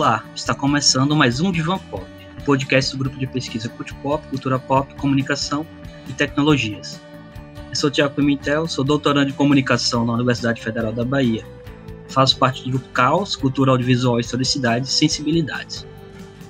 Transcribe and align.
Olá, 0.00 0.24
está 0.34 0.54
começando 0.54 1.14
mais 1.14 1.40
um 1.40 1.52
Divan 1.52 1.76
Pop, 1.76 2.06
um 2.40 2.42
podcast 2.42 2.92
do 2.92 2.96
grupo 2.96 3.18
de 3.18 3.26
pesquisa 3.26 3.68
Cult 3.68 3.92
Pop, 3.96 4.26
Cultura 4.28 4.58
Pop, 4.58 4.94
Comunicação 4.94 5.66
e 6.08 6.14
Tecnologias. 6.14 6.98
Eu 7.68 7.76
sou 7.76 7.90
Tiago 7.90 8.14
Pimentel, 8.14 8.66
sou 8.66 8.82
doutorando 8.82 9.26
de 9.26 9.34
comunicação 9.34 10.06
na 10.06 10.14
Universidade 10.14 10.62
Federal 10.62 10.90
da 10.90 11.04
Bahia. 11.04 11.44
Faço 12.08 12.38
parte 12.38 12.66
do 12.70 12.80
Caos, 12.80 13.36
Cultura 13.36 13.72
Audiovisual, 13.72 14.18
Historicidade 14.18 14.88
e 14.88 14.90
Sensibilidades. 14.90 15.86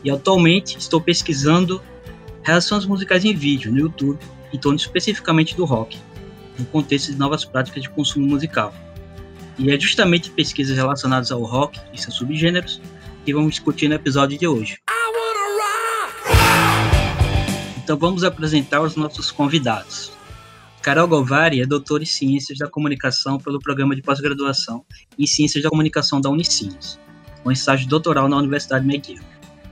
E 0.04 0.12
atualmente 0.12 0.78
estou 0.78 1.00
pesquisando 1.00 1.82
relações 2.44 2.86
musicais 2.86 3.24
em 3.24 3.34
vídeo 3.34 3.72
no 3.72 3.80
YouTube, 3.80 4.20
em 4.52 4.58
torno 4.58 4.76
especificamente 4.76 5.56
do 5.56 5.64
rock, 5.64 5.98
no 6.56 6.64
contexto 6.66 7.10
de 7.10 7.18
novas 7.18 7.44
práticas 7.44 7.82
de 7.82 7.90
consumo 7.90 8.28
musical. 8.28 8.72
E 9.58 9.72
é 9.72 9.80
justamente 9.80 10.30
pesquisas 10.30 10.76
relacionadas 10.76 11.32
ao 11.32 11.42
rock 11.42 11.80
e 11.92 12.00
seus 12.00 12.14
subgêneros 12.14 12.80
que 13.24 13.34
vamos 13.34 13.54
discutir 13.54 13.88
no 13.88 13.94
episódio 13.94 14.38
de 14.38 14.46
hoje. 14.46 14.78
Então 17.82 17.98
vamos 17.98 18.22
apresentar 18.22 18.80
os 18.80 18.96
nossos 18.96 19.30
convidados. 19.30 20.12
Carol 20.82 21.08
Govari 21.08 21.60
é 21.60 21.66
doutora 21.66 22.02
em 22.02 22.06
Ciências 22.06 22.58
da 22.58 22.68
Comunicação 22.68 23.36
pelo 23.38 23.58
Programa 23.58 23.94
de 23.94 24.00
Pós-Graduação 24.00 24.84
em 25.18 25.26
Ciências 25.26 25.62
da 25.62 25.68
Comunicação 25.68 26.20
da 26.20 26.30
Unicinos, 26.30 26.98
com 27.42 27.52
estágio 27.52 27.88
doutoral 27.88 28.28
na 28.28 28.38
Universidade 28.38 28.86
McGill. 28.86 29.20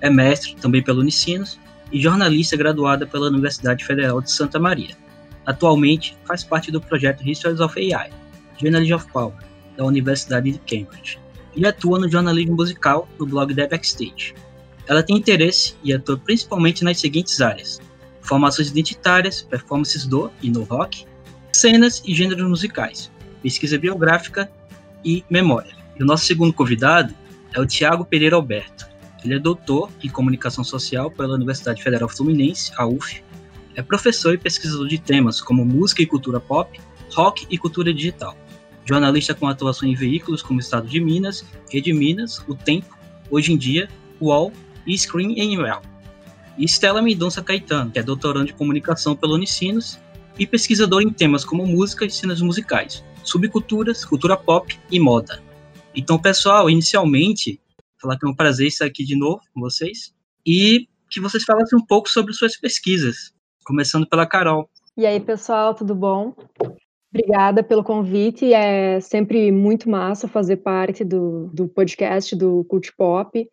É 0.00 0.10
mestre, 0.10 0.54
também 0.56 0.82
pela 0.82 1.00
Unicinos, 1.00 1.58
e 1.90 2.00
jornalista 2.00 2.56
graduada 2.56 3.06
pela 3.06 3.28
Universidade 3.28 3.84
Federal 3.84 4.20
de 4.20 4.30
Santa 4.30 4.58
Maria. 4.58 4.96
Atualmente 5.46 6.16
faz 6.26 6.44
parte 6.44 6.70
do 6.70 6.80
projeto 6.80 7.26
Histories 7.26 7.60
of 7.60 7.78
AI, 7.78 8.10
Journalism 8.60 8.96
of 8.96 9.06
Power, 9.10 9.34
da 9.76 9.84
Universidade 9.84 10.52
de 10.52 10.58
Cambridge, 10.58 11.18
e 11.54 11.66
atua 11.66 11.98
no 11.98 12.08
jornalismo 12.08 12.56
musical 12.56 13.08
no 13.18 13.26
blog 13.26 13.54
The 13.54 13.66
Backstage. 13.66 14.34
Ela 14.86 15.02
tem 15.02 15.16
interesse 15.16 15.74
e 15.84 15.92
atua 15.92 16.16
principalmente 16.16 16.82
nas 16.82 16.98
seguintes 16.98 17.40
áreas: 17.40 17.80
formações 18.20 18.68
identitárias, 18.68 19.42
performances 19.42 20.06
do 20.06 20.30
e 20.42 20.50
no 20.50 20.64
rock, 20.64 21.06
cenas 21.52 22.02
e 22.06 22.14
gêneros 22.14 22.48
musicais, 22.48 23.10
pesquisa 23.42 23.78
biográfica 23.78 24.50
e 25.04 25.24
memória. 25.28 25.76
E 25.98 26.02
o 26.02 26.06
nosso 26.06 26.24
segundo 26.24 26.52
convidado 26.52 27.14
é 27.52 27.60
o 27.60 27.66
Tiago 27.66 28.04
Pereira 28.04 28.36
Alberto. 28.36 28.86
Ele 29.24 29.34
é 29.34 29.38
doutor 29.38 29.90
em 30.02 30.08
comunicação 30.08 30.62
social 30.62 31.10
pela 31.10 31.34
Universidade 31.34 31.82
Federal 31.82 32.08
Fluminense, 32.08 32.70
a 32.76 32.86
UF. 32.86 33.22
É 33.74 33.82
professor 33.82 34.34
e 34.34 34.38
pesquisador 34.38 34.88
de 34.88 34.98
temas 34.98 35.40
como 35.40 35.64
música 35.64 36.02
e 36.02 36.06
cultura 36.06 36.40
pop, 36.40 36.80
rock 37.12 37.46
e 37.50 37.58
cultura 37.58 37.92
digital. 37.92 38.36
Jornalista 38.88 39.34
com 39.34 39.46
atuação 39.46 39.86
em 39.86 39.94
veículos 39.94 40.42
como 40.42 40.60
Estado 40.60 40.88
de 40.88 40.98
Minas, 40.98 41.44
Rede 41.70 41.92
Minas, 41.92 42.38
O 42.48 42.54
Tempo, 42.54 42.96
Hoje 43.30 43.52
em 43.52 43.58
Dia, 43.58 43.86
UOL 44.18 44.50
e 44.86 44.96
Screen 44.96 45.38
Anywhere 45.38 45.82
e 46.56 46.64
Stella 46.64 47.02
Mendonça 47.02 47.42
Caetano, 47.42 47.90
que 47.90 47.98
é 47.98 48.02
doutorando 48.02 48.46
de 48.46 48.54
comunicação 48.54 49.14
pelo 49.14 49.34
Unicinos 49.34 50.00
e 50.38 50.46
pesquisador 50.46 51.02
em 51.02 51.12
temas 51.12 51.44
como 51.44 51.66
música 51.66 52.06
e 52.06 52.10
cenas 52.10 52.40
musicais, 52.40 53.04
subculturas, 53.22 54.06
cultura 54.06 54.36
pop 54.36 54.78
e 54.90 54.98
moda. 54.98 55.42
Então, 55.94 56.18
pessoal, 56.18 56.70
inicialmente, 56.70 57.60
falar 58.00 58.18
que 58.18 58.26
é 58.26 58.28
um 58.28 58.34
prazer 58.34 58.68
estar 58.68 58.86
aqui 58.86 59.04
de 59.04 59.14
novo 59.14 59.42
com 59.52 59.60
vocês 59.60 60.14
e 60.46 60.88
que 61.10 61.20
vocês 61.20 61.44
falassem 61.44 61.78
um 61.78 61.84
pouco 61.84 62.08
sobre 62.08 62.32
suas 62.32 62.56
pesquisas, 62.56 63.34
começando 63.64 64.08
pela 64.08 64.26
Carol. 64.26 64.68
E 64.96 65.04
aí, 65.04 65.20
pessoal, 65.20 65.74
tudo 65.74 65.94
bom? 65.94 66.34
Obrigada 67.12 67.62
pelo 67.62 67.82
convite. 67.82 68.52
É 68.52 69.00
sempre 69.00 69.50
muito 69.50 69.88
massa 69.88 70.28
fazer 70.28 70.58
parte 70.58 71.04
do, 71.04 71.48
do 71.48 71.68
podcast 71.68 72.36
do 72.36 72.64
Cult 72.64 72.94
Pop 72.96 73.48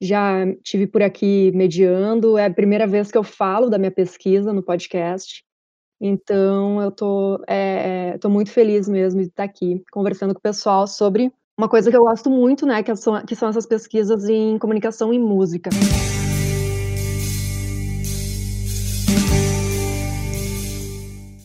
já 0.00 0.46
tive 0.62 0.86
por 0.86 1.02
aqui 1.02 1.52
mediando, 1.54 2.38
é 2.38 2.46
a 2.46 2.52
primeira 2.52 2.86
vez 2.86 3.10
que 3.10 3.18
eu 3.18 3.22
falo 3.22 3.68
da 3.68 3.78
minha 3.78 3.90
pesquisa 3.90 4.52
no 4.52 4.62
podcast. 4.62 5.44
Então, 6.00 6.80
eu 6.80 6.88
estou 6.88 7.38
é, 7.46 8.16
tô 8.18 8.30
muito 8.30 8.50
feliz 8.50 8.88
mesmo 8.88 9.20
de 9.20 9.26
estar 9.26 9.44
aqui 9.44 9.84
conversando 9.92 10.32
com 10.32 10.38
o 10.38 10.42
pessoal 10.42 10.86
sobre 10.86 11.30
uma 11.58 11.68
coisa 11.68 11.90
que 11.90 11.96
eu 11.96 12.00
gosto 12.00 12.30
muito, 12.30 12.64
né, 12.64 12.82
que 12.82 12.96
são, 12.96 13.22
que 13.26 13.36
são 13.36 13.50
essas 13.50 13.66
pesquisas 13.66 14.26
em 14.26 14.58
comunicação 14.58 15.12
e 15.12 15.18
música. 15.18 15.68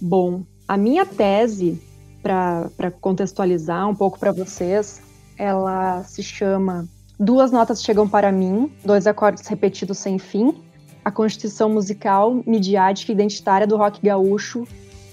Bom, 0.01 0.45
a 0.68 0.78
minha 0.78 1.06
tese, 1.06 1.81
para 2.22 2.92
contextualizar 3.00 3.88
um 3.88 3.96
pouco 3.96 4.20
para 4.20 4.31
vocês, 4.31 5.02
ela 5.38 6.03
se 6.03 6.24
chama 6.24 6.88
Duas 7.18 7.50
notas 7.50 7.81
chegam 7.81 8.09
para 8.09 8.30
mim, 8.30 8.70
dois 8.84 9.08
acordes 9.08 9.48
repetidos 9.48 9.98
sem 10.00 10.20
fim, 10.20 10.62
a 11.03 11.09
constituição 11.09 11.70
musical, 11.70 12.44
midiática 12.46 13.09
e 13.09 13.16
identitária 13.16 13.66
do 13.66 13.78
rock 13.78 14.02
gaúcho 14.06 14.68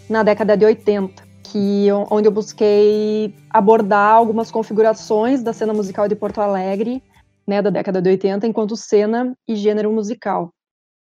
na 0.09 0.25
década 0.25 0.57
de 0.57 0.65
80, 0.65 1.23
que, 1.45 1.87
onde 2.11 2.27
eu 2.27 2.33
busquei 2.33 3.33
abordar 3.49 4.15
algumas 4.15 4.51
configurações 4.51 5.45
da 5.45 5.53
cena 5.53 5.73
musical 5.73 6.09
de 6.09 6.17
Porto 6.17 6.41
Alegre, 6.41 7.01
né, 7.47 7.63
da 7.63 7.71
década 7.71 8.03
de 8.03 8.11
80, 8.11 8.49
enquanto 8.49 8.77
cena 8.77 9.37
e 9.47 9.55
gênero 9.55 9.93
musical. 9.93 10.51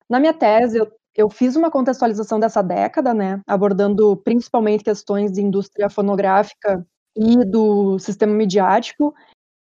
Na 0.09 0.21
minha 0.21 0.33
tese, 0.33 0.79
eu, 0.79 0.87
eu 1.17 1.28
fiz 1.31 1.56
uma 1.56 1.71
contextualização 1.71 2.41
dessa 2.41 2.62
década, 2.62 3.15
né, 3.15 3.41
abordando 3.47 4.17
principalmente 4.19 4.84
questões 4.84 5.33
de 5.33 5.43
indústria 5.43 5.91
fonográfica 5.91 6.87
e 7.17 7.45
do 7.45 7.99
sistema 7.99 8.33
midiático, 8.34 9.15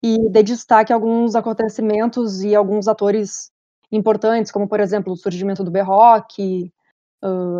e 0.02 0.28
dei 0.30 0.42
destaque 0.42 0.92
a 0.92 0.96
alguns 0.96 1.34
acontecimentos 1.34 2.42
e 2.42 2.54
alguns 2.54 2.88
atores 2.88 3.50
importantes, 3.90 4.52
como, 4.52 4.68
por 4.68 4.80
exemplo, 4.80 5.12
o 5.12 5.16
surgimento 5.16 5.64
do 5.64 5.70
B-Rock, 5.70 6.70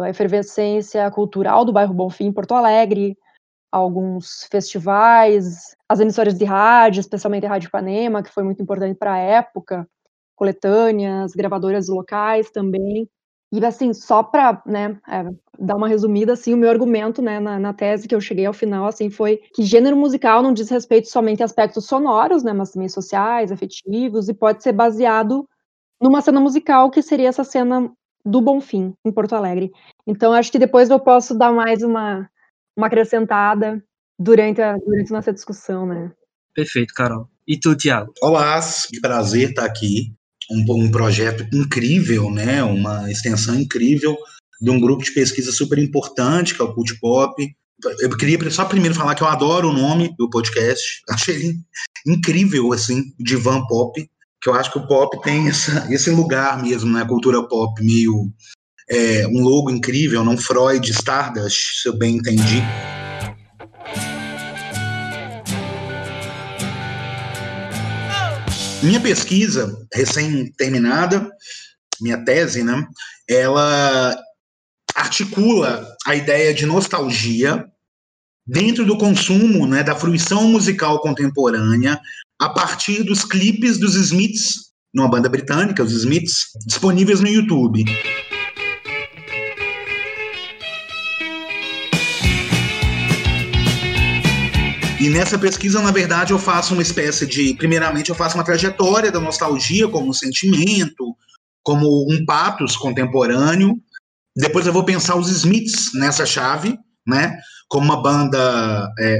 a 0.04 0.09
efervescência 0.10 1.10
cultural 1.10 1.65
do 1.65 1.72
bairro 1.72 1.94
Bonfim, 1.94 2.27
em 2.27 2.32
Porto 2.32 2.54
Alegre, 2.54 3.16
alguns 3.72 4.44
festivais, 4.50 5.77
as 5.88 6.00
emissoras 6.00 6.37
de 6.38 6.44
rádio, 6.44 7.00
especialmente 7.00 7.47
a 7.47 7.50
Rádio 7.50 7.69
Ipanema, 7.69 8.22
que 8.22 8.31
foi 8.32 8.44
muito 8.44 8.62
importante 8.62 8.97
para 8.98 9.15
a 9.15 9.19
época, 9.19 9.88
coletâneas, 10.37 11.32
gravadoras 11.32 11.88
locais 11.88 12.50
também. 12.50 13.09
E 13.50 13.64
assim, 13.64 13.94
só 13.94 14.22
para 14.22 14.62
né, 14.66 15.00
é, 15.09 15.25
dar 15.59 15.76
uma 15.76 15.88
resumida, 15.88 16.34
assim, 16.34 16.53
o 16.53 16.56
meu 16.56 16.69
argumento 16.69 17.22
né, 17.22 17.41
na, 17.41 17.59
na, 17.59 17.72
tese 17.72 18.06
que 18.06 18.14
eu 18.14 18.20
cheguei 18.20 18.44
ao 18.44 18.53
final 18.53 18.86
assim, 18.86 19.09
foi 19.09 19.38
que 19.54 19.62
gênero 19.62 19.97
musical 19.97 20.42
não 20.42 20.53
diz 20.53 20.69
respeito 20.69 21.09
somente 21.09 21.42
a 21.42 21.47
aspectos 21.47 21.86
sonoros, 21.86 22.44
né, 22.44 22.53
mas 22.53 22.72
também 22.72 22.88
sociais, 22.88 23.50
afetivos, 23.50 24.28
e 24.28 24.34
pode 24.34 24.62
ser 24.62 24.72
baseado 24.72 25.48
numa 26.00 26.20
cena 26.20 26.41
musical 26.41 26.91
que 26.91 27.00
seria 27.00 27.28
essa 27.28 27.42
cena 27.42 27.91
do 28.25 28.42
Bonfim, 28.42 28.92
em 29.04 29.10
Porto 29.10 29.34
Alegre. 29.34 29.72
Então, 30.06 30.32
acho 30.32 30.53
que 30.53 30.59
depois 30.59 30.91
eu 30.91 31.00
posso 31.00 31.36
dar 31.36 31.50
mais 31.50 31.82
uma, 31.82 32.28
uma 32.76 32.86
acrescentada 32.86 33.82
durante 34.19 34.60
a, 34.60 34.76
durante 34.76 35.10
a 35.10 35.16
nossa 35.16 35.32
discussão, 35.32 35.86
né? 35.86 36.12
Perfeito, 36.54 36.92
Carol. 36.92 37.28
E 37.47 37.59
tu, 37.59 37.75
Tiago? 37.75 38.12
Olá, 38.20 38.60
que 38.91 39.00
prazer 39.00 39.50
estar 39.50 39.65
aqui 39.65 40.12
um, 40.50 40.64
um 40.69 40.91
projeto 40.91 41.47
incrível, 41.54 42.31
né, 42.31 42.62
uma 42.62 43.10
extensão 43.10 43.59
incrível 43.59 44.16
de 44.60 44.70
um 44.70 44.81
grupo 44.81 45.04
de 45.04 45.12
pesquisa 45.12 45.53
super 45.53 45.78
importante, 45.78 46.54
que 46.54 46.60
é 46.60 46.64
o 46.64 46.75
Cult 46.75 46.98
Pop. 47.00 47.34
Eu 48.00 48.16
queria 48.16 48.50
só 48.50 48.64
primeiro 48.64 48.94
falar 48.94 49.14
que 49.14 49.22
eu 49.22 49.28
adoro 49.28 49.69
o 49.69 49.72
nome 49.72 50.14
do 50.19 50.28
podcast. 50.28 51.03
Achei 51.09 51.54
incrível, 52.06 52.72
assim, 52.72 53.12
Divan 53.20 53.64
Pop, 53.66 54.00
que 54.42 54.48
eu 54.48 54.54
acho 54.54 54.72
que 54.72 54.78
o 54.78 54.86
pop 54.86 55.20
tem 55.22 55.48
essa, 55.48 55.86
esse 55.92 56.10
lugar 56.10 56.62
mesmo, 56.62 56.92
né? 56.92 57.04
Cultura 57.04 57.42
pop, 57.47 57.82
meio 57.82 58.32
é, 58.88 59.26
um 59.28 59.42
logo 59.42 59.70
incrível, 59.70 60.25
não 60.25 60.36
Freud, 60.36 60.91
Stardust, 60.91 61.82
se 61.82 61.88
eu 61.88 61.97
bem 61.97 62.16
entendi. 62.16 62.62
Minha 68.83 69.01
pesquisa, 69.01 69.77
recém-terminada, 69.92 71.28
minha 72.01 72.25
tese, 72.25 72.63
né, 72.63 72.86
ela 73.28 74.16
articula 74.95 75.86
a 76.07 76.15
ideia 76.15 76.54
de 76.54 76.65
nostalgia 76.65 77.65
dentro 78.47 78.86
do 78.86 78.97
consumo, 78.97 79.66
né, 79.66 79.83
da 79.83 79.97
fruição 79.97 80.48
musical 80.48 81.01
contemporânea, 81.01 82.01
a 82.41 82.48
partir 82.48 83.03
dos 83.03 83.25
clipes 83.25 83.78
dos 83.78 83.97
Smiths, 83.97 84.69
numa 84.95 85.09
banda 85.09 85.28
britânica, 85.28 85.83
os 85.83 85.92
Smiths, 85.92 86.47
disponíveis 86.65 87.21
no 87.21 87.28
YouTube. 87.28 87.84
E 95.00 95.09
nessa 95.09 95.39
pesquisa, 95.39 95.80
na 95.80 95.92
verdade, 95.92 96.33
eu 96.33 96.41
faço 96.41 96.74
uma 96.74 96.83
espécie 96.83 97.24
de. 97.24 97.54
Primeiramente, 97.54 98.10
eu 98.10 98.16
faço 98.16 98.36
uma 98.36 98.45
trajetória 98.45 99.12
da 99.12 99.21
nostalgia 99.21 99.86
como 99.89 100.09
um 100.09 100.12
sentimento, 100.12 101.15
como 101.62 102.12
um 102.12 102.24
patos 102.27 102.77
contemporâneo. 102.77 103.77
Depois 104.36 104.66
eu 104.66 104.72
vou 104.72 104.84
pensar 104.84 105.15
os 105.15 105.30
Smiths 105.30 105.95
nessa 105.95 106.27
chave, 106.27 106.77
né? 107.06 107.39
Como 107.68 107.84
uma 107.84 108.03
banda 108.03 108.92
é, 108.98 109.18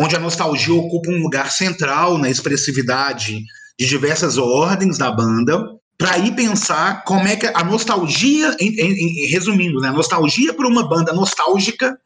onde 0.00 0.16
a 0.16 0.20
nostalgia 0.20 0.74
ocupa 0.74 1.10
um 1.10 1.22
lugar 1.22 1.52
central 1.52 2.18
na 2.18 2.28
expressividade 2.28 3.44
de 3.78 3.86
diversas 3.86 4.36
ordens 4.36 4.98
da 4.98 5.12
banda, 5.12 5.64
para 5.96 6.18
ir 6.18 6.34
pensar 6.34 7.04
como 7.04 7.28
é 7.28 7.36
que 7.36 7.46
a 7.46 7.62
nostalgia, 7.62 8.56
em, 8.58 8.68
em, 8.68 9.26
em, 9.26 9.26
resumindo, 9.28 9.80
né, 9.80 9.90
a 9.90 9.92
nostalgia 9.92 10.52
por 10.52 10.66
uma 10.66 10.88
banda 10.88 11.12
nostálgica, 11.12 11.96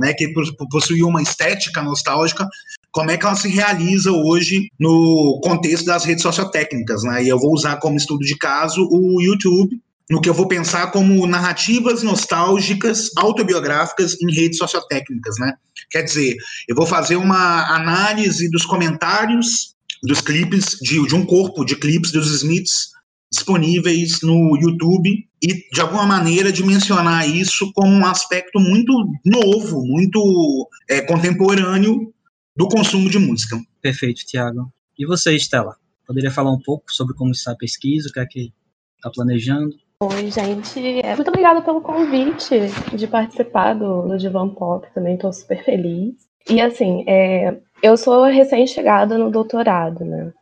né, 0.00 0.12
que 0.14 0.32
possui 0.70 1.02
uma 1.02 1.22
estética 1.22 1.82
nostálgica, 1.82 2.48
como 2.90 3.10
é 3.10 3.16
que 3.16 3.24
ela 3.24 3.36
se 3.36 3.48
realiza 3.48 4.10
hoje 4.10 4.68
no 4.78 5.40
contexto 5.44 5.86
das 5.86 6.04
redes 6.04 6.22
sociotécnicas, 6.22 7.04
né? 7.04 7.22
E 7.22 7.28
eu 7.28 7.38
vou 7.38 7.52
usar 7.52 7.76
como 7.76 7.96
estudo 7.96 8.24
de 8.24 8.36
caso 8.36 8.88
o 8.90 9.20
YouTube, 9.22 9.80
no 10.10 10.20
que 10.20 10.28
eu 10.28 10.34
vou 10.34 10.48
pensar 10.48 10.90
como 10.90 11.24
narrativas 11.26 12.02
nostálgicas 12.02 13.10
autobiográficas 13.16 14.20
em 14.20 14.34
redes 14.34 14.58
sociotécnicas, 14.58 15.36
né? 15.38 15.54
Quer 15.88 16.02
dizer, 16.02 16.36
eu 16.68 16.74
vou 16.74 16.86
fazer 16.86 17.14
uma 17.14 17.76
análise 17.76 18.50
dos 18.50 18.66
comentários 18.66 19.76
dos 20.02 20.20
clipes 20.20 20.76
de, 20.80 21.06
de 21.06 21.14
um 21.14 21.24
corpo 21.24 21.64
de 21.64 21.76
clipes 21.76 22.10
dos 22.10 22.34
Smiths 22.34 22.88
disponíveis 23.30 24.20
no 24.22 24.58
YouTube 24.60 25.29
e 25.42 25.68
de 25.70 25.80
alguma 25.80 26.06
maneira 26.06 26.52
dimensionar 26.52 27.28
isso 27.28 27.72
como 27.74 27.90
um 27.90 28.06
aspecto 28.06 28.60
muito 28.60 28.92
novo, 29.24 29.84
muito 29.86 30.68
é, 30.88 31.00
contemporâneo 31.00 32.12
do 32.56 32.68
consumo 32.68 33.08
de 33.08 33.18
música. 33.18 33.58
Perfeito, 33.80 34.26
Tiago. 34.26 34.70
E 34.98 35.06
você, 35.06 35.34
Estela? 35.34 35.76
Poderia 36.06 36.30
falar 36.30 36.52
um 36.52 36.60
pouco 36.60 36.92
sobre 36.92 37.14
como 37.14 37.30
está 37.30 37.52
a 37.52 37.56
pesquisa, 37.56 38.08
o 38.08 38.12
que 38.12 38.20
é 38.20 38.26
que 38.26 38.52
está 38.96 39.10
planejando? 39.10 39.74
Oi, 40.02 40.30
gente. 40.30 41.00
É, 41.02 41.14
muito 41.14 41.28
obrigada 41.28 41.62
pelo 41.62 41.80
convite 41.80 42.58
de 42.94 43.06
participar 43.06 43.74
do, 43.74 44.02
do 44.08 44.18
Divan 44.18 44.48
Pop. 44.48 44.86
Também 44.94 45.14
estou 45.14 45.32
super 45.32 45.64
feliz. 45.64 46.14
E 46.48 46.60
assim, 46.60 47.04
é, 47.06 47.56
eu 47.82 47.96
sou 47.96 48.24
recém-chegada 48.24 49.16
no 49.18 49.30
doutorado, 49.30 50.04
né? 50.04 50.32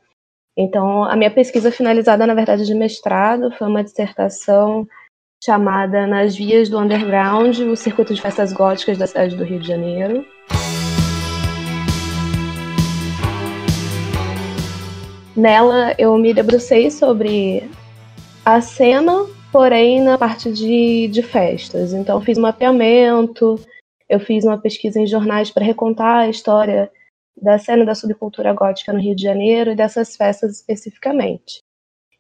Então, 0.61 1.05
a 1.05 1.15
minha 1.15 1.31
pesquisa 1.31 1.71
finalizada, 1.71 2.27
na 2.27 2.35
verdade, 2.35 2.67
de 2.67 2.75
mestrado, 2.75 3.53
foi 3.53 3.69
uma 3.69 3.85
dissertação 3.85 4.89
chamada 5.41 6.05
Nas 6.05 6.35
Vias 6.35 6.69
do 6.69 6.77
Underground, 6.77 7.57
o 7.61 7.77
Circuito 7.77 8.13
de 8.13 8.21
Festas 8.21 8.53
Góticas 8.53 8.99
da 8.99 9.07
cidade 9.07 9.37
do 9.37 9.45
Rio 9.45 9.61
de 9.61 9.69
Janeiro. 9.69 10.27
Nela, 15.37 15.95
eu 15.97 16.19
me 16.19 16.35
debrucei 16.35 16.91
sobre 16.91 17.71
a 18.45 18.61
cena 18.61 19.27
porém 19.53 20.03
na 20.03 20.19
parte 20.19 20.53
de, 20.53 21.07
de 21.07 21.23
festas. 21.23 21.93
Então, 21.93 22.21
fiz 22.21 22.37
um 22.37 22.43
mapeamento, 22.43 23.61
eu 24.09 24.19
fiz 24.19 24.45
uma 24.45 24.59
pesquisa 24.59 25.01
em 25.01 25.07
jornais 25.07 25.51
para 25.53 25.65
recontar 25.65 26.17
a 26.17 26.29
história 26.29 26.91
da 27.41 27.59
cena 27.59 27.85
da 27.85 27.95
subcultura 27.95 28.53
gótica 28.53 28.93
no 28.93 29.01
Rio 29.01 29.15
de 29.15 29.23
Janeiro 29.23 29.71
e 29.71 29.77
dessas 29.77 30.17
festas 30.17 30.57
especificamente. 30.57 31.63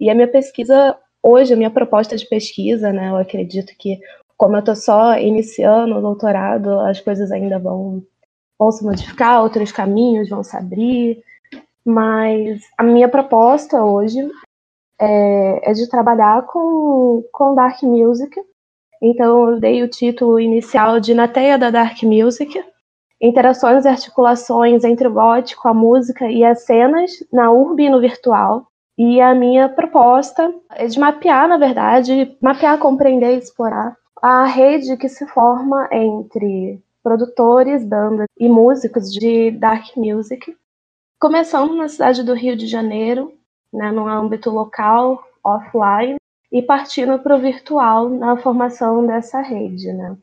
E 0.01 0.09
a 0.11 0.15
minha 0.15 0.29
pesquisa, 0.29 0.97
hoje, 1.23 1.53
a 1.53 1.57
minha 1.57 1.71
proposta 1.71 2.17
de 2.17 2.27
pesquisa, 2.27 2.93
né, 2.93 3.11
eu 3.11 3.17
acredito 3.17 3.73
que, 3.79 3.99
como 4.37 4.57
eu 4.57 4.61
estou 4.61 4.77
só 4.77 5.19
iniciando 5.19 5.97
o 5.97 6.01
doutorado, 6.01 6.81
as 6.81 7.01
coisas 7.01 7.33
ainda 7.33 7.59
vão, 7.59 8.03
vão 8.59 8.71
se 8.71 8.85
modificar, 8.85 9.43
outros 9.43 9.73
caminhos 9.73 10.29
vão 10.29 10.43
se 10.43 10.57
abrir, 10.57 11.23
mas 11.85 12.61
a 12.77 12.83
minha 12.83 13.09
proposta 13.09 13.85
hoje 13.85 14.19
é, 15.01 15.71
é 15.71 15.73
de 15.73 15.89
trabalhar 15.89 16.43
com, 16.47 17.25
com 17.33 17.55
dark 17.55 17.83
music. 17.83 18.35
Então, 19.01 19.53
eu 19.53 19.61
dei 19.61 19.83
o 19.83 19.89
título 19.89 20.41
inicial 20.41 20.99
de 21.01 21.15
Na 21.15 21.29
Teia 21.29 21.57
da 21.57 21.71
Dark 21.71 22.03
Music, 22.03 22.63
interações 23.21 23.85
e 23.85 23.89
articulações 23.89 24.85
entre 24.85 25.09
o 25.09 25.13
gótico, 25.13 25.69
a 25.69 25.75
música 25.75 26.31
e 26.31 26.45
as 26.45 26.65
cenas 26.65 27.11
na 27.33 27.51
urbe 27.51 27.85
e 27.85 27.91
no 27.91 28.01
virtual. 28.01 28.69
E 28.97 29.21
a 29.21 29.35
minha 29.35 29.69
proposta 29.69 30.53
é 30.71 30.87
de 30.87 30.99
mapear, 30.99 31.49
na 31.49 31.57
verdade, 31.57 32.37
mapear, 32.43 32.79
compreender 32.79 33.35
e 33.35 33.39
explorar 33.39 33.97
a 34.21 34.45
rede 34.45 34.97
que 34.97 35.09
se 35.09 35.27
forma 35.27 35.89
entre 35.93 36.83
produtores, 37.03 37.85
bandas 37.85 38.27
e 38.39 38.49
músicos 38.49 39.13
de 39.13 39.53
dark 39.53 39.97
music, 39.97 40.57
começando 41.21 41.75
na 41.77 41.89
cidade 41.89 42.23
do 42.23 42.35
Rio 42.35 42.57
de 42.57 42.67
Janeiro, 42.67 43.33
né, 43.73 43.93
no 43.93 44.09
âmbito 44.09 44.51
local, 44.51 45.23
offline, 45.45 46.17
e 46.51 46.63
partindo 46.63 47.19
para 47.19 47.37
o 47.37 47.41
virtual 47.41 48.09
na 48.09 48.37
formação 48.37 49.07
dessa 49.07 49.41
rede. 49.41 49.93
Né? 49.93 50.17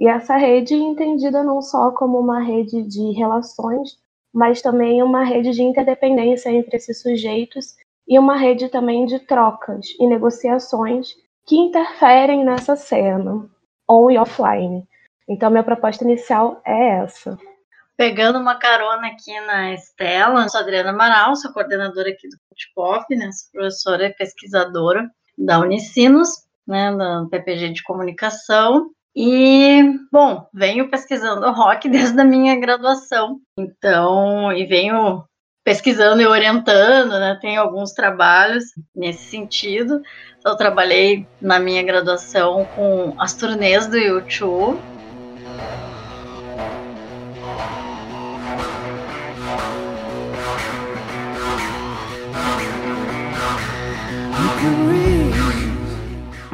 E 0.00 0.08
essa 0.08 0.34
rede 0.36 0.74
entendida 0.74 1.44
não 1.44 1.60
só 1.60 1.90
como 1.90 2.18
uma 2.18 2.40
rede 2.40 2.82
de 2.82 3.12
relações, 3.12 3.98
mas 4.32 4.62
também 4.62 5.02
uma 5.02 5.22
rede 5.22 5.50
de 5.50 5.62
interdependência 5.62 6.50
entre 6.50 6.78
esses 6.78 7.02
sujeitos 7.02 7.76
e 8.08 8.18
uma 8.18 8.34
rede 8.34 8.70
também 8.70 9.04
de 9.04 9.18
trocas 9.18 9.88
e 10.00 10.06
negociações 10.06 11.10
que 11.46 11.54
interferem 11.54 12.42
nessa 12.42 12.76
cena, 12.76 13.46
on 13.86 14.10
e 14.10 14.16
offline. 14.16 14.88
Então, 15.28 15.50
minha 15.50 15.62
proposta 15.62 16.02
inicial 16.02 16.62
é 16.64 17.02
essa. 17.02 17.38
Pegando 17.94 18.38
uma 18.38 18.54
carona 18.54 19.08
aqui 19.08 19.38
na 19.40 19.74
Estela, 19.74 20.48
sou 20.48 20.60
Adriana 20.60 20.90
Amaral, 20.90 21.36
sou 21.36 21.52
coordenadora 21.52 22.08
aqui 22.08 22.26
do 22.26 22.36
Pop, 22.74 23.04
né, 23.14 23.30
sou 23.32 23.52
professora 23.52 24.06
e 24.06 24.14
pesquisadora 24.14 25.10
da 25.36 25.60
Unicinos, 25.60 26.30
né, 26.66 26.96
da 26.96 27.26
PPG 27.30 27.74
de 27.74 27.82
Comunicação, 27.82 28.90
e, 29.14 29.82
bom, 30.12 30.46
venho 30.52 30.88
pesquisando 30.88 31.50
rock 31.50 31.88
desde 31.90 32.20
a 32.20 32.24
minha 32.24 32.58
graduação, 32.58 33.40
então, 33.58 34.52
e 34.52 34.64
venho 34.66 35.24
pesquisando 35.64 36.22
e 36.22 36.26
orientando, 36.26 37.10
né, 37.10 37.38
tenho 37.40 37.60
alguns 37.60 37.92
trabalhos 37.92 38.64
nesse 38.94 39.24
sentido, 39.24 40.00
eu 40.44 40.56
trabalhei 40.56 41.26
na 41.40 41.58
minha 41.58 41.82
graduação 41.82 42.66
com 42.74 43.14
as 43.18 43.34
turnês 43.34 43.86
do 43.86 43.98
YouTube, 43.98 44.80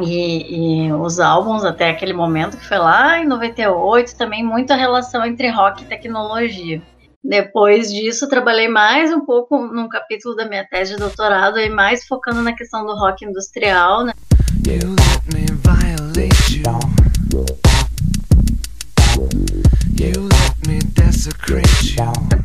E, 0.03 0.87
e, 0.87 0.93
os 0.93 1.19
álbuns 1.19 1.65
até 1.65 1.91
aquele 1.91 2.13
momento, 2.13 2.57
que 2.57 2.67
foi 2.67 2.79
lá 2.79 3.19
em 3.19 3.27
98, 3.27 4.17
também 4.17 4.45
muita 4.45 4.75
relação 4.75 5.25
entre 5.25 5.49
rock 5.49 5.83
e 5.83 5.87
tecnologia. 5.87 6.83
Depois 7.25 7.93
disso, 7.93 8.29
trabalhei 8.29 8.69
mais 8.69 9.13
um 9.13 9.25
pouco 9.25 9.59
num 9.59 9.89
capítulo 9.89 10.37
da 10.37 10.47
minha 10.47 10.65
tese 10.65 10.93
de 10.93 10.99
doutorado, 10.99 11.59
e 11.59 11.69
mais 11.69 12.07
focando 12.07 12.43
na 12.43 12.53
questão 12.53 12.85
do 12.87 12.95
rock 12.95 13.25
industrial. 13.25 14.05
Né? 14.05 14.13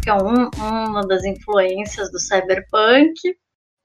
Que 0.01 0.09
é 0.09 0.13
um, 0.15 0.49
uma 0.57 1.01
das 1.05 1.23
influências 1.25 2.11
do 2.11 2.19
cyberpunk. 2.19 3.13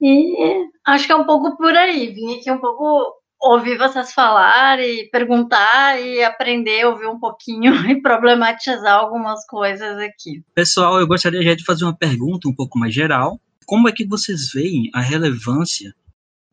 E 0.01 0.65
acho 0.85 1.05
que 1.05 1.11
é 1.11 1.15
um 1.15 1.25
pouco 1.25 1.57
por 1.57 1.75
aí. 1.75 2.07
Vim 2.13 2.37
aqui 2.37 2.51
um 2.51 2.59
pouco 2.59 3.16
ouvir 3.41 3.77
vocês 3.77 4.13
falar 4.13 4.79
e 4.79 5.09
perguntar 5.09 6.01
e 6.01 6.23
aprender, 6.23 6.85
ouvir 6.85 7.07
um 7.07 7.19
pouquinho 7.19 7.73
e 7.89 8.01
problematizar 8.01 8.99
algumas 8.99 9.45
coisas 9.45 9.97
aqui. 9.97 10.43
Pessoal, 10.53 10.99
eu 10.99 11.07
gostaria 11.07 11.41
já 11.41 11.55
de 11.55 11.63
fazer 11.63 11.85
uma 11.85 11.95
pergunta 11.95 12.47
um 12.47 12.55
pouco 12.55 12.77
mais 12.77 12.93
geral. 12.93 13.39
Como 13.65 13.87
é 13.87 13.91
que 13.91 14.05
vocês 14.05 14.51
veem 14.51 14.89
a 14.93 15.01
relevância 15.01 15.93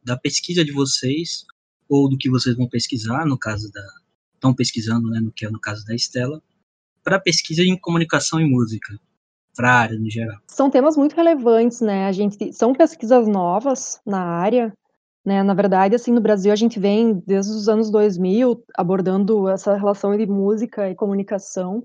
da 0.02 0.16
pesquisa 0.16 0.64
de 0.64 0.72
vocês 0.72 1.44
ou 1.88 2.08
do 2.08 2.18
que 2.18 2.30
vocês 2.30 2.56
vão 2.56 2.68
pesquisar, 2.68 3.24
no 3.24 3.38
caso 3.38 3.70
da 3.72 3.82
estão 4.34 4.54
pesquisando, 4.54 5.08
né, 5.08 5.20
no 5.20 5.32
que 5.32 5.46
é 5.46 5.50
no 5.50 5.58
caso 5.58 5.86
da 5.86 5.94
Estela, 5.94 6.42
para 7.02 7.18
pesquisa 7.18 7.62
em 7.62 7.78
comunicação 7.78 8.38
e 8.38 8.44
música? 8.44 8.94
para 9.56 9.70
a 9.70 9.78
área 9.78 9.98
no 9.98 10.10
geral. 10.10 10.38
São 10.48 10.68
temas 10.68 10.96
muito 10.96 11.14
relevantes, 11.14 11.80
né? 11.80 12.06
A 12.06 12.12
gente 12.12 12.52
são 12.52 12.74
pesquisas 12.74 13.28
novas 13.28 14.00
na 14.04 14.20
área, 14.20 14.72
né? 15.24 15.42
Na 15.42 15.54
verdade, 15.54 15.94
assim, 15.94 16.12
no 16.12 16.20
Brasil 16.20 16.52
a 16.52 16.56
gente 16.56 16.78
vem 16.78 17.22
desde 17.26 17.52
os 17.52 17.68
anos 17.68 17.90
2000 17.90 18.62
abordando 18.76 19.48
essa 19.48 19.76
relação 19.76 20.12
entre 20.14 20.26
música 20.26 20.90
e 20.90 20.94
comunicação. 20.94 21.82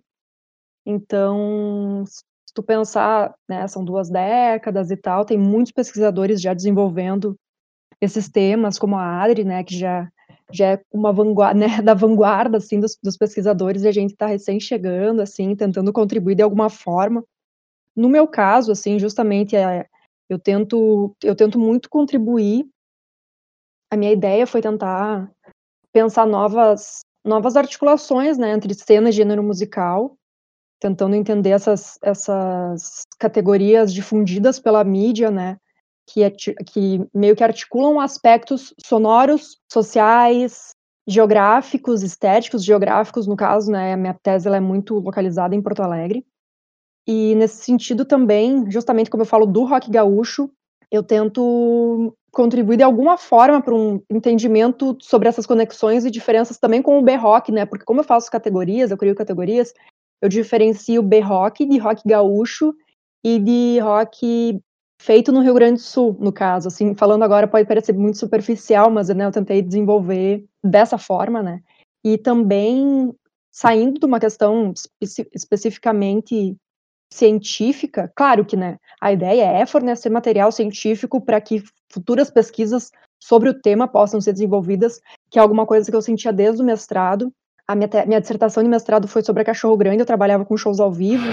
Então, 0.85 2.03
se 2.05 2.23
tu 2.53 2.63
pensar, 2.63 3.33
né, 3.47 3.67
são 3.67 3.83
duas 3.85 4.09
décadas 4.09 4.91
e 4.91 4.97
tal, 4.97 5.25
tem 5.25 5.37
muitos 5.37 5.71
pesquisadores 5.71 6.41
já 6.41 6.53
desenvolvendo 6.53 7.35
esses 8.01 8.29
temas, 8.29 8.79
como 8.79 8.95
a 8.97 9.23
Adri, 9.23 9.43
né, 9.43 9.63
que 9.63 9.77
já 9.77 10.09
já 10.51 10.73
é 10.73 10.81
uma 10.91 11.13
vanguarda, 11.13 11.59
né, 11.59 11.81
da 11.81 11.93
vanguarda 11.93 12.57
assim 12.57 12.79
dos, 12.79 12.97
dos 13.03 13.17
pesquisadores 13.17 13.83
e 13.83 13.87
a 13.87 13.91
gente 13.91 14.11
está 14.11 14.25
recém 14.27 14.59
chegando 14.59 15.21
assim, 15.21 15.55
tentando 15.55 15.93
contribuir 15.93 16.35
de 16.35 16.41
alguma 16.41 16.69
forma 16.69 17.23
no 17.99 18.07
meu 18.07 18.27
caso, 18.27 18.71
assim, 18.71 18.97
justamente, 18.97 19.55
é, 19.55 19.85
eu 20.29 20.39
tento, 20.39 21.13
eu 21.21 21.35
tento 21.35 21.59
muito 21.59 21.89
contribuir. 21.89 22.65
A 23.91 23.97
minha 23.97 24.11
ideia 24.11 24.45
foi 24.45 24.61
tentar 24.61 25.29
pensar 25.91 26.25
novas, 26.27 26.99
novas 27.25 27.55
articulações, 27.55 28.37
né, 28.37 28.51
entre 28.51 28.73
cena 28.73 29.09
e 29.09 29.11
gênero 29.11 29.41
musical, 29.41 30.15
tentando 30.79 31.15
entender 31.15 31.49
essas, 31.49 31.97
essas 32.01 33.03
categorias 33.19 33.93
difundidas 33.93 34.59
pela 34.59 34.83
mídia, 34.83 35.31
né, 35.31 35.57
que, 36.07 36.29
que 36.31 37.05
meio 37.13 37.35
que 37.35 37.43
articulam 37.43 37.99
aspectos 37.99 38.73
sonoros, 38.85 39.57
sociais, 39.71 40.69
geográficos, 41.07 42.03
estéticos, 42.03 42.63
geográficos, 42.63 43.25
no 43.25 43.35
caso, 43.35 43.71
né, 43.71 43.93
a 43.93 43.97
minha 43.97 44.13
tese 44.13 44.47
ela 44.47 44.57
é 44.57 44.61
muito 44.61 44.99
localizada 44.99 45.55
em 45.55 45.61
Porto 45.61 45.81
Alegre, 45.81 46.23
e 47.07 47.33
nesse 47.33 47.63
sentido 47.63 48.05
também, 48.05 48.69
justamente 48.69 49.09
como 49.09 49.23
eu 49.23 49.27
falo 49.27 49.47
do 49.47 49.63
rock 49.63 49.89
gaúcho, 49.89 50.51
eu 50.91 51.01
tento 51.01 52.15
contribuir 52.31 52.77
de 52.77 52.83
alguma 52.83 53.17
forma 53.17 53.61
para 53.61 53.73
um 53.73 54.01
entendimento 54.09 54.97
sobre 55.01 55.27
essas 55.27 55.45
conexões 55.45 56.05
e 56.05 56.11
diferenças 56.11 56.57
também 56.57 56.81
com 56.81 56.99
o 56.99 57.01
B-rock, 57.01 57.51
né, 57.51 57.65
porque 57.65 57.85
como 57.85 58.01
eu 58.01 58.03
faço 58.03 58.31
categorias, 58.31 58.91
eu 58.91 58.97
crio 58.97 59.15
categorias, 59.15 59.73
eu 60.21 60.29
diferencio 60.29 61.01
B-rock 61.01 61.65
de 61.65 61.77
rock 61.77 62.03
gaúcho 62.05 62.73
e 63.23 63.39
de 63.39 63.79
rock 63.79 64.59
feito 65.01 65.31
no 65.31 65.41
Rio 65.41 65.53
Grande 65.53 65.75
do 65.75 65.85
Sul, 65.85 66.15
no 66.19 66.31
caso, 66.31 66.67
assim, 66.67 66.93
falando 66.93 67.23
agora 67.23 67.47
pode 67.47 67.67
parecer 67.67 67.93
muito 67.93 68.17
superficial, 68.17 68.91
mas 68.91 69.09
né, 69.09 69.25
eu 69.25 69.31
tentei 69.31 69.61
desenvolver 69.61 70.45
dessa 70.63 70.97
forma, 70.97 71.41
né, 71.41 71.61
e 72.05 72.17
também 72.17 73.13
saindo 73.51 73.99
de 73.99 74.05
uma 74.05 74.19
questão 74.19 74.73
espe 75.01 75.27
especificamente 75.33 76.55
científica, 77.11 78.11
claro 78.15 78.45
que, 78.45 78.55
né, 78.55 78.77
a 79.01 79.11
ideia 79.11 79.45
é 79.45 79.65
fornecer 79.65 80.09
material 80.09 80.51
científico 80.51 81.19
para 81.19 81.41
que 81.41 81.63
futuras 81.89 82.29
pesquisas 82.29 82.91
sobre 83.19 83.49
o 83.49 83.53
tema 83.53 83.87
possam 83.87 84.21
ser 84.21 84.33
desenvolvidas, 84.33 85.01
que 85.29 85.39
é 85.39 85.41
alguma 85.41 85.65
coisa 85.65 85.89
que 85.89 85.95
eu 85.95 86.01
sentia 86.01 86.31
desde 86.31 86.61
o 86.61 86.65
mestrado. 86.65 87.33
A 87.67 87.75
minha, 87.75 87.89
minha 88.05 88.21
dissertação 88.21 88.63
de 88.63 88.69
mestrado 88.69 89.07
foi 89.07 89.23
sobre 89.23 89.41
a 89.41 89.45
Cachorro 89.45 89.77
Grande, 89.77 89.99
eu 89.99 90.05
trabalhava 90.05 90.45
com 90.45 90.55
shows 90.55 90.79
ao 90.79 90.91
vivo. 90.91 91.25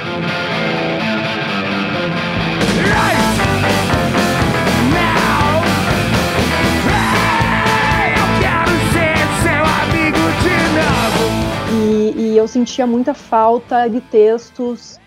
E, 11.73 12.37
eu 12.37 12.47
sentia 12.47 12.87
muita 12.87 13.15
falta 13.15 13.89
de 13.89 14.01
textos 14.01 15.01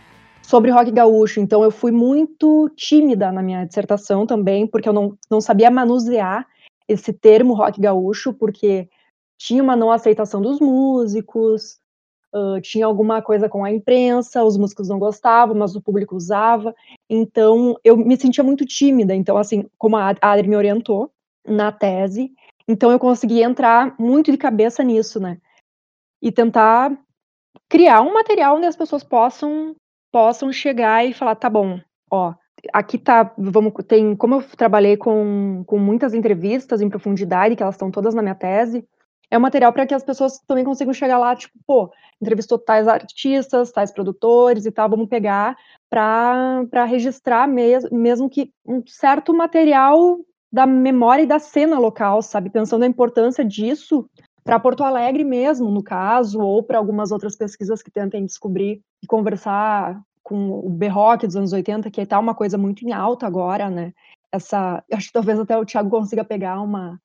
sobre 0.50 0.72
rock 0.72 0.90
gaúcho. 0.90 1.40
Então 1.40 1.64
eu 1.64 1.70
fui 1.70 1.92
muito 1.92 2.70
tímida 2.76 3.32
na 3.32 3.40
minha 3.40 3.66
dissertação 3.66 4.26
também, 4.26 4.66
porque 4.66 4.90
eu 4.90 4.94
não, 4.94 5.16
não 5.30 5.40
sabia 5.40 5.70
manusear 5.70 6.48
esse 6.88 7.14
termo 7.14 7.54
rock 7.54 7.80
gaúcho, 7.80 8.34
porque 8.34 8.90
tinha 9.38 9.62
uma 9.62 9.76
não 9.76 9.92
aceitação 9.92 10.42
dos 10.42 10.60
músicos, 10.60 11.78
uh, 12.34 12.60
tinha 12.62 12.88
alguma 12.88 13.22
coisa 13.22 13.48
com 13.48 13.64
a 13.64 13.72
imprensa, 13.72 14.44
os 14.44 14.58
músicos 14.58 14.90
não 14.90 14.98
gostavam, 14.98 15.56
mas 15.56 15.76
o 15.76 15.82
público 15.82 16.16
usava. 16.16 16.74
Então 17.08 17.76
eu 17.84 17.96
me 17.96 18.18
sentia 18.18 18.44
muito 18.44 18.66
tímida. 18.66 19.14
Então, 19.14 19.38
assim, 19.38 19.70
como 19.78 19.98
a 19.98 20.16
Adri 20.20 20.48
me 20.48 20.56
orientou 20.56 21.12
na 21.46 21.72
tese, 21.72 22.34
então 22.68 22.92
eu 22.92 22.98
consegui 22.98 23.44
entrar 23.44 23.96
muito 24.00 24.32
de 24.32 24.38
cabeça 24.38 24.84
nisso, 24.84 25.20
né? 25.20 25.38
E 26.20 26.32
tentar 26.32 27.00
criar 27.70 28.02
um 28.02 28.14
material 28.14 28.58
onde 28.58 28.66
as 28.66 28.76
pessoas 28.76 29.04
possam 29.04 29.76
possam 30.12 30.52
chegar 30.52 31.06
e 31.06 31.14
falar, 31.14 31.36
tá 31.36 31.50
bom, 31.50 31.80
ó, 32.12 32.34
aqui 32.74 32.98
tá, 32.98 33.34
vamos, 33.38 33.74
tem, 33.88 34.16
como 34.16 34.36
eu 34.36 34.44
trabalhei 34.58 34.98
com, 34.98 35.64
com 35.66 35.78
muitas 35.78 36.14
entrevistas 36.14 36.82
em 36.82 36.90
profundidade, 36.90 37.56
que 37.56 37.64
elas 37.64 37.76
estão 37.76 37.92
todas 37.92 38.14
na 38.14 38.22
minha 38.22 38.36
tese, 38.36 38.86
é 39.32 39.38
um 39.38 39.42
material 39.42 39.72
para 39.72 39.86
que 39.86 39.94
as 39.94 40.04
pessoas 40.04 40.40
também 40.40 40.64
consigam 40.64 40.94
chegar 40.94 41.20
lá, 41.20 41.36
tipo, 41.36 41.54
pô, 41.66 41.92
entrevistou 42.20 42.58
tais 42.58 42.88
artistas, 42.88 43.72
tais 43.72 43.92
produtores 43.92 44.66
e 44.66 44.72
tal, 44.72 44.90
vamos 44.90 45.08
pegar 45.08 45.56
para 45.90 46.86
registrar 46.86 47.48
mes 47.48 47.88
mesmo 47.92 48.30
que 48.30 48.52
um 48.66 48.82
certo 48.88 49.34
material 49.34 50.18
da 50.52 50.66
memória 50.66 51.24
e 51.24 51.28
da 51.28 51.38
cena 51.38 51.78
local, 51.78 52.24
sabe? 52.24 52.50
Pensando 52.50 52.84
a 52.84 52.88
importância 52.88 53.46
disso 53.46 54.10
para 54.44 54.60
Porto 54.60 54.84
Alegre 54.84 55.24
mesmo, 55.24 55.70
no 55.70 55.84
caso, 55.84 56.40
ou 56.40 56.64
para 56.64 56.78
algumas 56.78 57.12
outras 57.12 57.36
pesquisas 57.36 57.82
que 57.82 57.92
tentem 57.92 58.26
descobrir 58.26 58.82
e 59.04 59.08
conversar 59.08 60.02
com 60.24 60.52
o 60.52 60.70
B-Rock 60.70 61.26
dos 61.26 61.36
anos 61.36 61.54
80, 61.54 61.90
que 61.90 62.02
está 62.02 62.20
uma 62.20 62.36
coisa 62.36 62.58
muito 62.58 62.86
em 62.86 62.94
alta 62.94 63.26
agora, 63.26 63.70
né? 63.70 63.94
Essa, 64.32 64.84
acho 64.92 65.08
que 65.08 65.14
talvez 65.14 65.40
até 65.40 65.58
o 65.58 65.66
Thiago 65.66 65.90
consiga 65.90 66.24
pegar 66.24 66.62
uma 66.62 67.00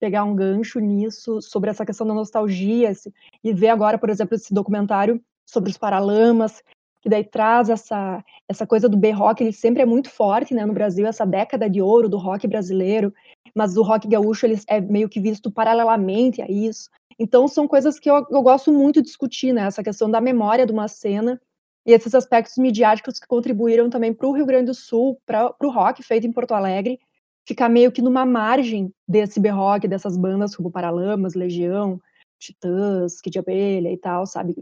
pegar 0.00 0.22
um 0.22 0.34
gancho 0.34 0.78
nisso 0.78 1.42
sobre 1.42 1.70
essa 1.70 1.84
questão 1.84 2.06
da 2.06 2.14
nostalgia 2.14 2.88
esse, 2.88 3.12
e 3.42 3.52
ver 3.52 3.68
agora, 3.68 3.98
por 3.98 4.08
exemplo, 4.08 4.36
esse 4.36 4.54
documentário 4.54 5.20
sobre 5.44 5.70
os 5.70 5.76
Paralamas, 5.76 6.62
que 7.00 7.08
daí 7.08 7.24
traz 7.24 7.68
essa 7.68 8.24
essa 8.48 8.66
coisa 8.66 8.88
do 8.88 8.96
B-rock, 8.96 9.42
ele 9.42 9.52
sempre 9.52 9.82
é 9.82 9.86
muito 9.86 10.08
forte, 10.10 10.54
né, 10.54 10.64
no 10.64 10.72
Brasil, 10.72 11.06
essa 11.06 11.26
década 11.26 11.68
de 11.68 11.82
ouro 11.82 12.08
do 12.08 12.16
rock 12.16 12.46
brasileiro, 12.46 13.12
mas 13.54 13.76
o 13.76 13.82
rock 13.82 14.08
gaúcho 14.08 14.46
ele 14.46 14.58
é 14.66 14.80
meio 14.80 15.08
que 15.08 15.20
visto 15.20 15.50
paralelamente 15.50 16.40
a 16.40 16.46
isso. 16.48 16.88
Então 17.18 17.46
são 17.48 17.68
coisas 17.68 17.98
que 17.98 18.10
eu, 18.10 18.26
eu 18.30 18.42
gosto 18.42 18.72
muito 18.72 19.02
de 19.02 19.06
discutir, 19.06 19.52
né? 19.52 19.62
Essa 19.62 19.82
questão 19.82 20.10
da 20.10 20.20
memória 20.20 20.64
de 20.64 20.72
uma 20.72 20.88
cena 20.88 21.40
e 21.84 21.92
esses 21.92 22.14
aspectos 22.14 22.56
midiáticos 22.56 23.18
que 23.18 23.26
contribuíram 23.26 23.90
também 23.90 24.12
para 24.14 24.26
o 24.26 24.32
Rio 24.32 24.46
Grande 24.46 24.66
do 24.66 24.74
Sul, 24.74 25.18
para 25.26 25.54
o 25.62 25.70
rock 25.70 26.02
feito 26.02 26.26
em 26.26 26.32
Porto 26.32 26.52
Alegre, 26.52 26.98
ficar 27.46 27.68
meio 27.68 27.90
que 27.90 28.02
numa 28.02 28.26
margem 28.26 28.92
desse 29.06 29.40
B-rock, 29.40 29.88
dessas 29.88 30.16
bandas 30.16 30.54
como 30.54 30.70
Paralamas, 30.70 31.34
Legião, 31.34 32.00
Titãs, 32.38 33.20
Kid 33.20 33.38
Abelha 33.38 33.90
e 33.90 33.96
tal, 33.96 34.26
sabe? 34.26 34.54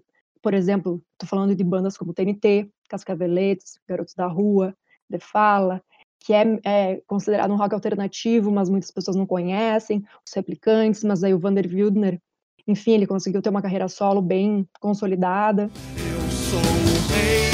Por 0.43 0.55
exemplo, 0.55 1.03
tô 1.19 1.27
falando 1.27 1.55
de 1.55 1.65
bandas 1.65 1.97
como 1.97 2.15
TNT, 2.15 2.69
Cascaveletes, 2.89 3.79
Garotos 3.89 4.15
da 4.15 4.27
Rua, 4.27 4.75
The 5.11 5.19
Fala, 5.19 5.83
que 6.21 6.33
é, 6.33 6.61
é, 6.65 7.03
considerado 7.07 7.53
um 7.53 7.57
rock 7.57 7.75
alternativo, 7.75 8.51
mas 8.51 8.69
muitas 8.69 8.91
pessoas 8.91 9.17
não 9.17 9.27
conhecem, 9.27 10.05
os 10.27 10.33
replicantes, 10.35 11.05
mas 11.05 11.23
aí 11.23 11.33
o 11.33 11.39
Vander 11.39 11.67
Wildner, 11.67 12.21
enfim, 12.67 12.93
ele 12.93 13.07
conseguiu 13.07 13.41
ter 13.41 13.49
uma 13.49 13.63
carreira 13.63 13.89
solo 13.89 14.21
bem 14.21 14.69
consolidada. 14.81 15.71
Eu 15.97 16.31
sou 16.31 16.59
o 16.59 17.13
rei. 17.13 17.47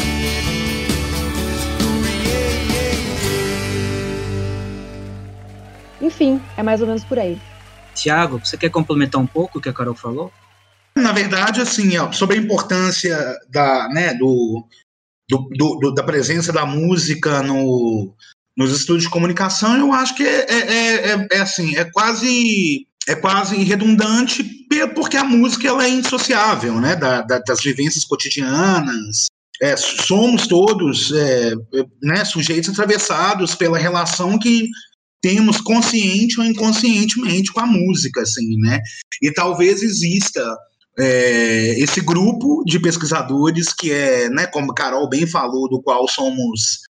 Enfim, 6.03 6.41
é 6.57 6.62
mais 6.65 6.81
ou 6.81 6.87
menos 6.89 7.05
por 7.05 7.19
aí. 7.19 7.41
Tiago, 7.95 8.41
você 8.45 8.59
quer 8.59 8.71
complementar 8.71 9.21
um 9.21 9.27
pouco 9.27 9.59
o 9.59 9.61
que 9.61 9.69
a 9.69 9.73
Carol 9.73 9.95
falou? 9.95 10.33
Na 10.97 11.13
verdade, 11.13 11.61
assim, 11.61 11.93
sobre 12.13 12.37
a 12.37 12.41
importância 12.41 13.17
da, 13.49 13.89
né, 13.89 14.15
do, 14.15 14.67
do, 15.29 15.79
do, 15.79 15.95
da 15.95 16.03
presença 16.03 16.53
da 16.53 16.67
música 16.67 17.43
no, 17.43 18.15
nos 18.57 18.73
estudos 18.73 19.05
de 19.05 19.11
comunicação, 19.11 19.77
eu 19.79 19.93
acho 19.93 20.15
que 20.15 20.23
é, 20.23 20.47
é, 20.49 21.11
é, 21.13 21.29
é, 21.33 21.41
assim, 21.41 21.77
é 21.77 21.85
quase 21.85 22.87
é 23.09 23.17
quase 23.17 23.57
redundante 23.57 24.45
porque 24.95 25.17
a 25.17 25.25
música 25.25 25.69
ela 25.69 25.85
é 25.85 25.89
indissociável, 25.89 26.81
né, 26.81 26.95
da, 26.97 27.21
da, 27.23 27.39
das 27.41 27.61
vivências 27.61 28.05
cotidianas. 28.05 29.27
É, 29.61 29.77
somos 29.77 30.47
todos 30.47 31.13
é, 31.13 31.55
né, 32.03 32.25
sujeitos 32.25 32.71
atravessados 32.71 33.55
pela 33.55 33.79
relação 33.79 34.39
que 34.39 34.69
temos 35.21 35.61
consciente 35.61 36.41
ou 36.41 36.47
inconscientemente 36.47 37.53
com 37.53 37.61
a 37.61 37.67
música, 37.67 38.23
assim, 38.23 38.57
né? 38.59 38.81
E 39.23 39.33
talvez 39.33 39.83
exista 39.83 40.43
é, 40.99 41.81
esse 41.81 42.01
grupo 42.01 42.63
de 42.67 42.79
pesquisadores 42.79 43.73
que 43.73 43.91
é, 43.91 44.29
né, 44.29 44.47
como 44.47 44.75
Carol 44.75 45.09
bem 45.09 45.27
falou, 45.27 45.69
do 45.69 45.81
qual 45.81 46.07
somos 46.09 46.83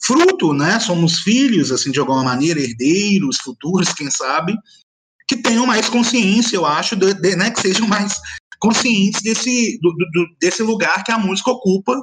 fruto, 0.00 0.52
né? 0.52 0.78
Somos 0.78 1.20
filhos, 1.20 1.72
assim, 1.72 1.90
de 1.90 1.98
alguma 1.98 2.22
maneira, 2.22 2.60
herdeiros, 2.60 3.38
futuros, 3.42 3.92
quem 3.92 4.10
sabe, 4.10 4.56
que 5.26 5.36
tenham 5.36 5.66
mais 5.66 5.88
consciência, 5.88 6.56
eu 6.56 6.64
acho, 6.64 6.96
de, 6.96 7.12
de, 7.14 7.36
né, 7.36 7.50
que 7.50 7.60
sejam 7.60 7.86
mais 7.86 8.16
conscientes 8.60 9.22
desse, 9.22 9.78
do, 9.82 9.90
do, 9.92 10.26
desse 10.40 10.62
lugar 10.62 11.04
que 11.04 11.12
a 11.12 11.18
música 11.18 11.50
ocupa 11.50 11.94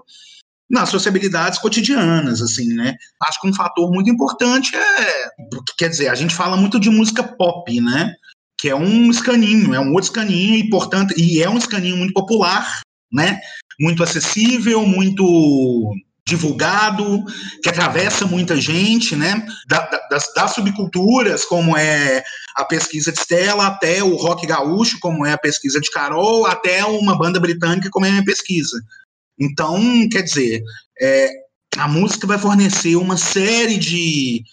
nas 0.69 0.89
sociabilidades 0.89 1.59
cotidianas, 1.59 2.41
assim, 2.41 2.67
né? 2.73 2.95
Acho 3.21 3.39
que 3.39 3.47
um 3.47 3.53
fator 3.53 3.91
muito 3.91 4.09
importante 4.09 4.75
é, 4.75 5.29
quer 5.77 5.89
dizer, 5.89 6.07
a 6.07 6.15
gente 6.15 6.33
fala 6.33 6.57
muito 6.57 6.79
de 6.79 6.89
música 6.89 7.23
pop, 7.23 7.79
né? 7.81 8.13
Que 8.59 8.69
é 8.69 8.75
um 8.75 9.11
escaninho, 9.11 9.73
é 9.73 9.79
um 9.79 9.93
outro 9.93 10.09
escaninho 10.09 10.55
e, 10.55 10.69
portanto, 10.69 11.13
e 11.17 11.41
é 11.41 11.49
um 11.49 11.57
escaninho 11.57 11.97
muito 11.97 12.13
popular, 12.13 12.81
né? 13.11 13.39
Muito 13.79 14.03
acessível, 14.03 14.85
muito 14.85 15.93
divulgado, 16.27 17.23
que 17.61 17.69
atravessa 17.69 18.25
muita 18.25 18.59
gente, 18.59 19.15
né? 19.15 19.45
Da, 19.67 19.85
das, 20.09 20.33
das, 20.33 20.55
subculturas, 20.55 21.45
como 21.45 21.77
é 21.77 22.23
a 22.55 22.65
pesquisa 22.65 23.11
de 23.11 23.19
Stella, 23.19 23.67
até 23.67 24.03
o 24.03 24.15
rock 24.15 24.47
gaúcho, 24.47 24.97
como 24.99 25.25
é 25.25 25.33
a 25.33 25.37
pesquisa 25.37 25.79
de 25.79 25.91
Carol, 25.91 26.47
até 26.47 26.83
uma 26.83 27.17
banda 27.17 27.39
britânica, 27.39 27.89
como 27.91 28.05
é 28.05 28.09
a 28.09 28.11
minha 28.13 28.25
pesquisa. 28.25 28.81
Então, 29.39 29.79
quer 30.09 30.23
dizer, 30.23 30.63
é, 30.99 31.29
a 31.77 31.87
música 31.87 32.25
vai 32.25 32.39
fornecer 32.39 32.95
uma 32.95 33.17
série 33.17 33.77
de 33.77 34.43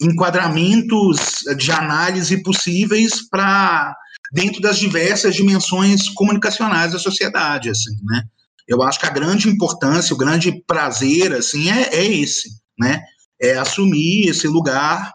enquadramentos 0.00 1.40
de 1.56 1.70
análise 1.70 2.42
possíveis 2.42 3.28
para 3.28 3.94
dentro 4.32 4.60
das 4.60 4.78
diversas 4.78 5.34
dimensões 5.34 6.08
comunicacionais 6.08 6.92
da 6.92 6.98
sociedade, 6.98 7.68
assim, 7.68 7.96
né? 8.04 8.22
Eu 8.66 8.82
acho 8.82 9.00
que 9.00 9.06
a 9.06 9.10
grande 9.10 9.48
importância, 9.48 10.14
o 10.14 10.18
grande 10.18 10.62
prazer, 10.64 11.32
assim, 11.32 11.70
é, 11.70 11.94
é 11.94 12.04
esse, 12.04 12.50
né? 12.78 13.02
É 13.40 13.58
assumir 13.58 14.28
esse 14.28 14.46
lugar 14.46 15.12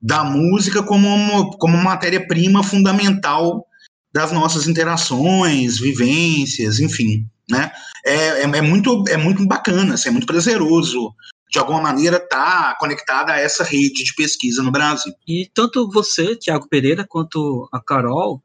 da 0.00 0.24
música 0.24 0.82
como 0.82 1.06
uma, 1.08 1.50
como 1.58 1.76
matéria-prima 1.76 2.62
fundamental 2.62 3.66
das 4.12 4.32
nossas 4.32 4.66
interações, 4.66 5.78
vivências, 5.78 6.80
enfim, 6.80 7.26
né? 7.50 7.70
É, 8.06 8.14
é, 8.14 8.42
é, 8.42 8.62
muito, 8.62 9.04
é 9.08 9.16
muito 9.16 9.46
bacana, 9.46 9.94
assim, 9.94 10.08
é 10.08 10.12
muito 10.12 10.26
prazeroso, 10.26 11.12
de 11.50 11.58
alguma 11.58 11.80
maneira, 11.80 12.16
estar 12.16 12.74
tá 12.74 12.76
conectada 12.78 13.32
a 13.32 13.38
essa 13.38 13.64
rede 13.64 14.04
de 14.04 14.14
pesquisa 14.14 14.62
no 14.62 14.70
Brasil. 14.70 15.12
E 15.26 15.50
tanto 15.54 15.90
você, 15.90 16.36
Tiago 16.36 16.68
Pereira, 16.68 17.06
quanto 17.08 17.68
a 17.72 17.80
Carol 17.80 18.42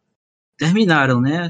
terminaram, 0.57 1.19
né? 1.19 1.49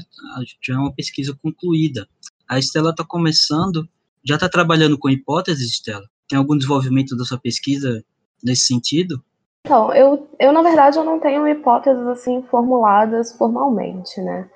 Já 0.62 0.74
é 0.74 0.78
uma 0.78 0.92
pesquisa 0.92 1.36
concluída. 1.40 2.08
A 2.48 2.58
Estela 2.58 2.90
está 2.90 3.04
começando, 3.04 3.88
já 4.24 4.34
está 4.34 4.48
trabalhando 4.48 4.98
com 4.98 5.08
hipóteses, 5.08 5.70
Estela? 5.70 6.04
Tem 6.28 6.38
algum 6.38 6.56
desenvolvimento 6.56 7.16
da 7.16 7.24
sua 7.24 7.38
pesquisa 7.38 8.02
nesse 8.42 8.66
sentido? 8.66 9.22
Então, 9.66 9.94
eu, 9.94 10.28
eu 10.38 10.52
na 10.52 10.62
verdade 10.62 10.98
eu 10.98 11.04
não 11.04 11.18
tenho 11.18 11.48
hipóteses 11.48 12.06
assim 12.06 12.42
formuladas 12.50 13.32
formalmente, 13.36 14.20
né? 14.20 14.50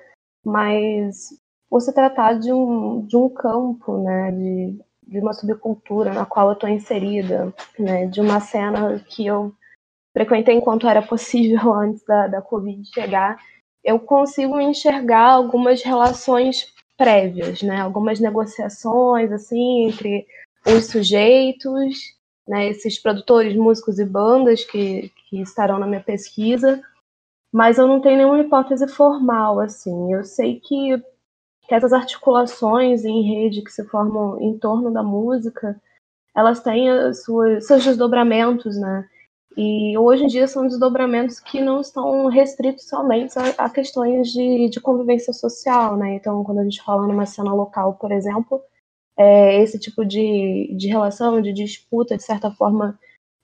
Mas 0.45 1.29
por 1.69 1.81
se 1.81 1.93
tratar 1.93 2.33
de 2.33 2.51
um, 2.51 3.05
de 3.05 3.15
um 3.15 3.29
campo, 3.29 4.01
né, 4.03 4.31
de, 4.31 4.79
de 5.09 5.19
uma 5.19 5.33
subcultura 5.33 6.13
na 6.13 6.25
qual 6.25 6.47
eu 6.47 6.53
estou 6.53 6.69
inserida, 6.69 7.53
né, 7.77 8.05
de 8.05 8.21
uma 8.21 8.39
cena 8.39 8.99
que 9.07 9.25
eu 9.25 9.53
frequentei 10.13 10.55
enquanto 10.55 10.87
era 10.87 11.01
possível 11.01 11.73
antes 11.75 12.03
da, 12.05 12.27
da 12.27 12.41
Covid 12.41 12.87
chegar, 12.93 13.37
eu 13.83 13.99
consigo 13.99 14.59
enxergar 14.59 15.31
algumas 15.31 15.81
relações 15.81 16.73
prévias, 16.97 17.61
né, 17.61 17.81
algumas 17.81 18.19
negociações 18.19 19.31
assim 19.31 19.87
entre 19.87 20.27
os 20.65 20.85
sujeitos 20.87 22.19
né, 22.49 22.67
esses 22.67 22.97
produtores, 22.97 23.55
músicos 23.55 23.99
e 23.99 24.05
bandas 24.05 24.65
que, 24.65 25.11
que 25.29 25.39
estarão 25.39 25.77
na 25.77 25.85
minha 25.85 26.01
pesquisa, 26.01 26.81
mas 27.53 27.77
eu 27.77 27.87
não 27.87 28.01
tenho 28.01 28.17
nenhuma 28.17 28.39
hipótese 28.39 28.87
formal, 28.87 29.59
assim. 29.59 30.11
Eu 30.11 30.23
sei 30.23 30.59
que, 30.59 30.99
que 31.69 31.75
essas 31.75 31.93
articulações 31.93 33.05
em 33.05 33.21
rede 33.21 33.61
que 33.61 33.71
se 33.71 33.85
formam 33.85 34.41
em 34.41 34.57
torno 34.57 34.91
da 34.91 35.03
música, 35.03 35.79
elas 36.35 36.61
têm 36.61 36.89
as 36.89 37.23
suas, 37.23 37.67
seus 37.67 37.85
desdobramentos, 37.85 38.75
né? 38.75 39.07
E 39.55 39.95
hoje 39.95 40.23
em 40.23 40.27
dia 40.27 40.47
são 40.47 40.65
desdobramentos 40.65 41.39
que 41.39 41.61
não 41.61 41.79
estão 41.81 42.25
restritos 42.25 42.87
somente 42.87 43.37
a, 43.37 43.65
a 43.65 43.69
questões 43.69 44.29
de, 44.29 44.69
de 44.69 44.81
convivência 44.81 45.31
social, 45.31 45.95
né? 45.95 46.15
Então, 46.15 46.43
quando 46.43 46.59
a 46.59 46.63
gente 46.63 46.81
fala 46.81 47.05
numa 47.05 47.27
cena 47.27 47.53
local, 47.53 47.93
por 47.95 48.11
exemplo, 48.11 48.59
é, 49.15 49.61
esse 49.61 49.77
tipo 49.77 50.03
de, 50.03 50.73
de 50.75 50.87
relação, 50.87 51.39
de 51.39 51.53
disputa, 51.53 52.17
de 52.17 52.23
certa 52.23 52.49
forma, 52.49 52.97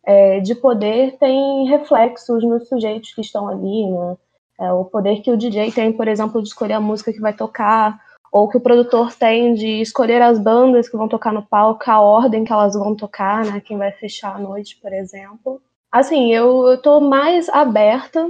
é, 0.04 0.40
de 0.40 0.56
poder 0.56 1.16
tem 1.20 1.68
reflexos 1.68 2.44
nos 2.44 2.68
sujeitos 2.68 3.14
que 3.14 3.22
estão 3.22 3.48
ali, 3.48 3.88
né? 3.88 4.18
É, 4.60 4.72
o 4.72 4.86
poder 4.86 5.22
que 5.22 5.30
o 5.30 5.38
DJ 5.38 5.72
tem, 5.72 5.94
por 5.94 6.08
exemplo, 6.08 6.42
de 6.42 6.48
escolher 6.48 6.74
a 6.74 6.82
música 6.82 7.14
que 7.14 7.20
vai 7.20 7.34
tocar, 7.34 8.05
ou 8.36 8.50
que 8.50 8.58
o 8.58 8.62
produtor 8.62 9.14
tem 9.14 9.54
de 9.54 9.82
escolher 9.82 10.22
as 10.22 10.38
bandas 10.38 10.90
que 10.90 10.98
vão 10.98 11.08
tocar 11.08 11.32
no 11.32 11.46
palco, 11.46 11.90
a 11.90 12.02
ordem 12.02 12.44
que 12.44 12.52
elas 12.52 12.74
vão 12.74 12.96
tocar, 12.96 13.46
né? 13.46 13.62
Quem 13.62 13.78
vai 13.78 13.92
fechar 13.92 14.36
a 14.36 14.40
noite, 14.40 14.78
por 14.82 14.92
exemplo. 14.92 15.62
Assim, 15.92 16.34
eu, 16.34 16.74
estou 16.74 17.00
mais 17.00 17.48
aberta 17.48 18.28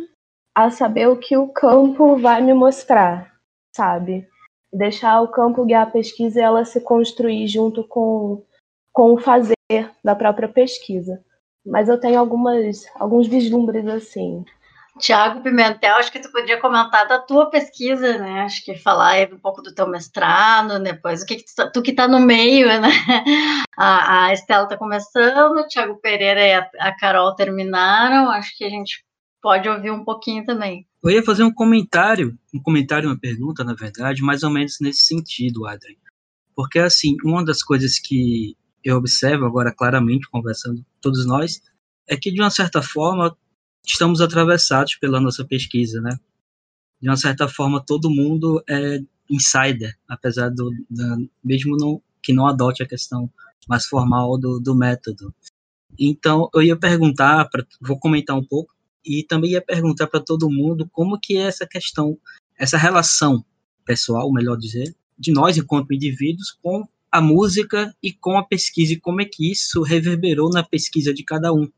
a 0.53 0.69
saber 0.69 1.07
o 1.07 1.17
que 1.17 1.35
o 1.35 1.47
campo 1.47 2.17
vai 2.17 2.41
me 2.41 2.53
mostrar, 2.53 3.33
sabe? 3.75 4.27
deixar 4.75 5.21
o 5.21 5.29
campo 5.29 5.65
guiar 5.65 5.87
a 5.87 5.91
pesquisa 5.91 6.39
e 6.39 6.43
ela 6.43 6.65
se 6.65 6.81
construir 6.81 7.47
junto 7.47 7.83
com, 7.83 8.43
com 8.91 9.13
o 9.13 9.17
fazer 9.17 9.55
da 10.03 10.15
própria 10.15 10.49
pesquisa. 10.49 11.23
Mas 11.65 11.89
eu 11.89 11.99
tenho 11.99 12.19
algumas, 12.19 12.85
alguns 12.95 13.27
vislumbres 13.27 13.87
assim. 13.87 14.43
Tiago 14.99 15.41
Pimentel, 15.41 15.95
acho 15.95 16.11
que 16.11 16.21
tu 16.21 16.31
podia 16.31 16.59
comentar 16.59 17.07
da 17.07 17.19
tua 17.19 17.49
pesquisa, 17.49 18.17
né? 18.17 18.41
Acho 18.41 18.63
que 18.63 18.75
falar 18.77 19.31
um 19.31 19.37
pouco 19.37 19.61
do 19.61 19.73
teu 19.73 19.87
mestrado, 19.87 20.81
depois 20.81 21.21
o 21.21 21.25
que, 21.25 21.35
que 21.35 21.45
tu, 21.45 21.55
tá, 21.55 21.69
tu, 21.69 21.81
que 21.81 21.91
está 21.91 22.07
no 22.07 22.19
meio, 22.19 22.67
né? 22.67 22.89
A, 23.77 24.27
a 24.27 24.33
Estela 24.33 24.63
está 24.63 24.77
começando, 24.77 25.57
o 25.57 25.67
Tiago 25.67 25.97
Pereira 25.97 26.39
e 26.39 26.53
a, 26.53 26.69
a 26.79 26.95
Carol 26.95 27.35
terminaram. 27.35 28.31
Acho 28.31 28.57
que 28.57 28.63
a 28.63 28.69
gente 28.69 29.03
pode 29.41 29.67
ouvir 29.67 29.91
um 29.91 30.05
pouquinho 30.05 30.45
também. 30.45 30.87
Eu 31.03 31.11
ia 31.11 31.21
fazer 31.21 31.43
um 31.43 31.53
comentário, 31.53 32.35
um 32.53 32.61
comentário, 32.61 33.09
uma 33.09 33.19
pergunta, 33.19 33.65
na 33.65 33.73
verdade, 33.73 34.21
mais 34.21 34.43
ou 34.43 34.49
menos 34.49 34.77
nesse 34.79 35.01
sentido, 35.01 35.67
Adrien. 35.67 35.97
Porque, 36.55 36.79
assim, 36.79 37.17
uma 37.23 37.43
das 37.43 37.61
coisas 37.61 37.99
que 37.99 38.55
eu 38.81 38.95
observo 38.95 39.45
agora 39.45 39.71
claramente, 39.71 40.29
conversando 40.29 40.85
todos 41.01 41.25
nós, 41.27 41.61
é 42.07 42.15
que, 42.15 42.31
de 42.31 42.39
uma 42.39 42.49
certa 42.49 42.81
forma, 42.81 43.37
estamos 43.91 44.21
atravessados 44.21 44.95
pela 44.95 45.19
nossa 45.19 45.45
pesquisa, 45.45 46.01
né? 46.01 46.17
De 47.01 47.09
uma 47.09 47.17
certa 47.17 47.47
forma, 47.47 47.83
todo 47.85 48.09
mundo 48.09 48.63
é 48.69 48.99
insider, 49.29 49.97
apesar 50.07 50.49
do, 50.49 50.71
da, 50.89 51.17
mesmo 51.43 51.75
não, 51.77 52.01
que 52.21 52.33
não 52.33 52.47
adote 52.47 52.83
a 52.83 52.87
questão 52.87 53.29
mais 53.67 53.85
formal 53.85 54.37
do, 54.37 54.59
do 54.59 54.75
método. 54.75 55.33
Então, 55.97 56.49
eu 56.53 56.61
ia 56.61 56.77
perguntar, 56.77 57.49
pra, 57.49 57.65
vou 57.81 57.99
comentar 57.99 58.35
um 58.35 58.43
pouco, 58.43 58.73
e 59.05 59.23
também 59.23 59.51
ia 59.51 59.61
perguntar 59.61 60.07
para 60.07 60.19
todo 60.19 60.49
mundo 60.49 60.89
como 60.91 61.19
que 61.19 61.37
é 61.37 61.41
essa 61.41 61.65
questão, 61.67 62.17
essa 62.57 62.77
relação 62.77 63.45
pessoal, 63.85 64.31
melhor 64.31 64.57
dizer, 64.57 64.95
de 65.17 65.31
nós 65.31 65.57
enquanto 65.57 65.93
indivíduos 65.93 66.57
com 66.61 66.87
a 67.11 67.21
música 67.21 67.95
e 68.01 68.11
com 68.11 68.37
a 68.37 68.43
pesquisa 68.43 68.93
e 68.93 68.99
como 68.99 69.21
é 69.21 69.25
que 69.25 69.51
isso 69.51 69.81
reverberou 69.81 70.49
na 70.49 70.63
pesquisa 70.63 71.13
de 71.13 71.23
cada 71.23 71.53
um 71.53 71.69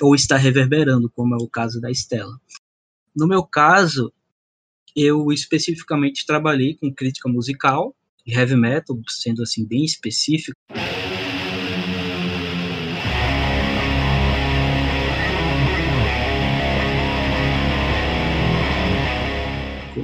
ou 0.00 0.14
está 0.14 0.36
reverberando, 0.36 1.10
como 1.10 1.34
é 1.34 1.38
o 1.38 1.48
caso 1.48 1.80
da 1.80 1.90
Estela. 1.90 2.40
No 3.14 3.26
meu 3.26 3.42
caso, 3.42 4.12
eu 4.94 5.32
especificamente 5.32 6.26
trabalhei 6.26 6.74
com 6.74 6.92
crítica 6.92 7.28
musical, 7.28 7.94
heavy 8.26 8.56
metal, 8.56 8.98
sendo 9.08 9.42
assim 9.42 9.66
bem 9.66 9.84
específico. 9.84 10.56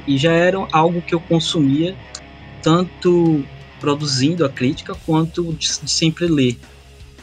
e 0.07 0.17
já 0.17 0.31
era 0.31 0.57
algo 0.71 1.01
que 1.01 1.15
eu 1.15 1.19
consumia 1.19 1.95
tanto 2.61 3.43
produzindo 3.79 4.45
a 4.45 4.49
crítica 4.49 4.95
quanto 5.05 5.53
de, 5.53 5.67
de 5.81 5.89
sempre 5.91 6.27
ler. 6.27 6.57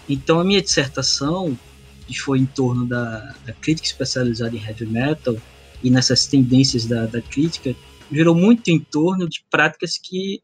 Então 0.08 0.38
a 0.38 0.44
minha 0.44 0.62
dissertação, 0.62 1.56
que 2.03 2.19
foi 2.19 2.38
em 2.38 2.47
torno 2.47 2.87
da, 2.87 3.35
da 3.45 3.53
crítica 3.53 3.87
especializada 3.87 4.55
em 4.57 4.62
heavy 4.62 4.87
metal 4.87 5.37
e 5.83 5.91
nessas 5.91 6.27
tendências 6.27 6.87
da, 6.87 7.07
da 7.07 7.21
crítica, 7.21 7.75
girou 8.11 8.35
muito 8.35 8.69
em 8.69 8.79
torno 8.79 9.29
de 9.29 9.45
práticas 9.51 9.99
que 9.99 10.43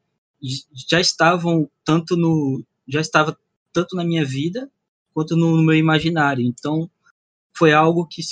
já 0.88 1.00
estavam 1.00 1.68
tanto 1.84 2.16
no 2.16 2.64
já 2.86 3.00
estava 3.00 3.36
tanto 3.72 3.94
na 3.94 4.04
minha 4.04 4.24
vida 4.24 4.70
quanto 5.12 5.36
no, 5.36 5.56
no 5.56 5.62
meu 5.62 5.74
imaginário. 5.74 6.44
Então 6.44 6.90
foi 7.56 7.72
algo 7.72 8.06
que 8.06 8.22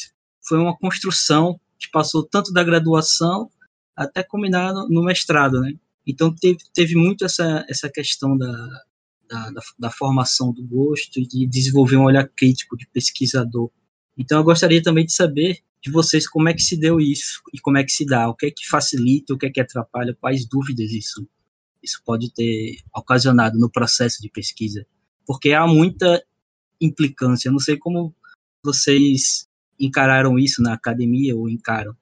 foi 0.41 0.59
uma 0.59 0.77
construção 0.77 1.61
que 1.79 1.91
passou 1.91 2.25
tanto 2.25 2.53
da 2.53 2.65
graduação 2.65 3.51
até 3.95 4.23
combinar 4.23 4.73
no, 4.73 4.89
no 4.89 5.03
mestrado, 5.03 5.61
né? 5.61 5.75
Então 6.07 6.35
teve, 6.35 6.59
teve 6.73 6.95
muito 6.95 7.25
essa, 7.25 7.65
essa 7.69 7.91
questão 7.91 8.39
da, 8.39 8.83
da, 9.29 9.51
da, 9.51 9.61
da, 9.79 9.91
formação 9.91 10.53
do 10.53 10.63
gosto 10.63 11.19
e 11.19 11.27
de 11.27 11.47
desenvolver 11.47 11.97
um 11.97 12.05
olhar 12.05 12.29
crítico 12.29 12.77
de 12.77 12.87
pesquisador. 12.87 13.71
Então 14.17 14.39
eu 14.39 14.45
gostaria 14.45 14.83
também 14.83 15.05
de 15.05 15.13
saber 15.13 15.59
de 15.83 15.91
vocês 15.91 16.29
como 16.29 16.49
é 16.49 16.55
que 16.55 16.63
se 16.63 16.77
deu 16.77 17.01
isso 17.01 17.41
e 17.53 17.61
como 17.61 17.79
é 17.79 17.85
que 17.85 17.93
se 17.93 18.05
dá, 18.05 18.29
o 18.29 18.35
que 18.35 18.47
é 18.47 18.51
que 18.51 18.67
facilita, 18.69 19.35
o 19.35 19.39
que 19.39 19.47
é 19.47 19.51
que 19.51 19.61
atrapalha, 19.61 20.17
quais 20.21 20.47
dúvidas 20.47 20.91
isso, 20.91 21.29
isso 21.83 22.03
pode 22.05 22.33
ter 22.33 22.79
ocasionado 22.95 23.59
no 23.59 23.71
processo 23.71 24.21
de 24.21 24.29
pesquisa. 24.29 24.87
Porque 25.27 25.53
há 25.53 25.67
muita 25.67 26.25
implicância, 26.81 27.49
eu 27.49 27.53
não 27.53 27.61
sei 27.61 27.77
como 27.77 28.15
vocês 28.65 29.49
encararam 29.79 30.39
isso 30.39 30.63
na 30.63 30.75
academia 30.75 31.37
ou 31.37 31.49
encaram, 31.49 31.97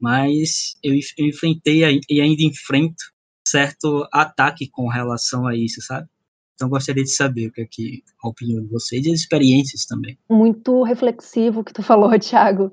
mas 0.00 0.76
eu, 0.82 0.94
eu 1.16 1.26
enfrentei 1.26 1.82
e 2.08 2.20
ainda 2.20 2.42
enfrento 2.42 3.04
certo 3.46 4.06
ataque 4.12 4.68
com 4.68 4.88
relação 4.88 5.46
a 5.46 5.56
isso, 5.56 5.80
sabe? 5.82 6.08
Então 6.58 6.68
gostaria 6.68 7.04
de 7.04 7.14
saber 7.14 7.46
o 7.46 7.52
que 7.52 7.60
é 7.60 7.66
que 7.70 8.02
a 8.20 8.28
opinião 8.28 8.60
de 8.60 8.68
vocês 8.68 9.06
e 9.06 9.12
as 9.12 9.20
experiências 9.20 9.86
também. 9.86 10.18
Muito 10.28 10.82
reflexivo 10.82 11.62
que 11.62 11.72
tu 11.72 11.82
falou, 11.84 12.18
Thiago. 12.18 12.72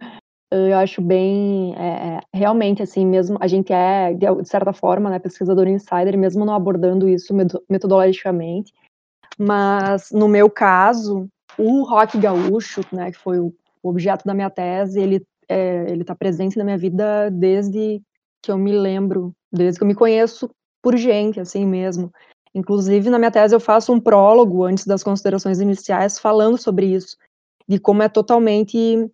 Eu 0.51 0.75
acho 0.77 1.01
bem, 1.01 1.75
é, 1.75 2.17
é, 2.17 2.19
realmente 2.33 2.81
assim 2.81 3.05
mesmo. 3.05 3.37
A 3.39 3.45
gente 3.45 3.71
é 3.71 4.11
de 4.13 4.49
certa 4.49 4.73
forma, 4.73 5.09
né, 5.09 5.19
pesquisador 5.19 5.67
insider, 5.67 6.17
mesmo 6.17 6.45
não 6.45 6.55
abordando 6.55 7.07
isso 7.07 7.31
metodologicamente. 7.69 8.73
Mas 9.37 10.09
no 10.11 10.27
meu 10.27 10.49
caso, 10.49 11.27
o 11.55 11.83
rock 11.83 12.17
gaúcho, 12.17 12.81
né, 12.91 13.11
que 13.11 13.19
foi 13.19 13.39
o 13.39 13.53
objeto 13.83 14.25
da 14.25 14.33
minha 14.33 14.49
tese, 14.49 14.99
ele 14.99 15.23
é, 15.47 15.91
ele 15.91 16.01
está 16.01 16.15
presente 16.15 16.57
na 16.57 16.63
minha 16.63 16.77
vida 16.77 17.29
desde 17.29 18.01
que 18.41 18.51
eu 18.51 18.57
me 18.57 18.71
lembro, 18.71 19.31
desde 19.51 19.77
que 19.77 19.83
eu 19.83 19.87
me 19.87 19.93
conheço 19.93 20.49
por 20.81 20.97
gente, 20.97 21.39
assim 21.39 21.65
mesmo. 21.65 22.11
Inclusive, 22.55 23.09
na 23.09 23.19
minha 23.19 23.29
tese, 23.29 23.53
eu 23.53 23.59
faço 23.59 23.91
um 23.91 23.99
prólogo 23.99 24.63
antes 24.63 24.87
das 24.87 25.03
considerações 25.03 25.59
iniciais 25.59 26.17
falando 26.17 26.57
sobre 26.57 26.85
isso, 26.85 27.17
de 27.67 27.77
como 27.77 28.01
é 28.01 28.07
totalmente 28.07 29.11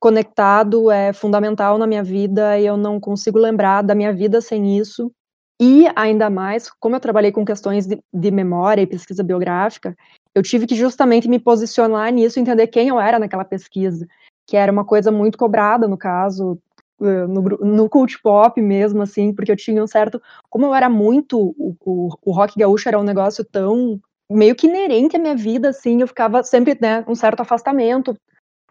conectado, 0.00 0.90
é 0.90 1.12
fundamental 1.12 1.76
na 1.76 1.86
minha 1.86 2.02
vida 2.02 2.58
e 2.58 2.64
eu 2.64 2.76
não 2.76 2.98
consigo 2.98 3.38
lembrar 3.38 3.82
da 3.82 3.94
minha 3.94 4.12
vida 4.14 4.40
sem 4.40 4.78
isso. 4.78 5.12
E 5.60 5.86
ainda 5.94 6.30
mais, 6.30 6.70
como 6.70 6.96
eu 6.96 7.00
trabalhei 7.00 7.32
com 7.32 7.44
questões 7.44 7.84
de, 7.84 8.00
de 8.14 8.30
memória 8.30 8.80
e 8.80 8.86
pesquisa 8.86 9.22
biográfica, 9.22 9.94
eu 10.34 10.42
tive 10.42 10.66
que 10.66 10.74
justamente 10.74 11.28
me 11.28 11.38
posicionar 11.38 12.12
nisso, 12.12 12.38
entender 12.38 12.68
quem 12.68 12.88
eu 12.88 13.00
era 13.00 13.18
naquela 13.18 13.44
pesquisa, 13.44 14.06
que 14.46 14.56
era 14.56 14.70
uma 14.70 14.84
coisa 14.84 15.10
muito 15.10 15.36
cobrada, 15.36 15.88
no 15.88 15.98
caso, 15.98 16.58
no, 17.00 17.42
no 17.42 17.88
cult 17.88 18.20
pop 18.22 18.60
mesmo, 18.60 19.02
assim, 19.02 19.32
porque 19.32 19.52
eu 19.52 19.56
tinha 19.56 19.82
um 19.82 19.86
certo. 19.86 20.20
Como 20.50 20.66
eu 20.66 20.74
era 20.74 20.88
muito. 20.88 21.54
O, 21.58 21.76
o, 21.84 22.08
o 22.22 22.32
rock 22.32 22.58
gaúcho 22.58 22.88
era 22.88 22.98
um 22.98 23.04
negócio 23.04 23.44
tão. 23.44 24.00
meio 24.30 24.54
que 24.54 24.66
inerente 24.66 25.16
à 25.16 25.18
minha 25.18 25.36
vida, 25.36 25.70
assim, 25.70 26.00
eu 26.00 26.06
ficava 26.08 26.42
sempre, 26.42 26.76
né, 26.80 27.04
um 27.08 27.14
certo 27.14 27.40
afastamento, 27.40 28.16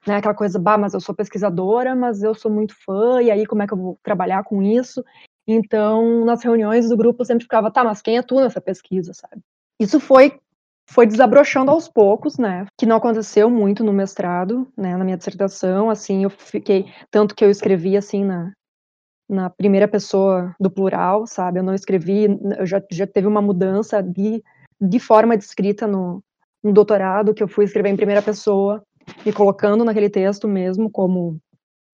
né, 0.06 0.18
aquela 0.18 0.34
coisa, 0.34 0.60
bah, 0.60 0.78
mas 0.78 0.94
eu 0.94 1.02
sou 1.02 1.16
pesquisadora, 1.16 1.96
mas 1.96 2.24
eu 2.24 2.34
sou 2.36 2.52
muito 2.52 2.76
fã, 2.86 3.22
e 3.22 3.32
aí 3.32 3.46
como 3.46 3.63
é 3.63 3.68
que 3.68 3.74
eu 3.74 3.78
vou 3.78 4.00
trabalhar 4.04 4.44
com 4.44 4.62
isso? 4.62 5.04
Então, 5.48 6.26
nas 6.26 6.44
reuniões 6.44 6.90
do 6.90 6.98
grupo 6.98 7.22
eu 7.22 7.26
sempre 7.26 7.44
ficava, 7.44 7.72
tá, 7.72 7.84
mas 7.84 8.02
quem 8.02 8.18
é 8.18 8.22
tu 8.22 8.36
nessa 8.36 8.62
pesquisa, 8.62 9.13
sabe? 9.13 9.42
Isso 9.80 10.00
foi 10.00 10.40
foi 10.89 11.06
desabrochando 11.06 11.71
aos 11.71 11.88
poucos, 11.88 12.38
né? 12.38 12.65
Que 12.78 12.86
não 12.86 12.95
aconteceu 12.95 13.50
muito 13.50 13.84
no 13.84 13.93
mestrado, 13.93 14.67
né? 14.76 14.95
Na 14.95 15.04
minha 15.04 15.17
dissertação, 15.17 15.89
assim, 15.89 16.23
eu 16.23 16.30
fiquei 16.30 16.86
tanto 17.12 17.36
que 17.36 17.43
eu 17.43 17.50
escrevi 17.50 17.97
assim 17.97 18.23
na 18.23 18.52
na 19.30 19.50
primeira 19.50 19.89
pessoa 19.89 20.56
do 20.58 20.71
plural, 20.71 21.28
sabe? 21.28 21.60
Eu 21.60 21.63
não 21.63 21.73
escrevi, 21.73 22.28
eu 22.58 22.65
já, 22.65 22.82
já 22.89 23.06
teve 23.06 23.28
uma 23.28 23.41
mudança 23.41 24.02
de, 24.02 24.41
de 24.80 25.00
forma 25.00 25.38
de 25.38 25.43
escrita 25.43 25.86
no, 25.86 26.23
no 26.63 26.71
doutorado, 26.71 27.34
que 27.34 27.43
eu 27.43 27.47
fui 27.47 27.65
escrever 27.65 27.89
em 27.89 27.97
primeira 27.97 28.21
pessoa, 28.21 28.82
me 29.26 29.34
colocando 29.34 29.84
naquele 29.84 30.10
texto 30.10 30.47
mesmo 30.47 30.89
como 30.89 31.38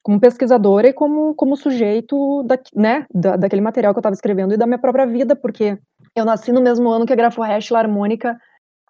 como 0.04 0.20
pesquisadora 0.20 0.90
e 0.90 0.94
como, 0.94 1.34
como 1.34 1.56
sujeito 1.56 2.44
da, 2.44 2.60
né, 2.76 3.06
da, 3.10 3.38
daquele 3.38 3.62
material 3.62 3.94
que 3.94 4.00
eu 4.00 4.02
estava 4.02 4.14
escrevendo 4.14 4.54
e 4.54 4.58
da 4.58 4.68
minha 4.68 4.78
própria 4.78 5.06
vida, 5.06 5.34
porque 5.34 5.80
eu 6.14 6.26
nasci 6.26 6.52
no 6.52 6.62
mesmo 6.62 6.90
ano 6.90 7.06
que 7.06 7.14
a 7.14 7.16
Graforest 7.16 7.74
Harmônica 7.74 8.38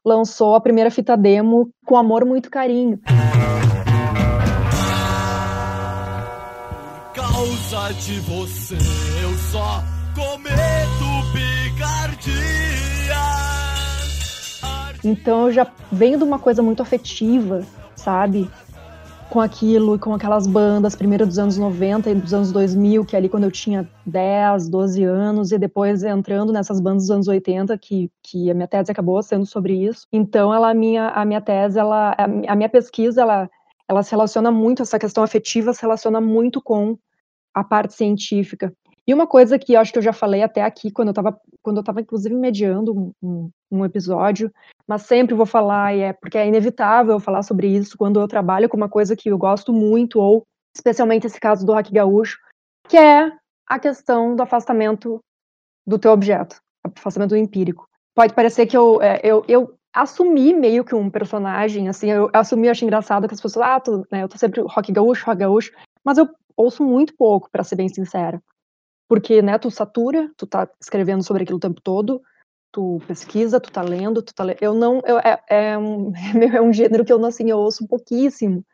lançou 0.05 0.55
a 0.55 0.61
primeira 0.61 0.91
fita 0.91 1.15
demo 1.15 1.69
com 1.85 1.95
amor 1.95 2.25
muito 2.25 2.49
carinho. 2.49 2.97
Por 2.97 3.13
causa 7.13 7.93
de 7.93 8.19
você, 8.19 8.75
eu 8.75 9.33
só 9.51 9.81
cometo. 10.15 11.03
Então 15.03 15.47
eu 15.47 15.51
já 15.51 15.67
venho 15.91 16.17
de 16.17 16.23
uma 16.23 16.39
coisa 16.39 16.63
muito 16.63 16.81
afetiva, 16.81 17.61
sabe? 17.95 18.49
Com 19.33 19.41
aquilo, 19.41 19.97
com 19.97 20.13
aquelas 20.13 20.45
bandas, 20.45 20.95
primeiro 20.95 21.25
dos 21.25 21.39
anos 21.39 21.57
90 21.57 22.11
e 22.11 22.13
dos 22.13 22.35
anos 22.35 22.51
2000, 22.51 23.03
que 23.03 23.15
é 23.15 23.17
ali 23.17 23.27
quando 23.27 23.45
eu 23.45 23.51
tinha 23.51 23.89
10, 24.05 24.69
12 24.69 25.03
anos, 25.03 25.51
e 25.51 25.57
depois 25.57 26.03
entrando 26.03 26.53
nessas 26.53 26.79
bandas 26.79 27.05
dos 27.05 27.09
anos 27.09 27.27
80, 27.27 27.75
que, 27.79 28.11
que 28.21 28.51
a 28.51 28.53
minha 28.53 28.67
tese 28.67 28.91
acabou 28.91 29.23
sendo 29.23 29.43
sobre 29.47 29.73
isso. 29.73 30.05
Então, 30.13 30.53
ela, 30.53 30.69
a, 30.69 30.73
minha, 30.75 31.07
a 31.07 31.25
minha 31.25 31.41
tese, 31.41 31.79
ela, 31.79 32.15
a 32.15 32.55
minha 32.55 32.69
pesquisa, 32.69 33.23
ela, 33.23 33.49
ela 33.89 34.03
se 34.03 34.11
relaciona 34.11 34.51
muito, 34.51 34.83
essa 34.83 34.99
questão 34.99 35.23
afetiva 35.23 35.73
se 35.73 35.81
relaciona 35.81 36.21
muito 36.21 36.61
com 36.61 36.95
a 37.55 37.63
parte 37.63 37.95
científica. 37.95 38.71
E 39.05 39.13
uma 39.13 39.27
coisa 39.27 39.59
que 39.59 39.73
eu 39.73 39.81
acho 39.81 39.91
que 39.91 39.97
eu 39.97 40.03
já 40.03 40.13
falei 40.13 40.41
até 40.41 40.61
aqui, 40.61 40.89
quando 40.89 41.09
eu 41.09 41.11
estava, 41.11 41.37
quando 41.61 41.77
eu 41.77 41.81
estava 41.81 41.99
inclusive 41.99 42.33
mediando 42.33 43.13
um, 43.21 43.49
um, 43.69 43.85
episódio, 43.85 44.51
mas 44.87 45.01
sempre 45.03 45.35
vou 45.35 45.45
falar, 45.45 45.93
e 45.93 46.01
é 46.01 46.13
porque 46.13 46.37
é 46.37 46.47
inevitável 46.47 47.19
falar 47.19 47.43
sobre 47.43 47.67
isso 47.67 47.97
quando 47.97 48.19
eu 48.21 48.27
trabalho 48.27 48.69
com 48.69 48.77
uma 48.77 48.87
coisa 48.87 49.15
que 49.15 49.29
eu 49.29 49.37
gosto 49.37 49.73
muito, 49.73 50.19
ou 50.19 50.43
especialmente 50.75 51.27
esse 51.27 51.39
caso 51.39 51.65
do 51.65 51.73
rock 51.73 51.91
gaúcho, 51.91 52.37
que 52.87 52.97
é 52.97 53.29
a 53.67 53.77
questão 53.77 54.35
do 54.35 54.43
afastamento 54.43 55.19
do 55.85 55.99
teu 55.99 56.11
objeto, 56.11 56.61
afastamento 56.95 57.35
empírico. 57.35 57.85
Pode 58.15 58.33
parecer 58.33 58.67
que 58.67 58.77
eu, 58.77 59.01
é, 59.01 59.19
eu, 59.21 59.43
eu 59.49 59.77
assumi 59.93 60.53
meio 60.53 60.85
que 60.85 60.95
um 60.95 61.09
personagem, 61.09 61.89
assim, 61.89 62.09
eu 62.09 62.29
assumi, 62.31 62.67
eu 62.67 62.71
acho 62.71 62.85
engraçado 62.85 63.27
que 63.27 63.33
as 63.33 63.41
pessoas, 63.41 63.65
ah, 63.65 63.81
né, 64.09 64.23
eu 64.23 64.29
tô 64.29 64.37
sempre 64.37 64.61
rock 64.61 64.93
gaúcho, 64.93 65.25
rock 65.25 65.39
gaúcho, 65.39 65.73
mas 66.05 66.17
eu 66.17 66.29
ouço 66.55 66.83
muito 66.83 67.13
pouco, 67.17 67.49
para 67.51 67.63
ser 67.65 67.75
bem 67.75 67.89
sincera 67.89 68.41
porque, 69.13 69.43
né, 69.43 69.59
tu 69.59 69.69
satura, 69.69 70.31
tu 70.35 70.47
tá 70.47 70.67
escrevendo 70.81 71.21
sobre 71.21 71.43
aquilo 71.43 71.57
o 71.57 71.61
tempo 71.61 71.79
todo, 71.79 72.19
tu 72.71 72.99
pesquisa, 73.07 73.59
tu 73.59 73.71
tá 73.71 73.83
lendo, 73.83 74.23
tu 74.23 74.33
tá 74.33 74.43
Eu 74.59 74.73
não, 74.73 75.03
eu, 75.05 75.19
é, 75.19 75.39
é, 75.47 75.77
um, 75.77 76.11
é 76.51 76.59
um 76.59 76.73
gênero 76.73 77.05
que 77.05 77.13
eu, 77.13 77.23
assim, 77.23 77.47
eu 77.47 77.59
ouço 77.59 77.87
pouquíssimo, 77.87 78.65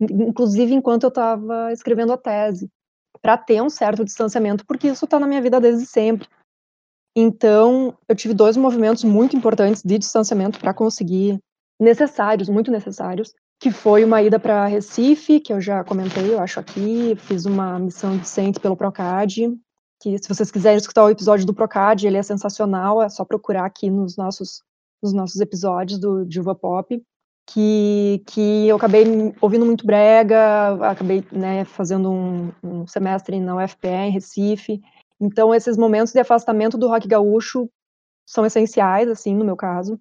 inclusive 0.00 0.72
enquanto 0.72 1.02
eu 1.02 1.10
tava 1.10 1.72
escrevendo 1.72 2.12
a 2.12 2.16
tese, 2.16 2.70
para 3.20 3.36
ter 3.36 3.60
um 3.60 3.68
certo 3.68 4.04
distanciamento, 4.04 4.64
porque 4.64 4.86
isso 4.86 5.08
tá 5.08 5.18
na 5.18 5.26
minha 5.26 5.42
vida 5.42 5.60
desde 5.60 5.84
sempre. 5.86 6.28
Então, 7.16 7.98
eu 8.08 8.14
tive 8.14 8.32
dois 8.32 8.56
movimentos 8.56 9.02
muito 9.02 9.36
importantes 9.36 9.82
de 9.82 9.98
distanciamento 9.98 10.60
para 10.60 10.72
conseguir, 10.72 11.40
necessários, 11.80 12.48
muito 12.48 12.70
necessários, 12.70 13.34
que 13.58 13.72
foi 13.72 14.04
uma 14.04 14.22
ida 14.22 14.38
para 14.38 14.66
Recife, 14.66 15.40
que 15.40 15.52
eu 15.52 15.60
já 15.60 15.82
comentei, 15.82 16.32
eu 16.32 16.38
acho 16.38 16.60
aqui, 16.60 17.16
fiz 17.16 17.44
uma 17.44 17.76
missão 17.76 18.16
decente 18.16 18.60
pelo 18.60 18.76
Procad, 18.76 19.36
que 20.00 20.16
se 20.18 20.28
vocês 20.28 20.50
quiserem 20.50 20.78
escutar 20.78 21.04
o 21.04 21.10
episódio 21.10 21.44
do 21.44 21.54
Procad, 21.54 22.02
ele 22.02 22.16
é 22.16 22.22
sensacional, 22.22 23.02
é 23.02 23.08
só 23.08 23.24
procurar 23.24 23.66
aqui 23.66 23.90
nos 23.90 24.16
nossos, 24.16 24.62
nos 25.02 25.12
nossos 25.12 25.40
episódios 25.40 26.00
do 26.00 26.24
Diva 26.24 26.54
Pop, 26.54 27.00
que, 27.46 28.22
que 28.26 28.66
eu 28.66 28.76
acabei 28.76 29.04
ouvindo 29.40 29.66
muito 29.66 29.84
brega, 29.84 30.74
acabei 30.90 31.22
né, 31.30 31.64
fazendo 31.66 32.10
um, 32.10 32.52
um 32.62 32.86
semestre 32.86 33.38
na 33.38 33.62
UFPE, 33.62 33.88
em 33.88 34.10
Recife, 34.10 34.80
então 35.20 35.54
esses 35.54 35.76
momentos 35.76 36.14
de 36.14 36.20
afastamento 36.20 36.78
do 36.78 36.88
rock 36.88 37.06
gaúcho 37.06 37.68
são 38.26 38.46
essenciais, 38.46 39.08
assim, 39.08 39.34
no 39.34 39.44
meu 39.44 39.56
caso. 39.56 40.00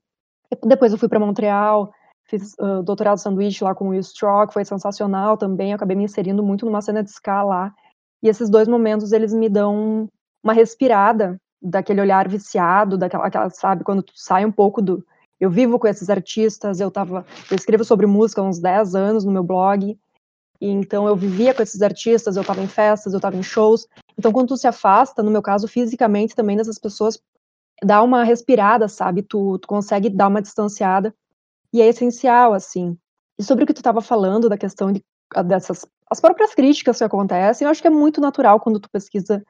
Depois 0.63 0.93
eu 0.93 0.97
fui 0.97 1.09
para 1.09 1.19
Montreal, 1.19 1.91
fiz 2.23 2.53
uh, 2.59 2.81
doutorado 2.83 3.17
sanduíche 3.17 3.63
lá 3.63 3.75
com 3.75 3.87
o 3.87 3.89
Will 3.89 4.03
Stroke, 4.03 4.53
foi 4.53 4.63
sensacional 4.63 5.35
também, 5.35 5.73
acabei 5.73 5.97
me 5.97 6.05
inserindo 6.05 6.41
muito 6.41 6.65
numa 6.65 6.81
cena 6.81 7.03
de 7.03 7.09
ska 7.09 7.43
lá, 7.43 7.73
e 8.21 8.27
esses 8.27 8.49
dois 8.49 8.67
momentos, 8.67 9.11
eles 9.11 9.33
me 9.33 9.49
dão 9.49 10.09
uma 10.43 10.53
respirada 10.53 11.39
daquele 11.61 12.01
olhar 12.01 12.27
viciado, 12.27 12.97
daquela, 12.97 13.27
aquela, 13.27 13.49
sabe, 13.49 13.83
quando 13.83 14.03
tu 14.03 14.13
sai 14.15 14.45
um 14.45 14.51
pouco 14.51 14.81
do. 14.81 15.05
Eu 15.39 15.49
vivo 15.49 15.79
com 15.79 15.87
esses 15.87 16.09
artistas, 16.09 16.79
eu 16.79 16.91
tava. 16.91 17.25
Eu 17.49 17.55
escrevo 17.55 17.83
sobre 17.83 18.05
música 18.05 18.41
há 18.41 18.43
uns 18.43 18.59
10 18.59 18.95
anos 18.95 19.25
no 19.25 19.31
meu 19.31 19.43
blog, 19.43 19.97
e 20.61 20.67
então 20.67 21.07
eu 21.07 21.15
vivia 21.15 21.53
com 21.53 21.61
esses 21.61 21.81
artistas, 21.81 22.35
eu 22.35 22.43
tava 22.43 22.61
em 22.61 22.67
festas, 22.67 23.13
eu 23.13 23.19
tava 23.19 23.37
em 23.37 23.43
shows. 23.43 23.87
Então, 24.17 24.31
quando 24.31 24.49
tu 24.49 24.57
se 24.57 24.67
afasta, 24.67 25.23
no 25.23 25.31
meu 25.31 25.41
caso, 25.41 25.67
fisicamente 25.67 26.35
também 26.35 26.57
dessas 26.57 26.77
pessoas, 26.77 27.21
dá 27.81 28.01
uma 28.03 28.23
respirada, 28.23 28.87
sabe? 28.89 29.21
Tu, 29.21 29.57
tu 29.59 29.67
consegue 29.67 30.09
dar 30.09 30.27
uma 30.27 30.41
distanciada. 30.41 31.15
E 31.71 31.81
é 31.81 31.87
essencial, 31.87 32.53
assim. 32.53 32.97
E 33.37 33.43
sobre 33.43 33.63
o 33.63 33.67
que 33.67 33.73
tu 33.73 33.77
estava 33.77 34.01
falando, 34.01 34.49
da 34.49 34.57
questão 34.57 34.91
de, 34.91 35.03
dessas 35.45 35.85
as 36.09 36.19
próprias 36.19 36.55
críticas 36.55 36.97
que 36.97 37.03
acontecem, 37.03 37.65
eu 37.65 37.71
acho 37.71 37.81
que 37.81 37.87
é 37.87 37.91
muito 37.91 38.19
natural 38.19 38.59
quando 38.59 38.79
tu 38.79 38.89
pesquisa 38.89 39.43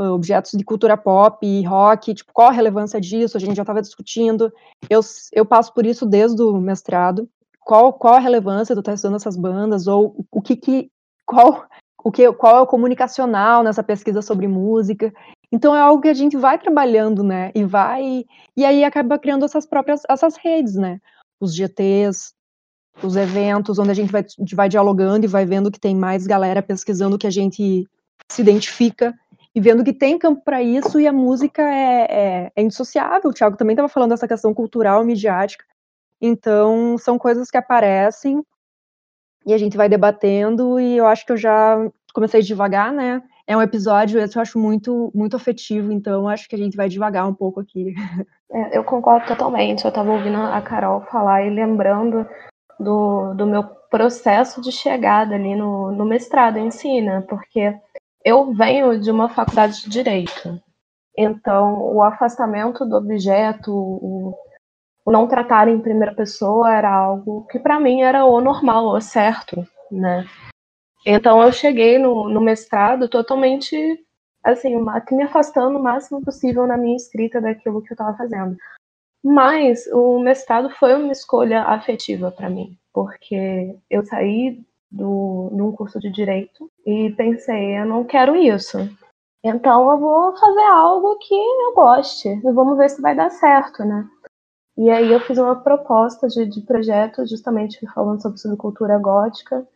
uh, 0.00 0.12
objetos 0.12 0.52
de 0.52 0.64
cultura 0.64 0.96
pop 0.96 1.46
e 1.46 1.62
rock, 1.64 2.14
tipo, 2.14 2.32
qual 2.32 2.48
a 2.48 2.52
relevância 2.52 3.00
disso, 3.00 3.36
a 3.36 3.40
gente 3.40 3.56
já 3.56 3.62
estava 3.62 3.82
discutindo, 3.82 4.52
eu, 4.88 5.00
eu 5.32 5.44
passo 5.44 5.72
por 5.74 5.84
isso 5.84 6.06
desde 6.06 6.42
o 6.42 6.58
mestrado, 6.58 7.28
qual, 7.60 7.92
qual 7.92 8.14
a 8.14 8.20
relevância 8.20 8.74
de 8.74 8.80
estar 8.80 8.94
estudando 8.94 9.16
essas 9.16 9.36
bandas, 9.36 9.86
ou 9.86 10.26
o 10.30 10.40
que 10.40 10.56
que, 10.56 10.90
qual, 11.26 11.66
o 12.02 12.10
que, 12.10 12.32
qual 12.32 12.56
é 12.56 12.60
o 12.60 12.66
comunicacional 12.66 13.62
nessa 13.62 13.82
pesquisa 13.82 14.22
sobre 14.22 14.48
música, 14.48 15.12
então 15.52 15.76
é 15.76 15.80
algo 15.80 16.00
que 16.00 16.08
a 16.08 16.14
gente 16.14 16.36
vai 16.38 16.58
trabalhando, 16.58 17.22
né, 17.22 17.52
e 17.54 17.64
vai, 17.64 18.24
e 18.56 18.64
aí 18.64 18.82
acaba 18.82 19.18
criando 19.18 19.44
essas 19.44 19.66
próprias, 19.66 20.02
essas 20.08 20.36
redes, 20.36 20.74
né, 20.74 21.00
os 21.38 21.54
GTs, 21.54 22.32
os 23.02 23.16
eventos 23.16 23.78
onde 23.78 23.90
a 23.90 23.94
gente 23.94 24.12
vai, 24.12 24.24
vai 24.54 24.68
dialogando 24.68 25.24
e 25.24 25.28
vai 25.28 25.44
vendo 25.44 25.70
que 25.70 25.80
tem 25.80 25.94
mais 25.94 26.26
galera 26.26 26.62
pesquisando 26.62 27.18
que 27.18 27.26
a 27.26 27.30
gente 27.30 27.86
se 28.30 28.42
identifica 28.42 29.14
e 29.54 29.60
vendo 29.60 29.84
que 29.84 29.92
tem 29.92 30.18
campo 30.18 30.42
para 30.42 30.62
isso 30.62 30.98
e 30.98 31.06
a 31.06 31.12
música 31.12 31.62
é, 31.62 32.06
é, 32.08 32.52
é 32.56 32.62
indissociável. 32.62 33.30
O 33.30 33.34
Thiago 33.34 33.56
também 33.56 33.74
estava 33.74 33.88
falando 33.88 34.10
dessa 34.10 34.28
questão 34.28 34.54
cultural, 34.54 35.04
midiática. 35.04 35.64
Então, 36.20 36.96
são 36.98 37.18
coisas 37.18 37.50
que 37.50 37.56
aparecem 37.56 38.42
e 39.44 39.52
a 39.52 39.58
gente 39.58 39.76
vai 39.76 39.88
debatendo 39.88 40.80
e 40.80 40.96
eu 40.96 41.06
acho 41.06 41.26
que 41.26 41.32
eu 41.32 41.36
já 41.36 41.76
comecei 42.14 42.40
devagar, 42.42 42.92
né? 42.92 43.22
É 43.46 43.56
um 43.56 43.62
episódio, 43.62 44.20
esse 44.20 44.36
eu 44.36 44.42
acho 44.42 44.58
muito, 44.58 45.10
muito 45.14 45.36
afetivo, 45.36 45.92
então 45.92 46.28
acho 46.28 46.48
que 46.48 46.54
a 46.54 46.58
gente 46.58 46.76
vai 46.76 46.88
devagar 46.88 47.28
um 47.28 47.34
pouco 47.34 47.60
aqui. 47.60 47.94
É, 48.54 48.76
eu 48.76 48.84
concordo 48.84 49.26
totalmente. 49.26 49.82
Eu 49.82 49.88
estava 49.88 50.12
ouvindo 50.12 50.36
a 50.36 50.60
Carol 50.60 51.00
falar 51.10 51.42
e 51.42 51.48
lembrando 51.48 52.26
do, 52.82 53.34
do 53.34 53.46
meu 53.46 53.64
processo 53.90 54.60
de 54.60 54.72
chegada 54.72 55.34
ali 55.34 55.54
no, 55.54 55.92
no 55.92 56.04
mestrado 56.04 56.58
em 56.58 56.70
si, 56.70 57.00
né? 57.00 57.20
Porque 57.28 57.74
eu 58.24 58.52
venho 58.52 58.98
de 59.00 59.10
uma 59.10 59.28
faculdade 59.28 59.82
de 59.82 59.90
direito. 59.90 60.60
Então, 61.16 61.82
o 61.94 62.02
afastamento 62.02 62.86
do 62.86 62.96
objeto, 62.96 63.70
o, 63.70 64.34
não 65.06 65.26
tratar 65.26 65.68
em 65.68 65.80
primeira 65.80 66.14
pessoa 66.14 66.72
era 66.72 66.90
algo 66.90 67.46
que 67.50 67.58
para 67.58 67.78
mim 67.78 68.02
era 68.02 68.24
o 68.24 68.40
normal, 68.40 68.86
o 68.86 69.00
certo, 69.00 69.66
né? 69.90 70.24
Então 71.04 71.42
eu 71.42 71.52
cheguei 71.52 71.98
no, 71.98 72.28
no 72.28 72.40
mestrado 72.40 73.08
totalmente 73.08 73.76
assim, 74.44 74.76
me 75.12 75.22
afastando 75.22 75.78
o 75.78 75.82
máximo 75.82 76.20
possível 76.22 76.66
na 76.66 76.76
minha 76.76 76.96
escrita 76.96 77.40
daquilo 77.40 77.82
que 77.82 77.92
eu 77.92 77.94
estava 77.94 78.16
fazendo. 78.16 78.56
Mas 79.24 79.86
o 79.92 80.18
mestrado 80.18 80.70
foi 80.70 80.94
uma 80.94 81.12
escolha 81.12 81.62
afetiva 81.62 82.30
para 82.30 82.50
mim, 82.50 82.76
porque 82.92 83.76
eu 83.88 84.04
saí 84.04 84.60
do, 84.90 85.50
de 85.52 85.62
um 85.62 85.72
curso 85.72 86.00
de 86.00 86.10
direito 86.10 86.70
e 86.84 87.10
pensei, 87.16 87.78
eu 87.78 87.86
não 87.86 88.04
quero 88.04 88.34
isso. 88.36 88.78
Então 89.44 89.90
eu 89.90 89.98
vou 89.98 90.36
fazer 90.36 90.66
algo 90.66 91.18
que 91.18 91.34
eu 91.34 91.74
goste. 91.74 92.28
E 92.28 92.52
vamos 92.52 92.76
ver 92.76 92.90
se 92.90 93.00
vai 93.00 93.14
dar 93.14 93.30
certo, 93.30 93.84
né? 93.84 94.08
E 94.76 94.88
aí 94.90 95.12
eu 95.12 95.20
fiz 95.20 95.36
uma 95.38 95.56
proposta 95.56 96.28
de, 96.28 96.46
de 96.46 96.60
projeto 96.62 97.26
justamente 97.26 97.84
falando 97.92 98.22
sobre 98.22 98.38
subcultura 98.38 98.98
gótica. 98.98 99.66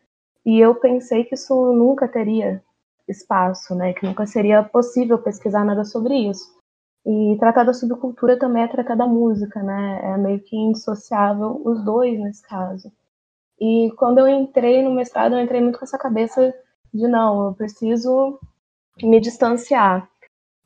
E 0.45 0.59
eu 0.59 0.75
pensei 0.75 1.25
que 1.25 1.35
isso 1.35 1.53
nunca 1.73 2.07
teria 2.07 2.63
espaço, 3.07 3.75
né? 3.75 3.93
Que 3.93 4.05
nunca 4.05 4.25
seria 4.25 4.63
possível 4.63 5.17
pesquisar 5.17 5.65
nada 5.65 5.83
sobre 5.83 6.15
isso. 6.15 6.56
E 7.05 7.37
tratar 7.39 7.63
da 7.63 7.73
subcultura 7.73 8.37
também 8.37 8.63
é 8.63 8.67
tratar 8.67 8.95
da 8.95 9.07
música, 9.07 9.61
né? 9.63 10.01
É 10.03 10.17
meio 10.17 10.39
que 10.39 10.55
indissociável 10.55 11.61
os 11.63 11.83
dois 11.83 12.19
nesse 12.19 12.41
caso. 12.41 12.91
E 13.59 13.91
quando 13.97 14.19
eu 14.19 14.27
entrei 14.27 14.83
no 14.83 14.91
mestrado, 14.91 15.35
eu 15.35 15.41
entrei 15.41 15.61
muito 15.61 15.79
com 15.79 15.85
essa 15.85 15.97
cabeça 15.97 16.53
de 16.93 17.07
não, 17.07 17.47
eu 17.47 17.53
preciso 17.53 18.39
me 19.01 19.19
distanciar. 19.19 20.07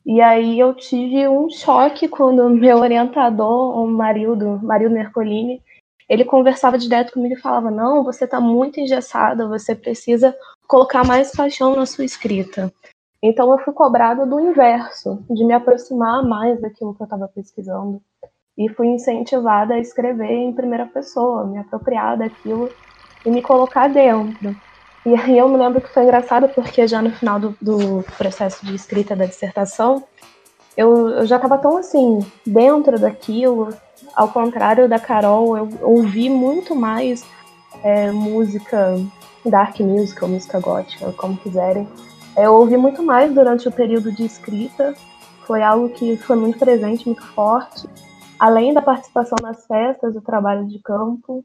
E 0.04 0.20
aí 0.20 0.58
eu 0.58 0.74
tive 0.74 1.28
um 1.28 1.48
choque 1.48 2.08
quando 2.08 2.50
meu 2.50 2.78
orientador, 2.78 3.78
o 3.78 3.86
Marildo, 3.86 4.58
Marildo 4.62 4.94
Mercolini, 4.94 5.62
ele 6.08 6.24
conversava 6.24 6.76
direto 6.76 7.12
comigo 7.12 7.34
e 7.34 7.40
falava: 7.40 7.70
Não, 7.70 8.02
você 8.02 8.24
está 8.24 8.40
muito 8.40 8.80
engessada, 8.80 9.48
você 9.48 9.74
precisa 9.74 10.36
colocar 10.66 11.06
mais 11.06 11.32
paixão 11.32 11.76
na 11.76 11.86
sua 11.86 12.04
escrita. 12.04 12.72
Então 13.22 13.52
eu 13.52 13.58
fui 13.58 13.72
cobrada 13.72 14.26
do 14.26 14.40
inverso, 14.40 15.24
de 15.30 15.44
me 15.44 15.54
aproximar 15.54 16.24
mais 16.24 16.60
daquilo 16.60 16.94
que 16.94 17.02
eu 17.02 17.04
estava 17.04 17.28
pesquisando. 17.28 18.02
E 18.58 18.68
fui 18.70 18.88
incentivada 18.88 19.74
a 19.74 19.78
escrever 19.78 20.30
em 20.30 20.52
primeira 20.52 20.86
pessoa, 20.86 21.46
me 21.46 21.58
apropriar 21.58 22.18
daquilo 22.18 22.68
e 23.24 23.30
me 23.30 23.40
colocar 23.40 23.88
dentro. 23.88 24.54
E 25.06 25.14
aí 25.14 25.38
eu 25.38 25.48
me 25.48 25.56
lembro 25.56 25.80
que 25.80 25.92
foi 25.92 26.02
engraçado 26.02 26.48
porque 26.48 26.86
já 26.86 27.00
no 27.00 27.10
final 27.10 27.38
do, 27.38 27.56
do 27.60 28.04
processo 28.18 28.64
de 28.66 28.74
escrita 28.74 29.16
da 29.16 29.24
dissertação, 29.24 30.04
eu, 30.76 31.08
eu 31.10 31.26
já 31.26 31.36
estava 31.36 31.58
tão 31.58 31.76
assim, 31.76 32.20
dentro 32.46 32.98
daquilo, 32.98 33.74
ao 34.14 34.28
contrário 34.28 34.88
da 34.88 34.98
Carol, 34.98 35.56
eu 35.56 35.68
ouvi 35.82 36.28
muito 36.28 36.74
mais 36.74 37.24
é, 37.82 38.10
música 38.10 38.96
dark 39.44 39.80
music 39.80 40.22
ou 40.22 40.30
música 40.30 40.60
gótica, 40.60 41.12
como 41.12 41.36
quiserem. 41.36 41.88
Eu 42.36 42.54
ouvi 42.54 42.76
muito 42.76 43.02
mais 43.02 43.32
durante 43.34 43.68
o 43.68 43.72
período 43.72 44.10
de 44.10 44.24
escrita, 44.24 44.94
foi 45.46 45.62
algo 45.62 45.90
que 45.90 46.16
foi 46.16 46.36
muito 46.36 46.58
presente, 46.58 47.06
muito 47.06 47.22
forte. 47.34 47.86
Além 48.38 48.72
da 48.72 48.80
participação 48.80 49.36
nas 49.42 49.66
festas, 49.66 50.14
do 50.14 50.22
trabalho 50.22 50.66
de 50.66 50.80
campo, 50.80 51.44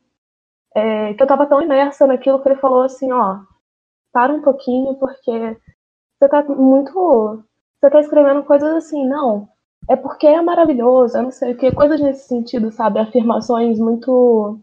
é, 0.73 1.13
que 1.13 1.21
eu 1.21 1.25
estava 1.25 1.45
tão 1.45 1.61
imersa 1.61 2.07
naquilo 2.07 2.41
que 2.41 2.47
ele 2.49 2.59
falou 2.59 2.83
assim, 2.83 3.11
ó, 3.11 3.39
para 4.13 4.33
um 4.33 4.41
pouquinho, 4.41 4.95
porque 4.95 5.57
você 6.17 6.29
tá 6.29 6.43
muito. 6.43 7.43
Você 7.79 7.89
tá 7.89 7.99
escrevendo 7.99 8.43
coisas 8.43 8.73
assim, 8.75 9.05
não. 9.07 9.49
É 9.89 9.95
porque 9.95 10.25
é 10.25 10.41
maravilhoso, 10.41 11.17
eu 11.17 11.23
não 11.23 11.31
sei 11.31 11.53
o 11.53 11.57
que, 11.57 11.71
coisas 11.71 11.99
nesse 12.01 12.27
sentido, 12.27 12.71
sabe? 12.71 12.99
Afirmações 12.99 13.77
muito 13.79 14.59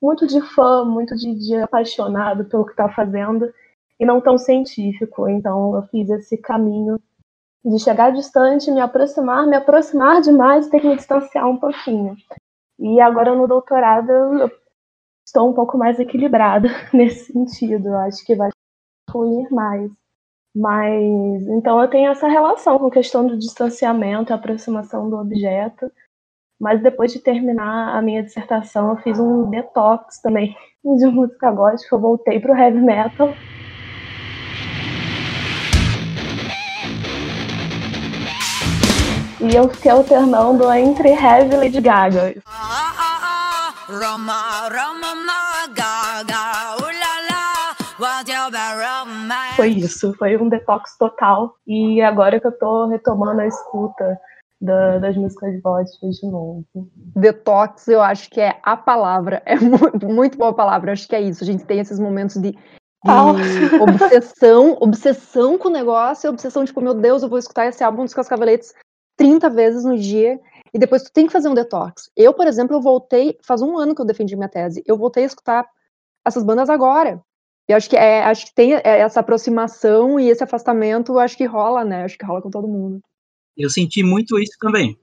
muito 0.00 0.26
de 0.26 0.40
fã, 0.40 0.84
muito 0.84 1.16
de, 1.16 1.34
de 1.34 1.56
apaixonado 1.56 2.44
pelo 2.44 2.64
que 2.64 2.70
está 2.70 2.88
fazendo 2.88 3.52
e 3.98 4.06
não 4.06 4.20
tão 4.20 4.38
científico. 4.38 5.28
Então 5.28 5.74
eu 5.76 5.82
fiz 5.84 6.08
esse 6.10 6.36
caminho 6.36 7.00
de 7.64 7.78
chegar 7.78 8.10
distante, 8.12 8.70
me 8.70 8.80
aproximar, 8.80 9.46
me 9.46 9.56
aproximar 9.56 10.20
demais 10.20 10.66
e 10.66 10.70
ter 10.70 10.80
que 10.80 10.88
me 10.88 10.96
distanciar 10.96 11.48
um 11.48 11.56
pouquinho. 11.56 12.16
E 12.78 13.00
agora 13.00 13.34
no 13.34 13.48
doutorado 13.48 14.10
eu 14.10 14.50
estou 15.26 15.50
um 15.50 15.54
pouco 15.54 15.76
mais 15.76 15.98
equilibrada 15.98 16.68
nesse 16.94 17.32
sentido. 17.32 17.88
Eu 17.88 17.98
acho 17.98 18.24
que 18.24 18.34
vai 18.34 18.50
fluir 19.10 19.52
mais. 19.52 19.90
Mas 20.54 21.46
então 21.48 21.80
eu 21.80 21.88
tenho 21.88 22.10
essa 22.10 22.28
relação 22.28 22.78
com 22.78 22.86
a 22.86 22.90
questão 22.90 23.26
do 23.26 23.36
distanciamento, 23.36 24.32
a 24.32 24.36
aproximação 24.36 25.08
do 25.08 25.16
objeto, 25.16 25.90
mas 26.60 26.82
depois 26.82 27.12
de 27.12 27.20
terminar 27.20 27.96
a 27.96 28.02
minha 28.02 28.22
dissertação, 28.22 28.90
eu 28.90 28.96
fiz 28.96 29.20
um 29.20 29.48
detox 29.50 30.20
também 30.20 30.56
de 30.82 31.06
música 31.06 31.50
gótica. 31.50 31.94
Eu 31.94 32.00
voltei 32.00 32.40
pro 32.40 32.56
heavy 32.56 32.80
metal. 32.80 33.28
E 39.40 39.54
eu 39.54 39.68
fiquei 39.68 39.92
alternando 39.92 40.72
entre 40.72 41.10
heavy 41.10 41.54
e 41.54 41.56
Lady 41.56 41.80
Gaga. 41.80 42.34
Foi 49.54 49.68
isso, 49.68 50.12
foi 50.14 50.36
um 50.36 50.48
detox 50.48 50.96
total. 50.98 51.54
E 51.64 52.02
agora 52.02 52.40
que 52.40 52.48
eu 52.48 52.58
tô 52.58 52.88
retomando 52.88 53.40
a 53.40 53.46
escuta 53.46 54.18
da, 54.60 54.98
das 54.98 55.16
músicas 55.16 55.60
góticas 55.62 56.16
de 56.16 56.26
novo. 56.28 56.64
Detox, 57.14 57.86
eu 57.86 58.02
acho 58.02 58.28
que 58.30 58.40
é 58.40 58.58
a 58.60 58.76
palavra, 58.76 59.40
é 59.46 59.54
muito, 59.54 60.08
muito 60.08 60.36
boa 60.36 60.52
palavra, 60.52 60.92
acho 60.92 61.06
que 61.06 61.14
é 61.14 61.20
isso. 61.20 61.44
A 61.44 61.46
gente 61.46 61.64
tem 61.64 61.78
esses 61.78 62.00
momentos 62.00 62.36
de, 62.42 62.50
de 62.50 63.74
obsessão, 63.80 64.76
obsessão 64.80 65.56
com 65.56 65.68
o 65.68 65.72
negócio, 65.72 66.28
obsessão, 66.28 66.64
tipo, 66.64 66.80
meu 66.80 66.94
Deus, 66.94 67.22
eu 67.22 67.28
vou 67.28 67.38
escutar 67.38 67.66
esse 67.66 67.84
álbum 67.84 68.02
dos 68.02 68.14
Cascaveletes 68.14 68.74
30 69.18 69.50
vezes 69.50 69.84
no 69.84 69.98
dia, 69.98 70.40
e 70.72 70.78
depois 70.78 71.02
tu 71.02 71.12
tem 71.12 71.26
que 71.26 71.32
fazer 71.32 71.48
um 71.48 71.54
detox. 71.54 72.10
Eu, 72.16 72.32
por 72.32 72.46
exemplo, 72.46 72.76
eu 72.76 72.80
voltei, 72.80 73.36
faz 73.42 73.60
um 73.60 73.76
ano 73.76 73.94
que 73.94 74.00
eu 74.00 74.06
defendi 74.06 74.36
minha 74.36 74.48
tese, 74.48 74.82
eu 74.86 74.96
voltei 74.96 75.24
a 75.24 75.26
escutar 75.26 75.66
essas 76.26 76.42
bandas 76.42 76.70
agora. 76.70 77.20
E 77.68 77.74
acho 77.74 77.90
que 77.90 77.96
é, 77.96 78.24
acho 78.24 78.46
que 78.46 78.54
tem 78.54 78.72
essa 78.82 79.20
aproximação 79.20 80.18
e 80.18 80.30
esse 80.30 80.42
afastamento, 80.42 81.18
acho 81.18 81.36
que 81.36 81.44
rola, 81.44 81.84
né? 81.84 82.04
Acho 82.04 82.16
que 82.16 82.24
rola 82.24 82.40
com 82.40 82.48
todo 82.48 82.66
mundo. 82.66 83.00
Eu 83.54 83.68
senti 83.68 84.02
muito 84.02 84.38
isso 84.38 84.56
também. 84.58 84.96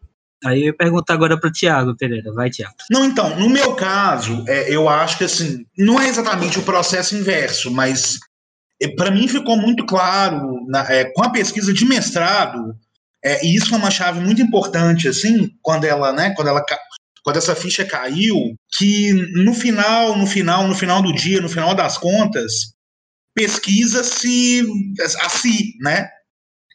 Aí 0.43 0.61
eu 0.61 0.65
ia 0.67 0.73
perguntar 0.73 1.13
agora 1.13 1.39
para 1.39 1.47
o 1.47 1.51
Tiago 1.51 1.95
Pereira. 1.95 2.33
Vai, 2.33 2.49
Tiago. 2.49 2.73
Não, 2.89 3.05
então, 3.05 3.37
no 3.37 3.49
meu 3.49 3.75
caso, 3.75 4.43
é, 4.47 4.73
eu 4.73 4.89
acho 4.89 5.17
que 5.17 5.25
assim, 5.25 5.65
não 5.77 5.99
é 5.99 6.07
exatamente 6.07 6.57
o 6.57 6.63
processo 6.63 7.15
inverso, 7.15 7.71
mas 7.71 8.17
é, 8.81 8.87
para 8.87 9.11
mim 9.11 9.27
ficou 9.27 9.57
muito 9.57 9.85
claro 9.85 10.65
na, 10.67 10.81
é, 10.91 11.05
com 11.05 11.23
a 11.23 11.29
pesquisa 11.29 11.71
de 11.71 11.85
mestrado, 11.85 12.75
é, 13.25 13.43
e 13.43 13.55
isso 13.55 13.69
foi 13.69 13.79
uma 13.79 13.89
chave 13.89 14.19
muito 14.19 14.39
importante, 14.39 15.07
assim, 15.07 15.49
quando 15.63 15.85
ela, 15.85 16.13
né, 16.13 16.33
quando 16.35 16.47
ela 16.47 16.63
quando 17.23 17.37
essa 17.37 17.55
ficha 17.55 17.83
caiu, 17.83 18.53
que 18.77 19.11
no 19.33 19.51
final, 19.51 20.15
no 20.15 20.27
final, 20.27 20.67
no 20.67 20.75
final 20.75 21.01
do 21.01 21.11
dia, 21.11 21.41
no 21.41 21.49
final 21.49 21.73
das 21.73 21.97
contas, 21.97 22.75
pesquisa-se 23.33 24.63
a 25.21 25.29
si, 25.29 25.73
né? 25.81 26.07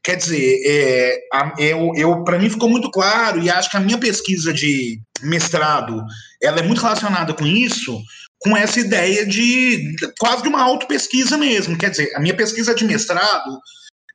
Quer 0.02 0.16
dizer, 0.16 0.60
é, 0.66 1.18
eu, 1.56 1.92
eu 1.94 2.24
para 2.24 2.36
mim 2.36 2.50
ficou 2.50 2.68
muito 2.68 2.90
claro, 2.90 3.40
e 3.40 3.48
acho 3.48 3.70
que 3.70 3.76
a 3.76 3.80
minha 3.80 3.98
pesquisa 3.98 4.52
de 4.52 5.00
mestrado 5.22 6.02
ela 6.42 6.58
é 6.58 6.62
muito 6.62 6.80
relacionada 6.80 7.32
com 7.32 7.46
isso, 7.46 8.02
com 8.40 8.56
essa 8.56 8.80
ideia 8.80 9.24
de 9.24 9.94
quase 10.18 10.42
de 10.42 10.48
uma 10.48 10.62
auto-pesquisa 10.62 11.38
mesmo. 11.38 11.78
Quer 11.78 11.90
dizer, 11.90 12.12
a 12.16 12.20
minha 12.20 12.34
pesquisa 12.34 12.74
de 12.74 12.84
mestrado, 12.84 13.60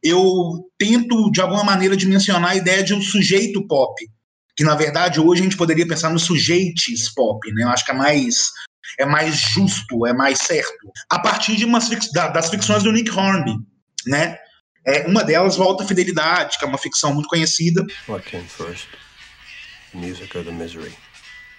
eu 0.05 0.69
tento, 0.77 1.31
de 1.31 1.41
alguma 1.41 1.63
maneira, 1.63 1.97
dimensionar 1.97 2.51
a 2.51 2.55
ideia 2.55 2.83
de 2.83 2.93
um 2.93 3.01
sujeito 3.01 3.65
pop, 3.67 3.93
que 4.55 4.63
na 4.63 4.75
verdade 4.75 5.19
hoje 5.19 5.41
a 5.41 5.43
gente 5.43 5.57
poderia 5.57 5.87
pensar 5.87 6.09
nos 6.11 6.23
sujeitos 6.23 7.09
pop, 7.15 7.51
né? 7.53 7.63
Eu 7.63 7.69
acho 7.69 7.83
que 7.83 7.91
é 7.91 7.95
mais 7.95 8.51
é 8.99 9.05
mais 9.05 9.35
justo, 9.35 10.05
é 10.05 10.13
mais 10.13 10.39
certo. 10.39 10.91
A 11.09 11.19
partir 11.19 11.55
de 11.55 11.65
umas 11.65 11.89
das 12.13 12.49
ficções 12.49 12.83
do 12.83 12.91
Nick 12.91 13.11
Hornby, 13.11 13.55
né? 14.07 14.37
É, 14.85 15.07
uma 15.07 15.23
delas, 15.23 15.57
Volta 15.57 15.83
à 15.83 15.87
Fidelidade, 15.87 16.59
que 16.59 16.63
é 16.63 16.67
uma 16.67 16.77
ficção 16.77 17.13
muito 17.13 17.27
conhecida. 17.27 17.83
What 18.07 18.29
came 18.29 18.47
first? 18.47 18.87
The 19.91 19.97
music 19.97 20.37
or 20.37 20.45
the 20.45 20.51
misery? 20.51 20.93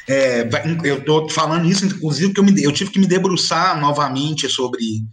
É, 0.08 0.48
eu 0.84 0.98
estou 0.98 1.28
falando 1.28 1.68
isso, 1.68 1.84
inclusive, 1.84 2.28
porque 2.28 2.40
eu, 2.40 2.44
me, 2.44 2.62
eu 2.62 2.72
tive 2.72 2.92
que 2.92 3.00
me 3.00 3.08
debruçar 3.08 3.80
novamente 3.80 4.48
sobre 4.48 5.04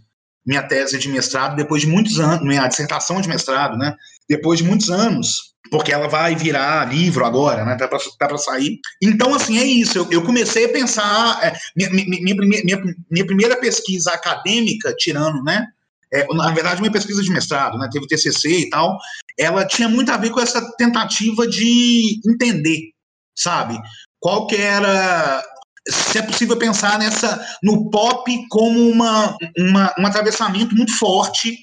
minha 0.46 0.62
tese 0.62 0.98
de 0.98 1.08
mestrado 1.08 1.56
depois 1.56 1.82
de 1.82 1.88
muitos 1.88 2.20
anos, 2.20 2.42
minha 2.42 2.66
dissertação 2.66 3.20
de 3.20 3.28
mestrado, 3.28 3.76
né? 3.76 3.94
Depois 4.28 4.58
de 4.58 4.64
muitos 4.64 4.90
anos, 4.90 5.54
porque 5.70 5.92
ela 5.92 6.08
vai 6.08 6.34
virar 6.34 6.92
livro 6.92 7.24
agora, 7.24 7.64
né? 7.64 7.76
Tá 7.76 7.88
para 7.88 7.98
tá 8.18 8.38
sair. 8.38 8.78
Então, 9.02 9.34
assim, 9.34 9.58
é 9.58 9.64
isso. 9.64 9.98
Eu, 9.98 10.08
eu 10.10 10.22
comecei 10.22 10.66
a 10.66 10.72
pensar. 10.72 11.40
É, 11.42 11.54
minha, 11.76 11.90
minha, 11.90 12.36
minha, 12.36 12.82
minha, 13.10 13.26
primeira 13.26 13.56
pesquisa 13.56 14.12
acadêmica, 14.12 14.94
tirando, 14.96 15.42
né? 15.42 15.66
é, 16.14 16.26
na 16.32 16.52
verdade, 16.52 16.80
minha 16.80 16.92
pesquisa 16.92 17.20
de 17.22 17.30
mestrado, 17.30 17.76
né, 17.76 17.88
teve 17.90 18.06
TCC 18.06 18.48
e 18.48 18.70
tal, 18.70 18.96
ela 19.36 19.66
tinha 19.66 19.88
muito 19.88 20.12
a 20.12 20.16
ver 20.16 20.30
com 20.30 20.40
essa 20.40 20.64
tentativa 20.76 21.44
de 21.46 22.20
entender, 22.24 22.92
sabe? 23.36 23.76
Qual 24.20 24.46
que 24.46 24.54
era 24.56 25.42
se 25.88 26.18
é 26.18 26.22
possível 26.22 26.56
pensar 26.56 26.98
nessa 26.98 27.44
no 27.62 27.90
pop 27.90 28.30
como 28.48 28.88
uma, 28.88 29.36
uma 29.58 29.94
um 29.98 30.06
atravessamento 30.06 30.74
muito 30.74 30.96
forte 30.96 31.58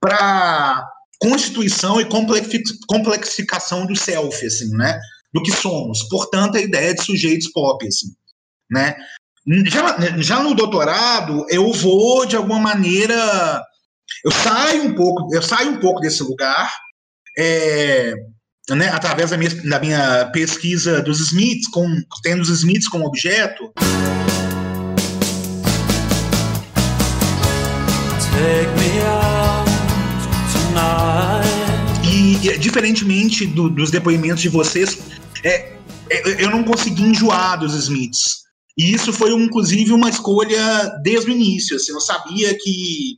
para 0.00 0.86
constituição 1.18 2.00
e 2.00 2.08
complexificação 2.86 3.86
do 3.86 3.96
self, 3.96 4.44
assim, 4.46 4.70
né? 4.76 4.98
Do 5.32 5.42
que 5.42 5.52
somos. 5.52 6.02
Portanto, 6.08 6.56
a 6.56 6.60
ideia 6.60 6.94
de 6.94 7.02
sujeitos 7.02 7.50
pop, 7.52 7.86
assim, 7.86 8.08
né? 8.70 8.96
Já, 9.66 9.96
já 10.20 10.42
no 10.42 10.54
doutorado, 10.54 11.46
eu 11.48 11.72
vou, 11.72 12.26
de 12.26 12.36
alguma 12.36 12.58
maneira, 12.58 13.62
eu 14.24 14.30
saio 14.30 14.84
um 14.84 14.94
pouco, 14.94 15.34
eu 15.34 15.42
saio 15.42 15.70
um 15.70 15.80
pouco 15.80 16.00
desse 16.00 16.22
lugar, 16.22 16.72
é, 17.38 18.14
né, 18.74 18.88
através 18.88 19.30
da 19.30 19.36
minha, 19.36 19.50
da 19.62 19.78
minha 19.78 20.26
pesquisa 20.32 21.00
dos 21.00 21.20
Smiths, 21.20 21.68
com, 21.68 21.86
tendo 22.22 22.42
os 22.42 22.48
Smiths 22.48 22.88
como 22.88 23.06
objeto. 23.06 23.72
Tonight. 30.52 31.46
E, 32.12 32.58
diferentemente 32.58 33.46
do, 33.46 33.70
dos 33.70 33.90
depoimentos 33.90 34.42
de 34.42 34.48
vocês, 34.48 34.98
é, 35.44 35.72
é, 36.10 36.44
eu 36.44 36.50
não 36.50 36.64
consegui 36.64 37.02
enjoar 37.02 37.60
dos 37.60 37.74
Smiths. 37.74 38.46
E 38.76 38.92
isso 38.92 39.12
foi, 39.12 39.32
inclusive, 39.32 39.92
uma 39.92 40.10
escolha 40.10 40.90
desde 41.02 41.30
o 41.30 41.32
início. 41.32 41.76
Assim, 41.76 41.92
eu 41.92 42.00
sabia 42.00 42.56
que 42.58 43.16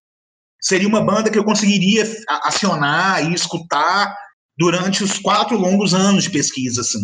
seria 0.60 0.86
uma 0.86 1.00
banda 1.00 1.30
que 1.30 1.38
eu 1.38 1.44
conseguiria 1.44 2.06
acionar 2.44 3.28
e 3.28 3.34
escutar 3.34 4.14
durante 4.58 5.04
os 5.04 5.18
quatro 5.18 5.56
longos 5.56 5.94
anos 5.94 6.24
de 6.24 6.30
pesquisa, 6.30 6.80
assim. 6.80 7.00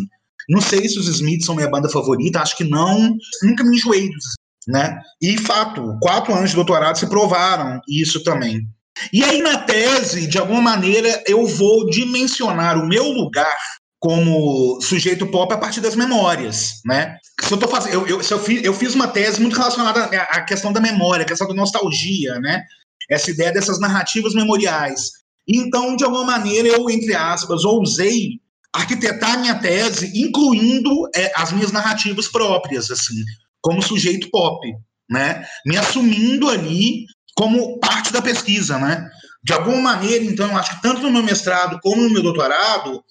Não 0.48 0.60
sei 0.60 0.88
se 0.88 0.98
os 0.98 1.08
Smiths 1.08 1.46
são 1.46 1.54
minha 1.54 1.70
banda 1.70 1.88
favorita, 1.88 2.40
acho 2.40 2.56
que 2.56 2.64
não. 2.64 3.16
Nunca 3.42 3.64
me 3.64 3.76
enjoei 3.76 4.10
dos 4.10 4.34
né? 4.66 4.98
E 5.20 5.36
fato, 5.38 5.96
quatro 6.00 6.34
anos 6.34 6.50
de 6.50 6.56
doutorado 6.56 6.98
se 6.98 7.06
provaram 7.06 7.80
isso 7.88 8.22
também. 8.22 8.66
E 9.12 9.24
aí 9.24 9.42
na 9.42 9.58
tese, 9.58 10.26
de 10.26 10.38
alguma 10.38 10.60
maneira, 10.60 11.22
eu 11.26 11.46
vou 11.46 11.88
dimensionar 11.90 12.78
o 12.78 12.86
meu 12.86 13.04
lugar 13.08 13.56
como 13.98 14.80
sujeito 14.82 15.26
pop 15.26 15.52
a 15.52 15.58
partir 15.58 15.80
das 15.80 15.96
memórias, 15.96 16.80
né? 16.84 17.16
Se 17.42 17.52
eu 17.52 17.58
tô 17.58 17.66
fazendo, 17.66 17.94
eu, 17.94 18.06
eu, 18.06 18.20
eu, 18.20 18.38
fiz, 18.38 18.64
eu 18.64 18.74
fiz 18.74 18.94
uma 18.94 19.08
tese 19.08 19.40
muito 19.40 19.56
relacionada 19.56 20.04
à 20.04 20.42
questão 20.42 20.72
da 20.72 20.80
memória, 20.80 21.24
à 21.24 21.28
questão 21.28 21.48
da 21.48 21.54
nostalgia, 21.54 22.38
né? 22.38 22.62
Essa 23.10 23.30
ideia 23.30 23.52
dessas 23.52 23.80
narrativas 23.80 24.34
memoriais. 24.34 25.10
Então, 25.46 25.96
de 25.96 26.04
alguma 26.04 26.24
maneira, 26.24 26.68
eu, 26.68 26.88
entre 26.88 27.14
aspas, 27.14 27.64
ousei 27.64 28.40
arquitetar 28.72 29.38
minha 29.40 29.54
tese, 29.54 30.11
incluindo 30.14 31.09
é, 31.14 31.30
as 31.37 31.52
minhas 31.52 31.70
narrativas 31.70 32.26
próprias, 32.26 32.90
assim, 32.90 33.22
como 33.61 33.80
sujeito 33.80 34.28
pop, 34.30 34.66
né? 35.09 35.46
Me 35.64 35.76
assumindo 35.76 36.48
ali 36.48 37.04
como 37.37 37.78
parte 37.78 38.12
da 38.12 38.20
pesquisa, 38.20 38.78
né? 38.78 39.09
De 39.44 39.52
alguma 39.52 39.80
maneira, 39.80 40.24
então, 40.24 40.57
acho 40.57 40.74
que 40.74 40.83
tanto 40.83 41.02
no 41.02 41.11
meu 41.11 41.22
mestrado 41.22 41.78
como 41.83 42.02
no 42.02 42.11
meu 42.11 42.22
doutorado, 42.22 43.04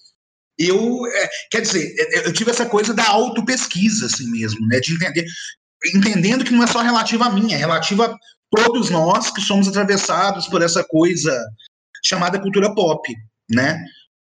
eu, 0.58 1.06
é, 1.06 1.28
quer 1.50 1.62
dizer, 1.62 1.94
é, 1.98 2.18
é, 2.18 2.26
eu 2.26 2.32
tive 2.32 2.50
essa 2.50 2.66
coisa 2.66 2.92
da 2.92 3.08
autopesquisa, 3.08 4.06
assim 4.06 4.30
mesmo, 4.30 4.66
né? 4.66 4.80
De 4.80 4.92
entender, 4.92 5.24
entendendo 5.94 6.44
que 6.44 6.52
não 6.52 6.62
é 6.62 6.66
só 6.66 6.80
relativa 6.80 7.26
a 7.26 7.30
mim, 7.30 7.52
é 7.52 7.56
relativa 7.56 8.06
a 8.06 8.16
todos 8.50 8.90
nós 8.90 9.30
que 9.30 9.40
somos 9.40 9.66
atravessados 9.66 10.46
por 10.46 10.60
essa 10.62 10.84
coisa 10.84 11.32
chamada 12.04 12.40
cultura 12.40 12.74
pop, 12.74 13.14
né? 13.50 13.82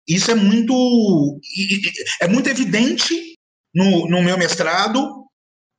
Isso 0.08 0.30
é 0.30 0.34
muito 0.34 1.40
é 2.20 2.28
muito 2.28 2.48
evidente 2.48 3.34
no, 3.74 4.08
no 4.08 4.22
meu 4.22 4.38
mestrado 4.38 5.24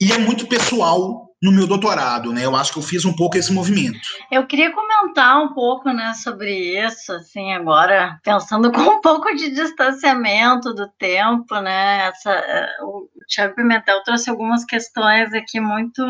e 0.02 0.12
é 0.12 0.18
muito 0.18 0.48
pessoal 0.48 1.28
no 1.42 1.52
meu 1.52 1.68
doutorado, 1.68 2.34
né? 2.34 2.46
Eu 2.46 2.56
acho 2.56 2.74
que 2.74 2.80
eu 2.80 2.84
fiz 2.84 3.06
um 3.06 3.16
pouco 3.16 3.38
esse 3.38 3.54
movimento. 3.54 4.00
Eu 4.32 4.46
queria 4.48 4.74
comentar 4.74 5.38
um 5.38 5.54
pouco, 5.54 5.92
né, 5.92 6.14
sobre 6.16 6.52
isso, 6.84 7.14
assim, 7.14 7.54
agora 7.54 8.20
pensando 8.24 8.72
com 8.74 8.82
um 8.82 9.02
pouco 9.02 9.34
de 9.36 9.52
distanciamento 9.52 10.74
do 10.74 10.88
tempo, 10.98 11.60
né? 11.60 12.08
Essa, 12.08 12.32
eh, 12.32 12.78
o 12.82 13.08
Thiago 13.28 13.56
Pimentel 13.56 14.04
trouxe 14.04 14.30
algumas 14.30 14.66
questões 14.66 15.32
aqui 15.34 15.60
muito 15.60 16.04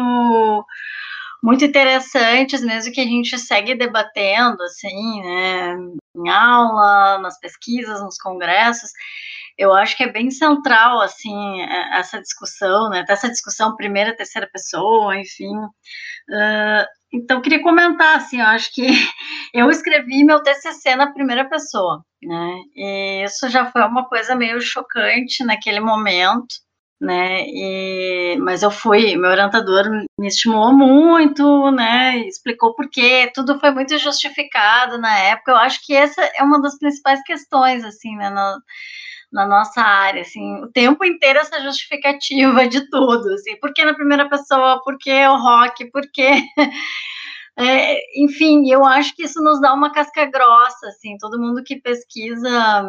muito 1.44 1.64
interessantes 1.66 2.62
mesmo 2.62 2.94
que 2.94 3.02
a 3.02 3.06
gente 3.06 3.38
segue 3.38 3.76
debatendo, 3.76 4.62
assim, 4.64 5.22
né, 5.22 5.76
em 6.16 6.30
aula, 6.30 7.20
nas 7.20 7.40
pesquisas, 7.40 8.02
nos 8.02 8.18
congressos. 8.18 8.90
Eu 9.58 9.74
acho 9.74 9.98
que 9.98 10.04
é 10.04 10.12
bem 10.12 10.30
central, 10.30 11.02
assim, 11.02 11.62
é, 11.62 12.00
essa 12.00 12.22
discussão, 12.22 12.90
né, 12.90 13.04
essa 13.10 13.30
discussão 13.30 13.76
primeira, 13.76 14.16
terceira 14.16 14.48
pessoa, 14.52 15.18
enfim. 15.18 15.56
Uh, 16.30 16.86
então, 17.12 17.42
queria 17.42 17.64
comentar, 17.64 18.18
assim, 18.18 18.40
eu 18.40 18.46
acho 18.48 18.74
que 18.74 18.86
eu 19.54 19.70
escrevi 19.70 20.24
meu 20.24 20.42
TCC 20.44 20.96
na 20.96 21.12
primeira 21.14 21.48
pessoa, 21.50 22.04
né, 22.22 22.56
e 22.76 23.24
isso 23.26 23.50
já 23.50 23.72
foi 23.72 23.82
uma 23.84 24.08
coisa 24.08 24.36
meio 24.36 24.62
chocante 24.62 25.44
naquele 25.44 25.80
momento, 25.80 26.48
né? 27.00 27.44
E, 27.48 28.38
mas 28.40 28.64
eu 28.64 28.72
fui, 28.72 29.16
meu 29.16 29.30
orientador 29.30 29.86
me 30.20 30.28
estimulou 30.28 30.74
muito, 30.74 31.72
né? 31.72 32.18
Explicou 32.28 32.74
por 32.76 32.90
quê, 32.90 33.32
tudo 33.34 33.60
foi 33.60 33.72
muito 33.72 33.98
justificado 33.98 34.98
na 34.98 35.18
época. 35.20 35.52
Eu 35.52 35.58
acho 35.58 35.80
que 35.86 35.94
essa 35.94 36.22
é 36.36 36.44
uma 36.44 36.62
das 36.62 36.78
principais 36.78 37.22
questões, 37.24 37.84
assim, 37.84 38.16
né? 38.16 38.30
Na, 38.30 38.58
na 39.32 39.46
nossa 39.46 39.82
área, 39.82 40.22
assim, 40.22 40.56
o 40.64 40.72
tempo 40.72 41.04
inteiro 41.06 41.40
essa 41.40 41.62
justificativa 41.62 42.68
de 42.68 42.90
tudo, 42.90 43.34
assim, 43.34 43.58
por 43.60 43.74
que 43.74 43.84
na 43.86 43.94
primeira 43.94 44.30
pessoa, 44.30 44.82
por 44.84 44.98
que 44.98 45.12
o 45.28 45.38
rock, 45.38 45.86
por 45.92 46.04
que... 46.12 46.44
É, 47.60 47.98
enfim, 48.24 48.70
eu 48.72 48.86
acho 48.86 49.16
que 49.16 49.24
isso 49.24 49.42
nos 49.42 49.60
dá 49.60 49.74
uma 49.74 49.92
casca 49.92 50.26
grossa, 50.26 50.90
assim, 50.90 51.18
todo 51.18 51.40
mundo 51.40 51.64
que 51.64 51.82
pesquisa 51.82 52.88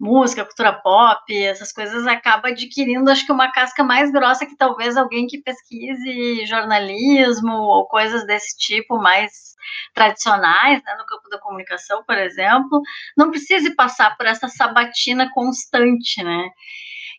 música, 0.00 0.44
cultura 0.44 0.72
pop, 0.72 1.22
essas 1.44 1.72
coisas 1.72 2.06
acaba 2.06 2.48
adquirindo, 2.48 3.10
acho 3.10 3.24
que 3.24 3.32
uma 3.32 3.52
casca 3.52 3.84
mais 3.84 4.10
grossa 4.10 4.46
que 4.46 4.56
talvez 4.56 4.96
alguém 4.96 5.26
que 5.26 5.42
pesquise 5.42 6.44
jornalismo 6.46 7.52
ou 7.52 7.86
coisas 7.86 8.26
desse 8.26 8.56
tipo 8.58 8.98
mais 8.98 9.52
tradicionais, 9.94 10.82
né, 10.84 10.94
no 10.98 11.06
campo 11.06 11.28
da 11.30 11.38
comunicação, 11.38 12.02
por 12.04 12.16
exemplo, 12.18 12.80
não 13.16 13.30
precise 13.30 13.74
passar 13.76 14.16
por 14.16 14.26
essa 14.26 14.48
sabatina 14.48 15.30
constante, 15.32 16.22
né? 16.22 16.48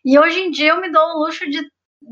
E 0.04 0.18
hoje 0.18 0.40
em 0.40 0.50
dia 0.50 0.70
eu 0.70 0.80
me 0.80 0.90
dou 0.90 1.02
o 1.02 1.24
luxo 1.24 1.48
de 1.48 1.62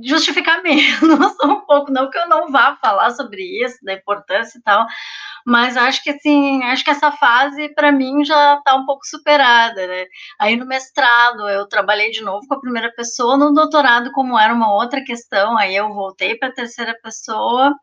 justificar 0.04 0.62
menos 0.62 1.34
um 1.44 1.60
pouco, 1.60 1.90
não 1.90 2.10
que 2.10 2.18
eu 2.18 2.28
não 2.28 2.50
vá 2.50 2.76
falar 2.76 3.10
sobre 3.10 3.42
isso, 3.64 3.76
da 3.82 3.94
importância 3.94 4.58
e 4.58 4.62
tal, 4.62 4.86
mas 5.46 5.76
acho 5.76 6.02
que 6.02 6.10
assim, 6.10 6.62
acho 6.64 6.84
que 6.84 6.90
essa 6.90 7.10
fase 7.12 7.68
para 7.74 7.92
mim 7.92 8.24
já 8.24 8.56
está 8.56 8.74
um 8.74 8.86
pouco 8.86 9.04
superada, 9.06 9.86
né? 9.86 10.06
Aí 10.38 10.56
no 10.56 10.66
mestrado 10.66 11.48
eu 11.48 11.66
trabalhei 11.66 12.10
de 12.10 12.22
novo 12.22 12.46
com 12.46 12.54
a 12.54 12.60
primeira 12.60 12.92
pessoa, 12.94 13.36
no 13.36 13.52
doutorado 13.52 14.12
como 14.12 14.38
era 14.38 14.54
uma 14.54 14.72
outra 14.74 15.02
questão, 15.04 15.56
aí 15.58 15.74
eu 15.74 15.92
voltei 15.92 16.36
para 16.36 16.48
a 16.48 16.54
terceira 16.54 16.96
pessoa. 17.02 17.74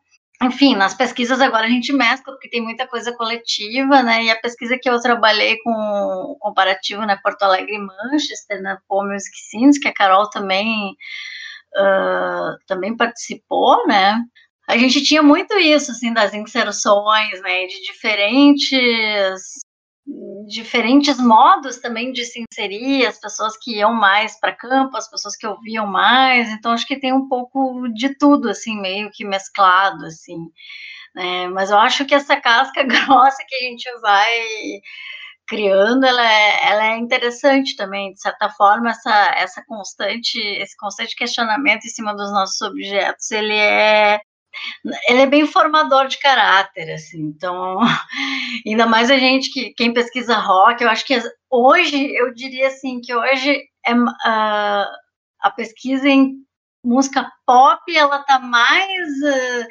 Enfim, 0.42 0.74
nas 0.74 0.94
pesquisas 0.94 1.38
agora 1.38 1.66
a 1.66 1.68
gente 1.68 1.92
mescla, 1.92 2.32
porque 2.32 2.48
tem 2.48 2.62
muita 2.62 2.86
coisa 2.86 3.12
coletiva, 3.14 4.02
né? 4.02 4.24
E 4.24 4.30
a 4.30 4.40
pesquisa 4.40 4.78
que 4.80 4.88
eu 4.88 4.98
trabalhei 4.98 5.58
com 5.58 5.70
o 5.70 6.36
comparativo, 6.38 7.02
né, 7.02 7.18
Porto 7.22 7.42
Alegre 7.42 7.74
e 7.74 7.78
Manchester, 7.78 8.62
na 8.62 8.78
Pô 8.88 9.04
Music 9.04 9.36
Scenes, 9.36 9.78
que 9.78 9.86
a 9.86 9.92
Carol 9.92 10.30
também 10.30 10.96
uh, 11.76 12.56
também 12.66 12.96
participou, 12.96 13.86
né? 13.86 14.20
a 14.70 14.78
gente 14.78 15.02
tinha 15.02 15.22
muito 15.22 15.58
isso, 15.58 15.90
assim, 15.90 16.12
das 16.12 16.32
inserções, 16.32 17.42
né, 17.42 17.66
de 17.66 17.82
diferentes 17.82 19.60
diferentes 20.46 21.18
modos 21.18 21.78
também 21.78 22.10
de 22.10 22.24
se 22.24 22.42
inserir, 22.42 23.06
as 23.06 23.20
pessoas 23.20 23.56
que 23.56 23.76
iam 23.76 23.92
mais 23.92 24.38
para 24.40 24.56
campo, 24.56 24.96
as 24.96 25.08
pessoas 25.08 25.36
que 25.36 25.46
ouviam 25.46 25.86
mais, 25.86 26.48
então 26.50 26.72
acho 26.72 26.86
que 26.86 26.98
tem 26.98 27.12
um 27.12 27.28
pouco 27.28 27.86
de 27.94 28.16
tudo, 28.16 28.48
assim, 28.48 28.80
meio 28.80 29.10
que 29.12 29.24
mesclado, 29.24 30.04
assim, 30.06 30.36
né, 31.14 31.48
mas 31.48 31.70
eu 31.70 31.78
acho 31.78 32.04
que 32.04 32.14
essa 32.14 32.40
casca 32.40 32.82
grossa 32.82 33.44
que 33.46 33.54
a 33.54 33.68
gente 33.68 33.88
vai 34.00 34.28
criando, 35.50 36.06
ela 36.06 36.32
é, 36.32 36.68
ela 36.68 36.86
é 36.92 36.96
interessante 36.96 37.74
também, 37.74 38.12
de 38.12 38.20
certa 38.20 38.48
forma, 38.50 38.90
essa, 38.90 39.34
essa 39.36 39.64
constante, 39.66 40.38
esse 40.38 40.76
constante 40.76 41.16
questionamento 41.16 41.84
em 41.84 41.88
cima 41.88 42.14
dos 42.14 42.30
nossos 42.30 42.60
objetos, 42.60 43.28
ele 43.32 43.54
é 43.56 44.20
ele 45.08 45.20
é 45.22 45.26
bem 45.26 45.46
formador 45.46 46.08
de 46.08 46.18
caráter, 46.18 46.92
assim, 46.92 47.20
então, 47.20 47.78
ainda 48.66 48.86
mais 48.86 49.10
a 49.10 49.16
gente 49.16 49.50
que, 49.52 49.72
quem 49.74 49.92
pesquisa 49.92 50.36
rock, 50.36 50.82
eu 50.82 50.90
acho 50.90 51.04
que 51.04 51.20
hoje, 51.50 52.12
eu 52.14 52.32
diria 52.32 52.68
assim, 52.68 53.00
que 53.00 53.14
hoje 53.14 53.60
é, 53.86 53.94
uh, 53.94 54.86
a 55.40 55.50
pesquisa 55.56 56.08
em 56.08 56.34
música 56.84 57.30
pop, 57.46 57.96
ela 57.96 58.20
tá 58.20 58.38
mais, 58.38 59.08
uh, 59.22 59.68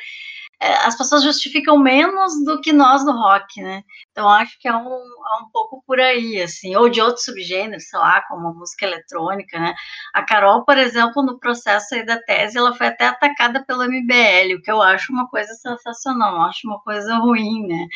as 0.61 0.97
pessoas 0.97 1.23
justificam 1.23 1.77
menos 1.77 2.43
do 2.43 2.59
que 2.59 2.73
nós 2.73 3.05
do 3.05 3.13
rock, 3.13 3.61
né? 3.61 3.81
Então 4.11 4.27
acho 4.29 4.59
que 4.59 4.67
é 4.67 4.75
um, 4.75 4.93
é 4.93 5.43
um 5.43 5.49
pouco 5.53 5.81
por 5.87 5.99
aí, 5.99 6.41
assim, 6.41 6.75
ou 6.75 6.89
de 6.89 6.99
outros 6.99 7.23
subgêneros, 7.23 7.87
sei 7.87 7.97
lá, 7.97 8.21
como 8.27 8.49
a 8.49 8.53
música 8.53 8.85
eletrônica, 8.85 9.57
né? 9.57 9.73
A 10.13 10.21
Carol, 10.21 10.65
por 10.65 10.77
exemplo, 10.77 11.23
no 11.23 11.39
processo 11.39 11.95
aí 11.95 12.05
da 12.05 12.21
tese, 12.21 12.57
ela 12.57 12.75
foi 12.75 12.87
até 12.87 13.07
atacada 13.07 13.63
pelo 13.65 13.85
MBL, 13.85 14.55
o 14.57 14.61
que 14.61 14.71
eu 14.71 14.81
acho 14.81 15.13
uma 15.13 15.29
coisa 15.29 15.53
sensacional, 15.53 16.33
não 16.33 16.43
acho 16.43 16.67
uma 16.67 16.79
coisa 16.81 17.15
ruim, 17.15 17.65
né? 17.65 17.87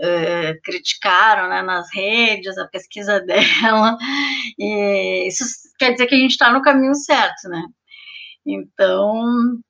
Uh, 0.00 0.60
criticaram 0.64 1.48
né, 1.48 1.62
nas 1.62 1.86
redes 1.94 2.58
a 2.58 2.66
pesquisa 2.66 3.20
dela, 3.26 3.96
e 4.58 5.28
isso 5.28 5.44
quer 5.78 5.92
dizer 5.92 6.06
que 6.06 6.14
a 6.16 6.18
gente 6.18 6.32
está 6.32 6.52
no 6.52 6.62
caminho 6.62 6.94
certo, 6.94 7.48
né? 7.48 7.62
Então, 8.44 9.60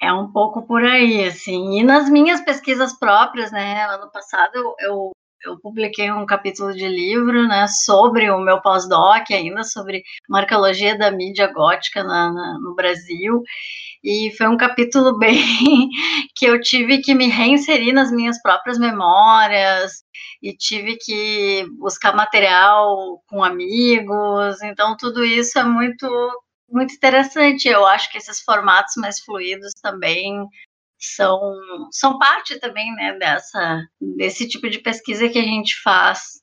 é 0.00 0.12
um 0.12 0.30
pouco 0.30 0.62
por 0.66 0.84
aí, 0.84 1.24
assim. 1.24 1.78
E 1.78 1.82
nas 1.82 2.08
minhas 2.10 2.40
pesquisas 2.40 2.98
próprias, 2.98 3.50
né, 3.52 3.84
ano 3.86 4.10
passado 4.10 4.56
eu, 4.56 5.12
eu, 5.44 5.58
publiquei 5.62 6.10
um 6.10 6.26
capítulo 6.26 6.74
de 6.74 6.86
livro, 6.88 7.46
né, 7.46 7.66
sobre 7.68 8.30
o 8.30 8.40
meu 8.40 8.60
pós-doc 8.60 9.30
ainda, 9.30 9.62
sobre 9.64 10.02
marcologia 10.28 10.98
da 10.98 11.10
mídia 11.10 11.52
gótica 11.52 12.02
na, 12.02 12.32
na, 12.32 12.58
no 12.60 12.74
Brasil, 12.74 13.42
e 14.04 14.32
foi 14.36 14.48
um 14.48 14.56
capítulo 14.56 15.16
bem 15.18 15.88
que 16.34 16.46
eu 16.46 16.60
tive 16.60 16.98
que 16.98 17.14
me 17.14 17.28
reinserir 17.28 17.92
nas 17.92 18.10
minhas 18.10 18.40
próprias 18.42 18.78
memórias, 18.78 20.04
e 20.42 20.52
tive 20.56 20.96
que 20.96 21.66
buscar 21.78 22.14
material 22.14 23.22
com 23.28 23.42
amigos, 23.42 24.62
então 24.62 24.96
tudo 24.96 25.24
isso 25.24 25.58
é 25.58 25.64
muito 25.64 26.06
muito 26.68 26.94
interessante. 26.94 27.68
Eu 27.68 27.86
acho 27.86 28.10
que 28.10 28.18
esses 28.18 28.40
formatos 28.40 28.94
mais 28.96 29.20
fluidos 29.20 29.72
também 29.82 30.46
são, 30.98 31.40
são 31.90 32.18
parte 32.18 32.58
também 32.58 32.92
né, 32.94 33.16
dessa, 33.18 33.82
desse 34.00 34.48
tipo 34.48 34.68
de 34.68 34.78
pesquisa 34.78 35.28
que 35.28 35.38
a 35.38 35.42
gente 35.42 35.80
faz. 35.82 36.42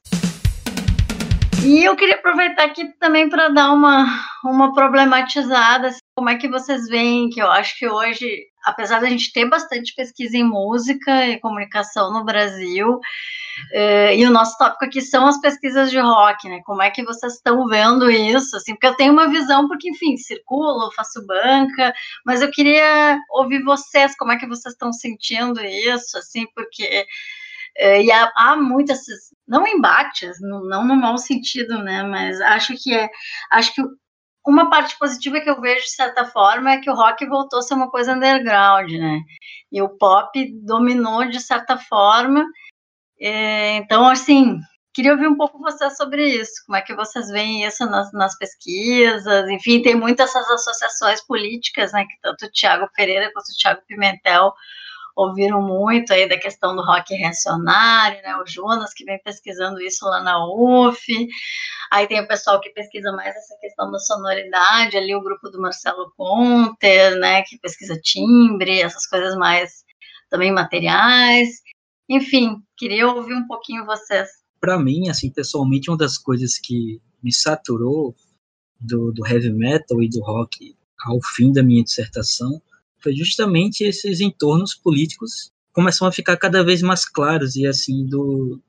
E 1.65 1.83
eu 1.83 1.95
queria 1.95 2.15
aproveitar 2.15 2.65
aqui 2.65 2.85
também 2.99 3.29
para 3.29 3.47
dar 3.47 3.71
uma, 3.71 4.05
uma 4.43 4.73
problematizada, 4.73 5.87
assim, 5.87 5.99
como 6.15 6.29
é 6.29 6.35
que 6.35 6.49
vocês 6.49 6.87
veem, 6.87 7.29
que 7.29 7.41
eu 7.41 7.49
acho 7.49 7.77
que 7.79 7.87
hoje, 7.87 8.27
apesar 8.65 8.99
da 8.99 9.07
gente 9.07 9.31
ter 9.31 9.47
bastante 9.47 9.95
pesquisa 9.95 10.35
em 10.35 10.43
música 10.43 11.25
e 11.27 11.39
comunicação 11.39 12.11
no 12.11 12.25
Brasil, 12.25 12.99
eh, 13.71 14.17
e 14.17 14.25
o 14.25 14.31
nosso 14.31 14.57
tópico 14.57 14.85
aqui 14.85 15.01
são 15.01 15.27
as 15.27 15.39
pesquisas 15.39 15.91
de 15.91 15.99
rock, 15.99 16.47
né? 16.49 16.61
Como 16.65 16.81
é 16.81 16.89
que 16.91 17.03
vocês 17.03 17.35
estão 17.35 17.65
vendo 17.67 18.09
isso? 18.09 18.55
Assim, 18.57 18.73
porque 18.73 18.87
eu 18.87 18.95
tenho 18.95 19.13
uma 19.13 19.29
visão, 19.29 19.67
porque, 19.67 19.89
enfim, 19.89 20.17
circulo, 20.17 20.91
faço 20.95 21.25
banca, 21.25 21.93
mas 22.25 22.41
eu 22.41 22.51
queria 22.51 23.17
ouvir 23.31 23.63
vocês, 23.63 24.15
como 24.17 24.31
é 24.31 24.37
que 24.37 24.47
vocês 24.47 24.73
estão 24.73 24.91
sentindo 24.91 25.63
isso, 25.63 26.17
assim, 26.17 26.45
porque 26.55 27.05
é, 27.77 28.03
e 28.03 28.11
há, 28.11 28.31
há 28.35 28.55
muitas, 28.55 28.99
não 29.47 29.67
embates, 29.67 30.39
não, 30.41 30.63
não 30.63 30.85
no 30.85 30.95
mau 30.95 31.17
sentido, 31.17 31.79
né? 31.83 32.03
Mas 32.03 32.39
acho 32.41 32.75
que 32.81 32.93
é, 32.93 33.09
acho 33.51 33.73
que 33.73 33.81
uma 34.45 34.69
parte 34.69 34.97
positiva 34.99 35.39
que 35.39 35.49
eu 35.49 35.59
vejo 35.61 35.83
de 35.83 35.91
certa 35.91 36.25
forma 36.25 36.71
é 36.71 36.77
que 36.79 36.89
o 36.89 36.93
rock 36.95 37.25
voltou 37.27 37.59
a 37.59 37.61
ser 37.61 37.73
uma 37.75 37.89
coisa 37.89 38.13
underground, 38.13 38.91
né? 38.91 39.21
E 39.71 39.81
o 39.81 39.89
pop 39.89 40.31
dominou 40.65 41.25
de 41.25 41.39
certa 41.39 41.77
forma. 41.77 42.45
É, 43.25 43.77
então, 43.77 44.05
assim, 44.09 44.59
queria 44.93 45.13
ouvir 45.13 45.27
um 45.27 45.37
pouco 45.37 45.57
você 45.59 45.89
sobre 45.91 46.27
isso. 46.27 46.51
Como 46.65 46.75
é 46.75 46.81
que 46.81 46.93
vocês 46.93 47.29
veem 47.29 47.65
isso 47.65 47.85
nas, 47.85 48.11
nas 48.11 48.37
pesquisas? 48.37 49.49
Enfim, 49.49 49.81
tem 49.81 49.95
muitas 49.95 50.29
essas 50.29 50.49
associações 50.51 51.25
políticas, 51.25 51.93
né? 51.93 52.03
Que 52.03 52.19
tanto 52.21 52.45
o 52.45 52.51
Tiago 52.51 52.89
Pereira 52.93 53.31
quanto 53.33 53.47
o 53.47 53.57
Tiago 53.57 53.81
Pimentel 53.87 54.53
ouviram 55.15 55.61
muito 55.61 56.11
aí 56.11 56.27
da 56.27 56.37
questão 56.39 56.75
do 56.75 56.83
rock 56.83 57.13
reacionário, 57.15 58.21
né? 58.23 58.35
O 58.37 58.45
Jonas 58.45 58.93
que 58.93 59.05
vem 59.05 59.19
pesquisando 59.23 59.79
isso 59.81 60.05
lá 60.05 60.21
na 60.21 60.37
UF. 60.45 61.01
Aí 61.91 62.07
tem 62.07 62.19
o 62.19 62.27
pessoal 62.27 62.59
que 62.59 62.71
pesquisa 62.71 63.11
mais 63.13 63.35
essa 63.35 63.55
questão 63.61 63.89
da 63.91 63.99
sonoridade, 63.99 64.97
ali 64.97 65.15
o 65.15 65.21
grupo 65.23 65.49
do 65.49 65.61
Marcelo 65.61 66.11
Conter, 66.17 67.15
né, 67.19 67.43
que 67.43 67.59
pesquisa 67.59 67.95
timbre, 68.01 68.81
essas 68.81 69.05
coisas 69.05 69.35
mais 69.35 69.83
também 70.29 70.51
materiais. 70.51 71.61
Enfim, 72.13 72.61
queria 72.77 73.07
ouvir 73.07 73.33
um 73.33 73.47
pouquinho 73.47 73.87
vocês. 73.87 74.29
Para 74.61 74.77
mim, 74.77 75.09
assim, 75.09 75.31
pessoalmente, 75.31 75.89
uma 75.89 75.97
das 75.97 76.15
coisas 76.15 76.59
que 76.59 77.01
me 77.23 77.33
saturou 77.33 78.15
do, 78.79 79.11
do 79.11 79.25
heavy 79.25 79.51
metal 79.51 79.99
e 79.99 80.07
do 80.07 80.21
rock 80.21 80.75
ao 81.03 81.19
fim 81.35 81.51
da 81.51 81.63
minha 81.63 81.83
dissertação 81.83 82.61
foi 82.99 83.15
justamente 83.15 83.83
esses 83.83 84.21
entornos 84.21 84.75
políticos 84.75 85.51
começam 85.71 86.07
a 86.07 86.11
ficar 86.11 86.37
cada 86.37 86.63
vez 86.63 86.83
mais 86.83 87.03
claros 87.03 87.55
e 87.55 87.65
assim 87.65 88.05
do 88.05 88.61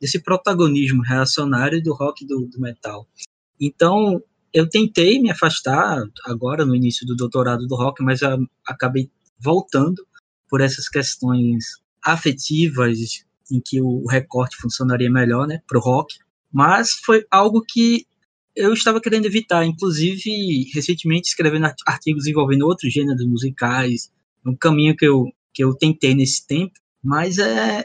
desse 0.00 0.18
protagonismo 0.18 1.02
reacionário 1.02 1.80
do 1.82 1.94
rock 1.94 2.26
do, 2.26 2.46
do 2.46 2.60
metal. 2.60 3.06
Então 3.60 4.20
eu 4.52 4.68
tentei 4.68 5.20
me 5.20 5.30
afastar 5.30 6.02
agora 6.24 6.66
no 6.66 6.74
início 6.74 7.06
do 7.06 7.14
doutorado 7.14 7.68
do 7.68 7.76
rock, 7.76 8.02
mas 8.02 8.20
acabei 8.66 9.08
voltando 9.38 10.04
por 10.48 10.60
essas 10.60 10.88
questões 10.88 11.78
afetivas 12.04 13.24
em 13.50 13.60
que 13.64 13.80
o 13.80 14.06
recorte 14.06 14.56
funcionaria 14.56 15.10
melhor, 15.10 15.46
né, 15.46 15.60
para 15.66 15.78
o 15.78 15.82
rock. 15.82 16.16
Mas 16.52 16.92
foi 16.92 17.24
algo 17.30 17.64
que 17.66 18.06
eu 18.54 18.72
estava 18.72 19.00
querendo 19.00 19.26
evitar, 19.26 19.64
inclusive 19.64 20.70
recentemente 20.74 21.28
escrevendo 21.28 21.66
artigos 21.86 22.26
envolvendo 22.26 22.66
outros 22.66 22.92
gêneros 22.92 23.24
musicais, 23.26 24.10
um 24.44 24.54
caminho 24.54 24.96
que 24.96 25.06
eu, 25.06 25.26
que 25.52 25.62
eu 25.62 25.74
tentei 25.74 26.14
nesse 26.14 26.46
tempo, 26.46 26.74
mas 27.02 27.38
é, 27.38 27.84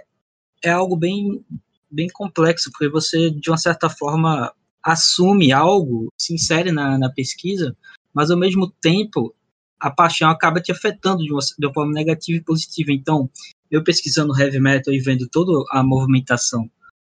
é 0.63 0.69
algo 0.69 0.95
bem, 0.95 1.43
bem 1.89 2.07
complexo, 2.11 2.71
porque 2.71 2.89
você, 2.89 3.29
de 3.29 3.49
uma 3.49 3.57
certa 3.57 3.89
forma, 3.89 4.51
assume 4.83 5.51
algo, 5.51 6.11
se 6.17 6.33
insere 6.33 6.71
na, 6.71 6.97
na 6.97 7.09
pesquisa, 7.09 7.75
mas 8.13 8.31
ao 8.31 8.37
mesmo 8.37 8.71
tempo 8.81 9.35
a 9.79 9.91
paixão 9.91 10.29
acaba 10.29 10.61
te 10.61 10.71
afetando 10.71 11.23
de 11.23 11.31
uma, 11.31 11.41
de 11.41 11.65
uma 11.65 11.73
forma 11.73 11.93
negativa 11.93 12.39
e 12.39 12.43
positiva. 12.43 12.91
Então, 12.91 13.29
eu 13.69 13.83
pesquisando 13.83 14.37
heavy 14.37 14.59
metal 14.59 14.93
e 14.93 14.99
vendo 14.99 15.27
toda 15.27 15.51
a 15.71 15.83
movimentação 15.83 16.69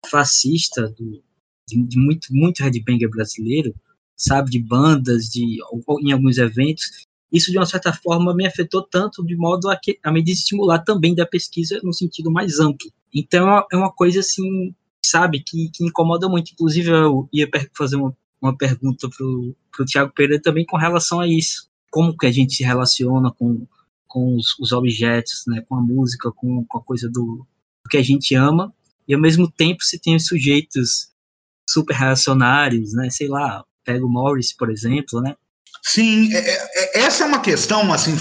fascista 0.09 0.89
do, 0.89 1.21
de, 1.67 1.81
de 1.83 1.99
muito, 1.99 2.27
muito 2.31 2.63
headbanger 2.63 3.09
brasileiro, 3.09 3.73
sabe, 4.15 4.51
de 4.51 4.59
bandas, 4.59 5.25
de 5.29 5.59
em 6.01 6.11
alguns 6.11 6.37
eventos, 6.37 7.07
isso 7.31 7.51
de 7.51 7.57
uma 7.57 7.65
certa 7.65 7.93
forma 7.93 8.35
me 8.35 8.45
afetou 8.47 8.81
tanto 8.81 9.23
de 9.23 9.35
modo 9.35 9.69
a, 9.69 9.77
que, 9.77 9.99
a 10.03 10.11
me 10.11 10.23
desestimular 10.23 10.83
também 10.83 11.13
da 11.13 11.25
pesquisa 11.25 11.79
no 11.83 11.93
sentido 11.93 12.31
mais 12.31 12.59
amplo. 12.59 12.91
Então 13.13 13.63
é 13.71 13.75
uma 13.75 13.91
coisa 13.91 14.19
assim, 14.19 14.73
sabe, 15.05 15.41
que, 15.41 15.69
que 15.69 15.85
incomoda 15.85 16.27
muito. 16.27 16.51
Inclusive 16.53 16.89
eu 16.89 17.29
ia 17.31 17.47
fazer 17.77 17.97
uma, 17.97 18.15
uma 18.41 18.57
pergunta 18.57 19.07
para 19.09 19.25
o 19.25 19.85
Tiago 19.85 20.13
Pereira 20.13 20.41
também 20.41 20.65
com 20.65 20.77
relação 20.77 21.19
a 21.19 21.27
isso. 21.27 21.69
Como 21.91 22.17
que 22.17 22.25
a 22.25 22.31
gente 22.31 22.55
se 22.55 22.63
relaciona 22.63 23.31
com, 23.31 23.67
com 24.09 24.35
os, 24.35 24.59
os 24.59 24.73
objetos, 24.73 25.43
né, 25.47 25.63
com 25.69 25.75
a 25.75 25.81
música, 25.81 26.31
com, 26.31 26.65
com 26.65 26.77
a 26.77 26.83
coisa 26.83 27.07
do, 27.07 27.45
do 27.83 27.89
que 27.89 27.97
a 27.97 28.03
gente 28.03 28.35
ama, 28.35 28.73
e 29.07 29.13
ao 29.13 29.21
mesmo 29.21 29.49
tempo 29.49 29.83
se 29.83 29.97
tem 29.97 30.15
os 30.15 30.25
sujeitos 30.25 31.09
super 31.69 31.95
reacionários, 31.95 32.93
né? 32.93 33.09
Sei 33.09 33.27
lá, 33.27 33.63
pega 33.85 34.05
o 34.05 34.09
Morris, 34.09 34.51
por 34.51 34.69
exemplo, 34.69 35.21
né? 35.21 35.35
Sim, 35.83 36.33
é, 36.33 36.37
é, 36.37 36.99
é 36.99 37.01
essa 37.01 37.23
é 37.23 37.27
uma 37.27 37.39
questão, 37.39 37.93
assim, 37.93 38.15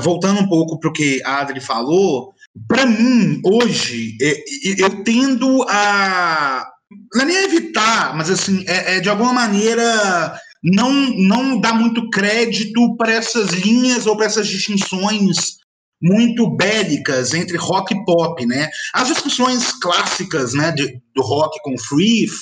voltando 0.00 0.40
um 0.40 0.48
pouco 0.48 0.78
para 0.78 0.88
o 0.88 0.92
que 0.92 1.20
a 1.24 1.40
Adri 1.40 1.60
falou, 1.60 2.32
para 2.66 2.86
mim, 2.86 3.40
hoje, 3.44 4.16
é, 4.20 4.42
eu 4.78 5.04
tendo 5.04 5.64
a. 5.68 6.66
Não 7.14 7.22
é 7.22 7.24
nem 7.24 7.44
evitar, 7.44 8.16
mas 8.16 8.28
assim, 8.28 8.64
é, 8.66 8.96
é 8.96 9.00
de 9.00 9.08
alguma 9.08 9.32
maneira 9.32 10.40
não, 10.62 10.92
não 11.16 11.60
dar 11.60 11.74
muito 11.74 12.08
crédito 12.10 12.96
para 12.96 13.12
essas 13.12 13.50
linhas 13.50 14.06
ou 14.06 14.16
para 14.16 14.26
essas 14.26 14.46
distinções 14.46 15.58
muito 16.02 16.50
bélicas 16.56 17.34
entre 17.34 17.56
rock 17.56 17.94
e 17.94 18.04
pop, 18.04 18.46
né? 18.46 18.70
As 18.94 19.08
discussões 19.08 19.72
clássicas, 19.80 20.54
né, 20.54 20.72
de, 20.72 20.98
do 21.14 21.22
rock 21.22 21.58
com 21.62 21.74
o 21.74 21.78
Frith, 21.78 22.32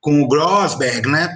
com 0.00 0.22
o 0.22 0.28
Grosberg, 0.28 1.08
né, 1.08 1.34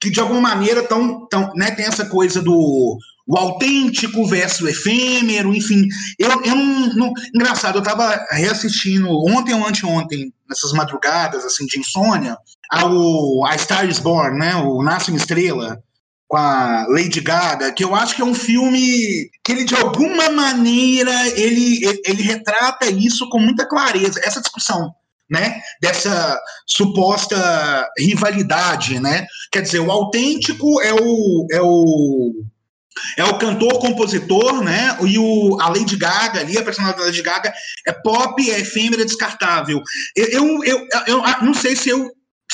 que 0.00 0.10
de 0.10 0.20
alguma 0.20 0.40
maneira 0.40 0.82
tão, 0.82 1.26
tão, 1.28 1.52
né, 1.54 1.70
tem 1.70 1.86
essa 1.86 2.06
coisa 2.06 2.42
do 2.42 2.98
o 3.24 3.36
autêntico 3.36 4.26
versus 4.26 4.60
o 4.60 4.68
efêmero, 4.68 5.54
enfim. 5.54 5.86
Eu, 6.18 6.28
eu 6.42 6.56
não, 6.56 6.94
não, 6.94 7.12
Engraçado, 7.32 7.76
eu 7.76 7.82
estava 7.82 8.26
reassistindo 8.30 9.08
ontem 9.08 9.54
ou 9.54 9.64
anteontem, 9.64 10.32
nessas 10.48 10.72
madrugadas 10.72 11.44
assim 11.44 11.64
de 11.66 11.78
insônia, 11.78 12.36
ao 12.72 13.44
A 13.44 13.56
Star 13.58 13.86
is 13.86 13.98
Born, 13.98 14.38
né? 14.38 14.56
O 14.56 14.82
Nasce 14.82 15.10
uma 15.10 15.18
Estrela, 15.18 15.78
com 16.26 16.38
a 16.38 16.86
Lady 16.88 17.20
Gaga, 17.20 17.70
que 17.72 17.84
eu 17.84 17.94
acho 17.94 18.16
que 18.16 18.22
é 18.22 18.24
um 18.24 18.34
filme 18.34 19.30
que 19.44 19.52
ele 19.52 19.64
de 19.64 19.74
alguma 19.74 20.30
maneira 20.30 21.12
ele, 21.38 21.84
ele, 21.84 22.02
ele 22.06 22.22
retrata 22.22 22.86
isso 22.86 23.28
com 23.28 23.38
muita 23.38 23.68
clareza, 23.68 24.18
essa 24.24 24.40
discussão, 24.40 24.90
né, 25.30 25.60
dessa 25.80 26.40
suposta 26.66 27.86
rivalidade, 27.98 28.98
né? 28.98 29.26
Quer 29.50 29.60
dizer, 29.60 29.80
o 29.80 29.90
autêntico 29.90 30.80
é 30.80 30.94
o 30.94 31.46
é 31.52 31.60
o 31.60 32.32
é 33.18 33.24
o 33.24 33.38
cantor, 33.38 33.78
compositor, 33.78 34.62
né? 34.62 34.96
E 35.06 35.18
o, 35.18 35.58
a 35.60 35.68
Lady 35.68 35.96
Gaga 35.96 36.40
ali, 36.40 36.56
a 36.56 36.62
personagem 36.62 36.98
da 36.98 37.04
Lady 37.04 37.22
Gaga, 37.22 37.52
é 37.86 37.92
pop, 37.92 38.50
é 38.50 38.60
efêmera, 38.60 39.04
descartável. 39.04 39.82
Eu, 40.14 40.26
eu, 40.28 40.64
eu, 40.64 40.88
eu, 41.06 41.22
não 41.42 41.54
sei 41.54 41.74
se 41.74 41.88
eu, 41.88 42.10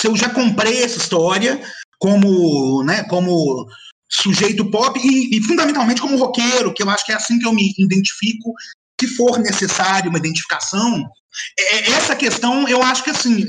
eu 0.07 0.17
já 0.17 0.29
comprei 0.29 0.83
essa 0.83 0.99
história 0.99 1.61
como, 1.99 2.83
né, 2.85 3.03
como 3.05 3.67
sujeito 4.09 4.71
pop 4.71 4.99
e, 5.03 5.37
e, 5.37 5.43
fundamentalmente 5.43 6.01
como 6.01 6.17
roqueiro, 6.17 6.73
que 6.73 6.83
eu 6.83 6.89
acho 6.89 7.05
que 7.05 7.13
é 7.13 7.17
assim 7.17 7.39
que 7.39 7.47
eu 7.47 7.53
me 7.53 7.75
identifico. 7.79 8.53
Se 9.01 9.07
for 9.09 9.39
necessário 9.39 10.09
uma 10.09 10.19
identificação, 10.19 11.05
é, 11.59 11.77
é 11.77 11.91
essa 11.93 12.17
questão 12.17 12.69
eu 12.69 12.83
acho 12.83 13.05
que 13.05 13.11
assim 13.11 13.45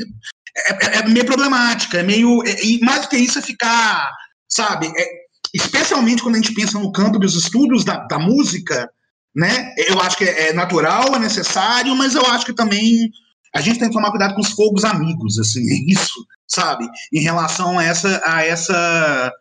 é, 0.68 0.86
é, 0.86 0.97
é 0.97 1.08
meio 1.08 1.26
problemática, 1.26 2.00
é 2.00 2.04
meio 2.04 2.43
é, 2.45 2.64
e 2.64 2.80
mais 2.82 3.04
do 3.04 3.10
que 3.10 3.18
isso 3.18 3.39
é 3.39 3.41
ficar, 3.41 4.12
sabe, 4.47 4.91
é, 4.95 5.06
especialmente 5.54 6.22
quando 6.22 6.36
a 6.36 6.39
gente 6.39 6.54
pensa 6.54 6.78
no 6.78 6.91
campo 6.91 7.18
dos 7.18 7.36
estudos 7.36 7.84
da, 7.84 7.97
da 8.08 8.20
música, 8.20 8.89
né? 9.36 9.74
Eu 9.78 10.00
acho 10.02 10.18
que 10.18 10.26
é 10.26 10.54
natural, 10.54 11.16
é 11.16 11.20
necessário, 11.20 11.95
mas 11.95 12.16
eu 12.16 12.26
acho 12.26 12.45
que 12.45 12.54
também 12.54 13.10
a 13.56 13.62
gente 13.62 13.80
tem 13.80 13.88
que 13.88 13.93
tomar 13.93 14.12
cuidado 14.12 14.36
com 14.36 14.41
os 14.41 14.52
fogos 14.52 14.84
amigos, 14.84 15.39
assim, 15.39 15.62
é 15.62 15.91
isso, 15.91 16.26
sabe? 16.50 16.86
Em 17.14 17.22
relação 17.22 17.78
a 17.78 17.84
essa, 17.84 18.22
a 18.26 18.43
essa 18.43 19.32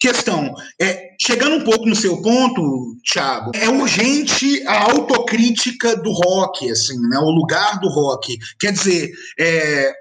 questão. 0.00 0.54
É, 0.80 1.10
chegando 1.20 1.56
um 1.56 1.64
pouco 1.64 1.86
no 1.86 1.96
seu 1.96 2.20
ponto, 2.20 2.96
Thiago, 3.10 3.52
é 3.54 3.68
urgente 3.68 4.66
a 4.66 4.82
autocrítica 4.82 5.96
do 5.96 6.12
rock, 6.12 6.70
assim, 6.70 6.98
né? 7.08 7.18
O 7.18 7.30
lugar 7.30 7.80
do 7.80 7.88
rock. 7.88 8.38
Quer 8.60 8.72
dizer, 8.72 9.12
é, 9.38 9.92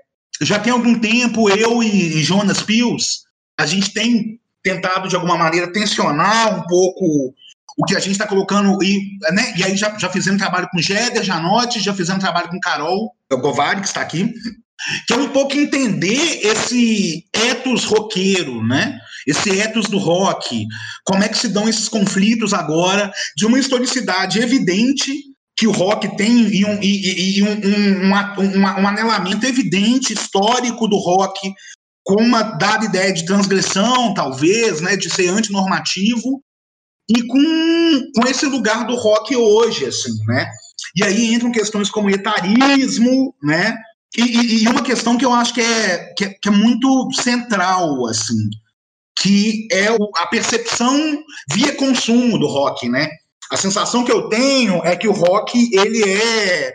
já 0.41 0.59
tem 0.59 0.73
algum 0.73 0.99
tempo 0.99 1.49
eu 1.49 1.81
e 1.81 2.21
Jonas 2.23 2.61
Pius, 2.61 3.23
a 3.57 3.65
gente 3.65 3.93
tem 3.93 4.39
tentado 4.61 5.07
de 5.07 5.15
alguma 5.15 5.37
maneira 5.37 5.71
tensionar 5.71 6.57
um 6.57 6.67
pouco 6.67 7.33
o 7.77 7.85
que 7.85 7.95
a 7.95 7.99
gente 7.99 8.11
está 8.11 8.27
colocando, 8.27 8.83
e, 8.83 9.17
né, 9.31 9.53
e 9.57 9.63
aí 9.63 9.75
já, 9.75 9.97
já 9.97 10.07
fizemos 10.09 10.39
trabalho 10.39 10.69
com 10.71 10.79
Jéder, 10.79 11.23
Janote, 11.23 11.79
já 11.79 11.93
fizemos 11.93 12.21
trabalho 12.21 12.49
com 12.49 12.59
Carol 12.59 13.11
Govari, 13.31 13.81
que 13.81 13.87
está 13.87 14.01
aqui, 14.01 14.31
que 15.07 15.13
é 15.13 15.17
um 15.17 15.29
pouco 15.29 15.55
entender 15.55 16.39
esse 16.45 17.25
ethos 17.33 17.85
roqueiro, 17.85 18.65
né? 18.65 18.99
Esse 19.27 19.49
ethos 19.51 19.87
do 19.87 19.97
rock, 19.97 20.65
como 21.05 21.23
é 21.23 21.29
que 21.29 21.37
se 21.37 21.47
dão 21.47 21.67
esses 21.69 21.87
conflitos 21.87 22.53
agora 22.53 23.11
de 23.37 23.45
uma 23.45 23.59
historicidade 23.59 24.39
evidente 24.39 25.13
que 25.55 25.67
o 25.67 25.71
rock 25.71 26.17
tem 26.17 26.47
e 26.47 26.65
um, 26.65 26.81
e, 26.81 27.37
e 27.37 27.43
um, 27.43 27.51
um, 27.51 28.11
um, 28.11 28.81
um, 28.81 28.87
anelamento 28.87 29.45
evidente 29.45 30.11
histórico 30.11 30.87
do 30.87 30.97
rock 30.97 31.53
com 32.03 32.21
uma 32.21 32.41
dada 32.41 32.85
ideia 32.85 33.13
de 33.13 33.25
transgressão, 33.25 34.13
talvez, 34.13 34.81
né, 34.81 34.97
de 34.97 35.09
ser 35.09 35.29
antinormativo, 35.29 36.43
e 37.09 37.25
com, 37.27 38.11
com 38.15 38.27
esse 38.27 38.45
lugar 38.45 38.85
do 38.85 38.95
rock 38.95 39.35
hoje, 39.35 39.85
assim, 39.85 40.11
né? 40.27 40.49
E 40.95 41.03
aí 41.03 41.33
entram 41.33 41.51
questões 41.51 41.89
como 41.89 42.09
etarismo, 42.09 43.33
né? 43.41 43.77
E, 44.15 44.63
e, 44.63 44.67
uma 44.67 44.83
questão 44.83 45.17
que 45.17 45.25
eu 45.25 45.33
acho 45.33 45.53
que 45.53 45.61
é, 45.61 46.13
que 46.15 46.25
é, 46.25 46.29
que 46.29 46.47
é 46.49 46.51
muito 46.51 47.11
central, 47.13 48.05
assim, 48.05 48.49
que 49.19 49.67
é 49.71 49.87
a 50.17 50.27
percepção 50.27 51.23
via 51.51 51.75
consumo 51.75 52.37
do 52.37 52.47
rock, 52.47 52.87
né? 52.89 53.09
A 53.51 53.57
sensação 53.57 54.03
que 54.03 54.11
eu 54.11 54.29
tenho 54.29 54.83
é 54.83 54.95
que 54.95 55.07
o 55.07 55.11
rock, 55.11 55.69
ele 55.75 56.03
é 56.03 56.73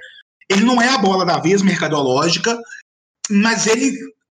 ele 0.50 0.64
não 0.64 0.80
é 0.80 0.88
a 0.88 0.98
bola 0.98 1.26
da 1.26 1.38
vez 1.38 1.60
mercadológica, 1.62 2.58
mas 3.30 3.66
ele 3.66 3.92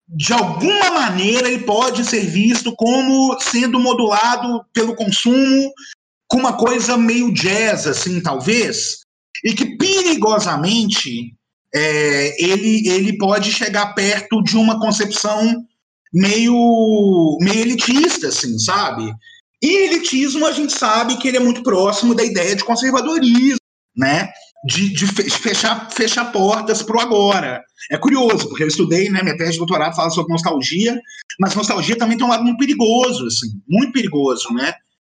de 0.08 0.32
alguma 0.32 0.90
maneira 0.90 1.48
ele 1.48 1.62
pode 1.62 2.04
ser 2.04 2.26
visto 2.26 2.74
como 2.74 3.38
sendo 3.40 3.78
modulado 3.78 4.64
pelo 4.72 4.96
consumo 4.96 5.72
com 6.26 6.38
uma 6.38 6.56
coisa 6.56 6.96
meio 6.96 7.32
jazz, 7.32 7.86
assim, 7.86 8.20
talvez, 8.20 9.00
e 9.44 9.52
que 9.54 9.76
perigosamente 9.76 11.34
é, 11.74 12.42
ele, 12.42 12.88
ele 12.88 13.18
pode 13.18 13.52
chegar 13.52 13.94
perto 13.94 14.42
de 14.42 14.56
uma 14.56 14.80
concepção 14.80 15.64
meio, 16.12 17.38
meio 17.40 17.60
elitista, 17.60 18.28
assim, 18.28 18.58
sabe? 18.58 19.12
E 19.62 19.68
elitismo 19.84 20.46
a 20.46 20.52
gente 20.52 20.72
sabe 20.72 21.16
que 21.16 21.28
ele 21.28 21.36
é 21.36 21.40
muito 21.40 21.62
próximo 21.62 22.14
da 22.14 22.24
ideia 22.24 22.56
de 22.56 22.64
conservadorismo, 22.64 23.58
né? 23.96 24.28
De, 24.64 24.92
de 24.92 25.06
fechar, 25.06 25.90
fechar 25.90 26.32
portas 26.32 26.82
para 26.82 26.96
o 26.96 27.00
agora. 27.00 27.62
É 27.90 27.96
curioso, 27.96 28.48
porque 28.48 28.62
eu 28.62 28.68
estudei, 28.68 29.08
né, 29.08 29.22
minha 29.22 29.36
tese 29.36 29.52
de 29.52 29.58
doutorado 29.58 29.96
fala 29.96 30.10
sobre 30.10 30.32
nostalgia, 30.32 31.00
mas 31.38 31.54
nostalgia 31.54 31.96
também 31.96 32.16
tem 32.16 32.26
um 32.26 32.30
lado 32.30 32.44
muito 32.44 32.58
perigoso, 32.58 33.26
assim, 33.26 33.48
muito 33.66 33.92
perigoso, 33.92 34.52
né? 34.52 34.74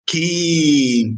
Que 0.06 1.14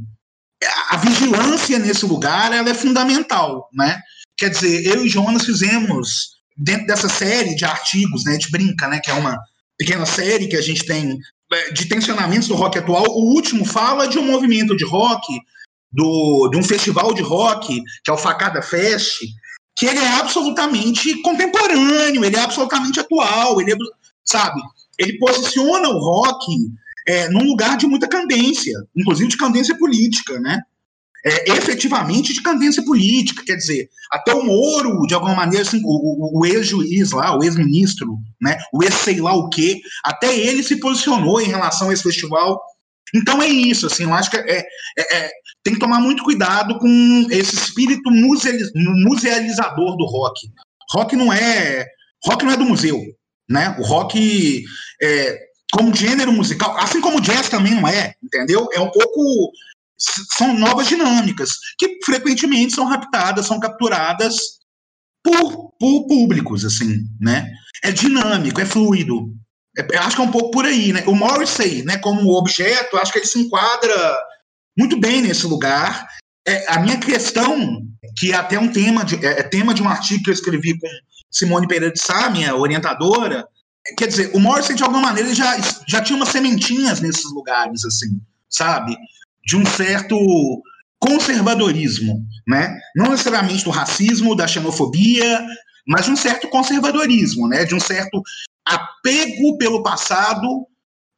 a 0.91 0.97
vigilância 0.97 1.79
nesse 1.79 2.07
lugar 2.07 2.53
ela 2.53 2.69
é 2.69 2.75
fundamental, 2.75 3.69
né? 3.73 4.01
Quer 4.43 4.51
dizer, 4.51 4.85
eu 4.89 5.07
e 5.07 5.09
Jonas 5.09 5.45
fizemos 5.45 6.33
dentro 6.57 6.89
dessa 6.89 7.09
série 7.09 7.55
de 7.55 7.65
artigos, 7.65 8.25
né? 8.25 8.33
A 8.33 8.35
gente 8.35 8.51
brinca, 8.51 8.89
né? 8.89 8.99
Que 8.99 9.09
é 9.09 9.15
uma 9.15 9.39
pequena 9.79 10.05
série 10.05 10.49
que 10.49 10.57
a 10.57 10.61
gente 10.61 10.85
tem 10.85 11.17
é, 11.53 11.71
de 11.71 11.87
tensionamentos 11.87 12.49
do 12.49 12.57
rock 12.57 12.77
atual. 12.77 13.05
O 13.07 13.37
último 13.37 13.65
fala 13.65 14.09
de 14.09 14.19
um 14.19 14.27
movimento 14.27 14.77
de 14.77 14.85
rock, 14.85 15.25
do, 15.93 16.49
de 16.49 16.59
um 16.59 16.63
festival 16.65 17.15
de 17.15 17.23
rock, 17.23 17.81
que 18.03 18.11
é 18.11 18.13
o 18.13 18.19
Facada 18.19 18.61
Fest, 18.61 19.21
que 19.77 19.87
ele 19.87 20.01
é 20.01 20.09
absolutamente 20.15 21.23
contemporâneo, 21.23 22.25
ele 22.25 22.35
é 22.35 22.41
absolutamente 22.41 22.99
atual, 22.99 23.61
ele 23.61 23.75
é, 23.75 23.77
sabe? 24.25 24.61
Ele 24.99 25.19
posiciona 25.19 25.89
o 25.89 26.01
rock 26.01 26.53
é, 27.07 27.29
num 27.29 27.45
lugar 27.45 27.77
de 27.77 27.87
muita 27.87 28.09
candência, 28.09 28.75
inclusive 28.97 29.29
de 29.29 29.37
candência 29.37 29.79
política, 29.79 30.41
né? 30.41 30.59
É, 31.25 31.53
efetivamente 31.53 32.35
de 32.35 32.43
candência 32.43 32.85
política, 32.85 33.45
quer 33.45 33.55
dizer, 33.55 33.89
até 34.11 34.35
o 34.35 34.45
Moro, 34.45 35.07
de 35.07 35.15
alguma 35.15 35.37
maneira, 35.37 35.65
assim, 35.65 35.81
o, 35.85 36.39
o, 36.39 36.41
o 36.41 36.47
ex-juiz 36.47 37.13
lá, 37.13 37.39
o 37.39 37.45
ex-ministro, 37.45 38.19
né, 38.41 38.59
o 38.73 38.83
ex-sei 38.83 39.21
lá 39.21 39.33
o 39.33 39.49
quê, 39.49 39.81
até 40.05 40.37
ele 40.37 40.65
se 40.65 40.81
posicionou 40.81 41.41
em 41.41 41.47
relação 41.47 41.91
a 41.91 41.93
esse 41.93 42.03
festival. 42.03 42.61
Então 43.15 43.41
é 43.41 43.47
isso, 43.47 43.87
assim, 43.87 44.03
eu 44.03 44.15
acho 44.15 44.31
que 44.31 44.37
é, 44.37 44.67
é, 44.99 45.17
é 45.17 45.31
tem 45.63 45.75
que 45.75 45.81
tomar 45.81 46.01
muito 46.01 46.25
cuidado 46.25 46.77
com 46.79 47.27
esse 47.31 47.55
espírito 47.55 48.11
musealizador 48.11 49.97
do 49.97 50.05
rock. 50.05 50.49
Rock 50.93 51.15
não 51.15 51.33
é 51.33 51.87
rock 52.25 52.45
não 52.45 52.53
é 52.53 52.57
do 52.57 52.65
museu, 52.65 53.01
né? 53.49 53.77
O 53.79 53.83
rock 53.83 54.65
é, 55.01 55.39
como 55.73 55.95
gênero 55.95 56.33
musical, 56.33 56.77
assim 56.79 57.01
como 57.01 57.19
o 57.19 57.21
jazz 57.21 57.49
também 57.49 57.75
não 57.75 57.87
é, 57.87 58.15
entendeu? 58.23 58.69
É 58.73 58.81
um 58.81 58.91
pouco 58.91 59.53
são 59.99 60.59
novas 60.59 60.89
dinâmicas 60.89 61.51
que 61.79 61.99
frequentemente 62.05 62.75
são 62.75 62.87
raptadas, 62.87 63.47
são 63.47 63.61
capturadas 63.61 64.37
por, 65.23 65.73
por 65.79 66.07
públicos, 66.07 66.65
assim, 66.65 67.05
né? 67.21 67.49
É 67.85 67.93
dinâmico, 67.93 68.61
é 68.61 68.67
fluido. 68.67 69.33
É, 69.79 69.99
acho 69.99 70.17
que 70.17 70.23
é 70.23 70.25
um 70.25 70.31
pouco 70.31 70.51
por 70.51 70.65
aí, 70.65 70.93
né? 70.93 71.05
O 71.07 71.15
Morrissey, 71.15 71.83
né, 71.85 71.99
como 71.99 72.37
objeto, 72.37 72.97
acho 72.97 73.13
que 73.13 73.19
ele 73.19 73.27
se 73.27 73.39
enquadra 73.39 73.95
muito 74.77 74.99
bem 74.99 75.23
nesse 75.23 75.47
lugar. 75.47 76.07
É, 76.47 76.73
a 76.73 76.81
minha 76.81 76.99
questão, 76.99 77.83
que 78.19 78.33
é 78.33 78.35
até 78.35 78.59
um 78.59 78.73
tema 78.73 79.05
de, 79.05 79.25
é, 79.25 79.41
é 79.41 79.43
tema 79.43 79.73
de 79.73 79.83
um 79.83 79.89
artigo 79.89 80.25
que 80.25 80.31
eu 80.31 80.35
escrevi 80.35 80.79
com 80.79 80.89
Simone 81.31 81.69
Pereira 81.69 81.93
de 81.93 82.01
Sá, 82.01 82.29
minha 82.29 82.55
orientadora, 82.55 83.47
quer 83.97 84.09
dizer, 84.09 84.31
o 84.35 84.41
Morrison, 84.41 84.75
de 84.75 84.83
alguma 84.83 85.03
maneira, 85.03 85.35
já, 85.35 85.57
já 85.89 86.01
tinha 86.03 86.17
umas 86.17 86.29
sementinhas 86.29 87.01
nesses 87.01 87.31
lugares, 87.33 87.85
assim, 87.85 88.21
sabe? 88.49 88.97
De 89.45 89.57
um 89.57 89.65
certo 89.67 90.17
conservadorismo, 90.99 92.25
né? 92.47 92.79
Não 92.95 93.11
necessariamente 93.11 93.65
do 93.65 93.71
racismo, 93.71 94.37
da 94.37 94.47
xenofobia, 94.47 95.45
mas 95.87 96.05
de 96.05 96.13
um 96.13 96.17
certo 96.17 96.49
conservadorismo, 96.49 97.49
né? 97.49 97.65
De 97.65 97.75
um 97.75 97.81
certo 97.81 98.23
apego 98.65 99.59
pelo 99.59 99.83
passado, 99.83 100.47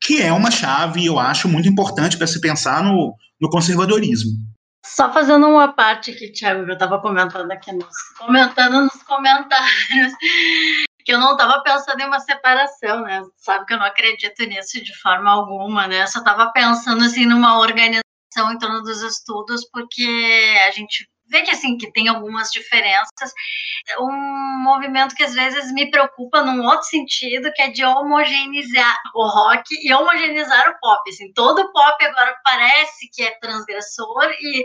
que 0.00 0.22
é 0.22 0.32
uma 0.32 0.50
chave, 0.50 1.04
eu 1.04 1.18
acho, 1.18 1.48
muito 1.48 1.68
importante 1.68 2.16
para 2.16 2.26
se 2.26 2.40
pensar 2.40 2.82
no, 2.82 3.14
no 3.40 3.50
conservadorismo. 3.50 4.32
Só 4.86 5.12
fazendo 5.12 5.46
uma 5.48 5.72
parte 5.72 6.12
que, 6.12 6.30
Thiago, 6.30 6.62
eu 6.62 6.74
estava 6.74 7.00
comentando 7.00 7.50
aqui 7.50 7.72
nos, 7.72 7.96
comentando 8.18 8.82
nos 8.82 9.02
comentários, 9.02 10.12
que 11.04 11.12
eu 11.12 11.18
não 11.18 11.32
estava 11.32 11.62
pensando 11.62 12.00
em 12.00 12.06
uma 12.06 12.20
separação, 12.20 13.02
né? 13.02 13.22
Sabe 13.36 13.66
que 13.66 13.74
eu 13.74 13.78
não 13.78 13.86
acredito 13.86 14.42
nisso 14.44 14.82
de 14.82 14.98
forma 15.00 15.30
alguma, 15.30 15.86
né? 15.86 16.02
Eu 16.02 16.08
só 16.08 16.20
estava 16.20 16.50
pensando 16.52 17.04
assim 17.04 17.26
numa 17.26 17.58
organização 17.58 18.03
em 18.52 18.58
torno 18.58 18.82
dos 18.82 19.02
estudos, 19.02 19.68
porque 19.70 20.04
a 20.66 20.70
gente 20.72 21.08
vê 21.28 21.42
que 21.42 21.50
assim 21.50 21.76
que 21.76 21.90
tem 21.92 22.08
algumas 22.08 22.50
diferenças. 22.50 23.32
Um 23.98 24.62
movimento 24.62 25.14
que 25.14 25.22
às 25.22 25.34
vezes 25.34 25.72
me 25.72 25.90
preocupa 25.90 26.42
num 26.42 26.64
outro 26.64 26.86
sentido, 26.86 27.52
que 27.52 27.62
é 27.62 27.68
de 27.68 27.84
homogeneizar 27.84 28.98
o 29.14 29.26
rock 29.28 29.64
e 29.82 29.92
homogeneizar 29.92 30.68
o 30.70 30.78
pop. 30.80 31.10
Assim, 31.10 31.32
todo 31.32 31.72
pop 31.72 32.04
agora 32.04 32.36
parece 32.44 33.08
que 33.12 33.22
é 33.22 33.38
transgressor 33.38 34.30
e 34.40 34.64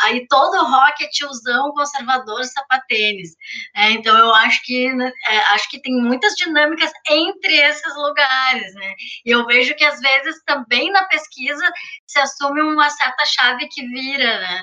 aí 0.00 0.26
todo 0.28 0.64
rock 0.64 1.04
é 1.04 1.08
tiozão, 1.08 1.72
conservador, 1.72 2.44
sapatênis. 2.44 3.30
É, 3.74 3.90
então 3.92 4.16
eu 4.16 4.34
acho 4.34 4.60
que 4.64 4.92
né, 4.92 5.10
é, 5.28 5.38
acho 5.54 5.68
que 5.70 5.80
tem 5.80 5.94
muitas 5.94 6.34
dinâmicas 6.34 6.90
entre 7.08 7.56
esses 7.56 7.96
lugares, 7.96 8.74
né? 8.74 8.94
E 9.24 9.30
eu 9.30 9.46
vejo 9.46 9.74
que 9.74 9.84
às 9.84 10.00
vezes 10.00 10.42
também 10.44 10.90
na 10.90 11.04
pesquisa 11.04 11.64
se 12.06 12.18
assume 12.18 12.62
uma 12.62 12.90
certa 12.90 13.24
chave 13.24 13.68
que 13.68 13.86
vira, 13.86 14.40
né? 14.40 14.62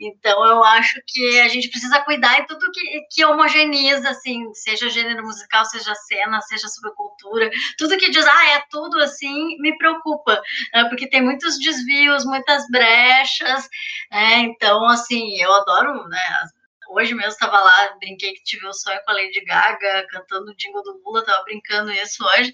Então 0.00 0.44
eu 0.46 0.62
acho 0.64 0.83
que 1.06 1.40
a 1.40 1.48
gente 1.48 1.68
precisa 1.68 2.00
cuidar 2.02 2.40
em 2.40 2.46
tudo 2.46 2.70
que, 2.72 3.00
que 3.10 3.24
homogeneiza, 3.24 4.10
assim, 4.10 4.52
seja 4.54 4.88
gênero 4.88 5.22
musical, 5.22 5.64
seja 5.64 5.94
cena, 5.94 6.40
seja 6.42 6.68
subcultura, 6.68 7.50
tudo 7.78 7.96
que 7.96 8.10
diz, 8.10 8.26
ah, 8.26 8.46
é 8.50 8.62
tudo 8.70 8.98
assim, 9.00 9.56
me 9.60 9.76
preocupa, 9.78 10.40
né? 10.72 10.84
porque 10.88 11.08
tem 11.08 11.22
muitos 11.22 11.58
desvios, 11.58 12.24
muitas 12.24 12.66
brechas, 12.68 13.68
né? 14.10 14.38
Então, 14.40 14.84
assim, 14.88 15.36
eu 15.40 15.52
adoro, 15.52 16.08
né? 16.08 16.48
Hoje 16.94 17.12
mesmo 17.14 17.32
estava 17.32 17.58
lá, 17.58 17.96
brinquei 17.98 18.32
que 18.34 18.44
tive 18.44 18.64
o 18.66 18.70
um 18.70 18.72
sonho 18.72 19.00
com 19.04 19.10
a 19.10 19.14
Lady 19.14 19.44
Gaga, 19.44 20.06
cantando 20.10 20.50
o 20.50 20.56
jingle 20.56 20.82
do 20.82 21.02
Lula, 21.04 21.20
estava 21.20 21.42
brincando 21.42 21.90
isso 21.92 22.24
hoje. 22.24 22.52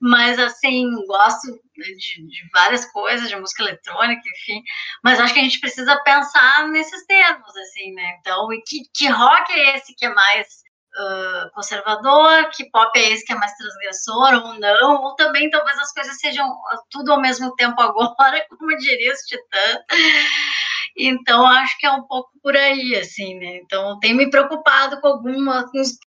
Mas, 0.00 0.38
assim, 0.38 0.88
gosto 1.06 1.48
de, 1.76 2.26
de, 2.26 2.50
várias 2.52 2.84
coisas, 2.92 3.28
de 3.28 3.36
música 3.36 3.62
eletrônica, 3.62 4.22
enfim. 4.36 4.62
Mas 5.02 5.18
acho 5.18 5.34
que 5.34 5.40
a 5.40 5.42
gente 5.44 5.60
precisa 5.60 6.00
pensar 6.02 6.68
nesses 6.68 7.04
termos, 7.06 7.56
assim, 7.56 7.92
né? 7.92 8.18
Então, 8.20 8.48
que, 8.66 8.82
que 8.94 9.08
rock 9.08 9.52
é 9.52 9.76
esse 9.76 9.94
que 9.94 10.06
é 10.06 10.14
mais 10.14 10.62
Uh, 10.94 11.48
conservador, 11.54 12.50
que 12.50 12.68
pop 12.68 12.90
é 12.98 13.12
esse 13.12 13.24
que 13.24 13.32
é 13.32 13.36
mais 13.36 13.56
transgressor 13.56 14.44
ou 14.44 14.60
não, 14.60 15.02
ou 15.02 15.14
também 15.14 15.48
talvez 15.48 15.78
as 15.78 15.90
coisas 15.90 16.18
sejam 16.18 16.46
tudo 16.90 17.12
ao 17.12 17.18
mesmo 17.18 17.54
tempo 17.54 17.80
agora, 17.80 18.44
como 18.58 18.76
diria 18.76 19.10
os 19.10 19.20
titãs. 19.20 19.78
Então, 20.96 21.46
acho 21.46 21.78
que 21.78 21.86
é 21.86 21.90
um 21.90 22.02
pouco 22.02 22.30
por 22.42 22.56
aí, 22.56 22.96
assim, 22.96 23.38
né? 23.38 23.56
Então, 23.64 23.98
tenho 24.00 24.16
me 24.16 24.30
preocupado 24.30 25.00
com 25.00 25.08
algumas, 25.08 25.64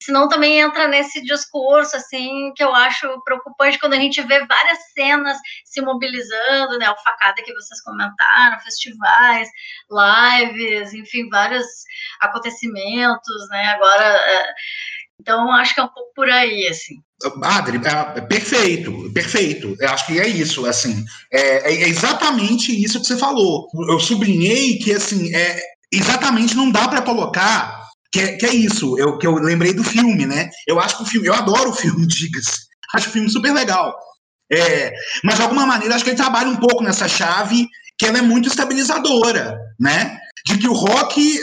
senão 0.02 0.28
também 0.28 0.58
entra 0.60 0.88
nesse 0.88 1.22
discurso, 1.22 1.96
assim, 1.96 2.52
que 2.54 2.64
eu 2.64 2.74
acho 2.74 3.06
preocupante 3.24 3.78
quando 3.78 3.94
a 3.94 3.96
gente 3.96 4.22
vê 4.22 4.46
várias 4.46 4.78
cenas 4.92 5.36
se 5.64 5.80
mobilizando, 5.82 6.78
né? 6.78 6.90
O 6.90 6.96
facada 7.02 7.42
que 7.42 7.52
vocês 7.54 7.82
comentaram, 7.82 8.60
festivais, 8.60 9.48
lives, 9.90 10.94
enfim, 10.94 11.28
vários 11.28 11.66
acontecimentos, 12.20 13.48
né? 13.50 13.64
Agora, 13.74 14.04
é, 14.04 14.54
então, 15.20 15.52
acho 15.52 15.74
que 15.74 15.80
é 15.80 15.84
um 15.84 15.88
pouco 15.88 16.12
por 16.14 16.28
aí, 16.30 16.66
assim. 16.68 17.02
Adri, 17.42 17.80
é, 17.84 18.20
perfeito, 18.22 19.10
perfeito. 19.12 19.76
Eu 19.78 19.88
acho 19.90 20.06
que 20.06 20.18
é 20.18 20.26
isso, 20.26 20.64
assim, 20.66 21.04
é, 21.32 21.72
é, 21.72 21.88
exatamente 21.88 22.72
isso 22.72 23.00
que 23.00 23.06
você 23.06 23.16
falou. 23.16 23.68
Eu 23.88 24.00
sublinhei 24.00 24.78
que, 24.78 24.92
assim, 24.92 25.34
é, 25.34 25.60
exatamente 25.92 26.56
não 26.56 26.70
dá 26.70 26.88
para 26.88 27.02
colocar 27.02 27.80
que 28.12 28.20
é, 28.20 28.36
que 28.36 28.46
é 28.46 28.54
isso, 28.54 28.98
eu, 28.98 29.18
que 29.18 29.26
eu 29.26 29.34
lembrei 29.34 29.72
do 29.72 29.84
filme, 29.84 30.26
né? 30.26 30.50
Eu 30.66 30.80
acho 30.80 30.96
que 30.96 31.02
o 31.02 31.06
filme, 31.06 31.28
eu 31.28 31.34
adoro 31.34 31.70
o 31.70 31.74
filme, 31.74 32.06
diga-se. 32.08 32.68
Acho 32.94 33.08
o 33.08 33.12
filme 33.12 33.30
super 33.30 33.52
legal. 33.52 33.94
É, 34.52 34.92
mas 35.22 35.36
de 35.36 35.42
alguma 35.42 35.64
maneira 35.64 35.94
acho 35.94 36.02
que 36.02 36.10
ele 36.10 36.16
trabalha 36.16 36.48
um 36.48 36.56
pouco 36.56 36.82
nessa 36.82 37.06
chave 37.06 37.68
que 37.96 38.04
ela 38.06 38.18
é 38.18 38.22
muito 38.22 38.48
estabilizadora, 38.48 39.56
né? 39.78 40.18
De 40.46 40.58
que 40.58 40.68
o 40.68 40.72
rock 40.72 41.38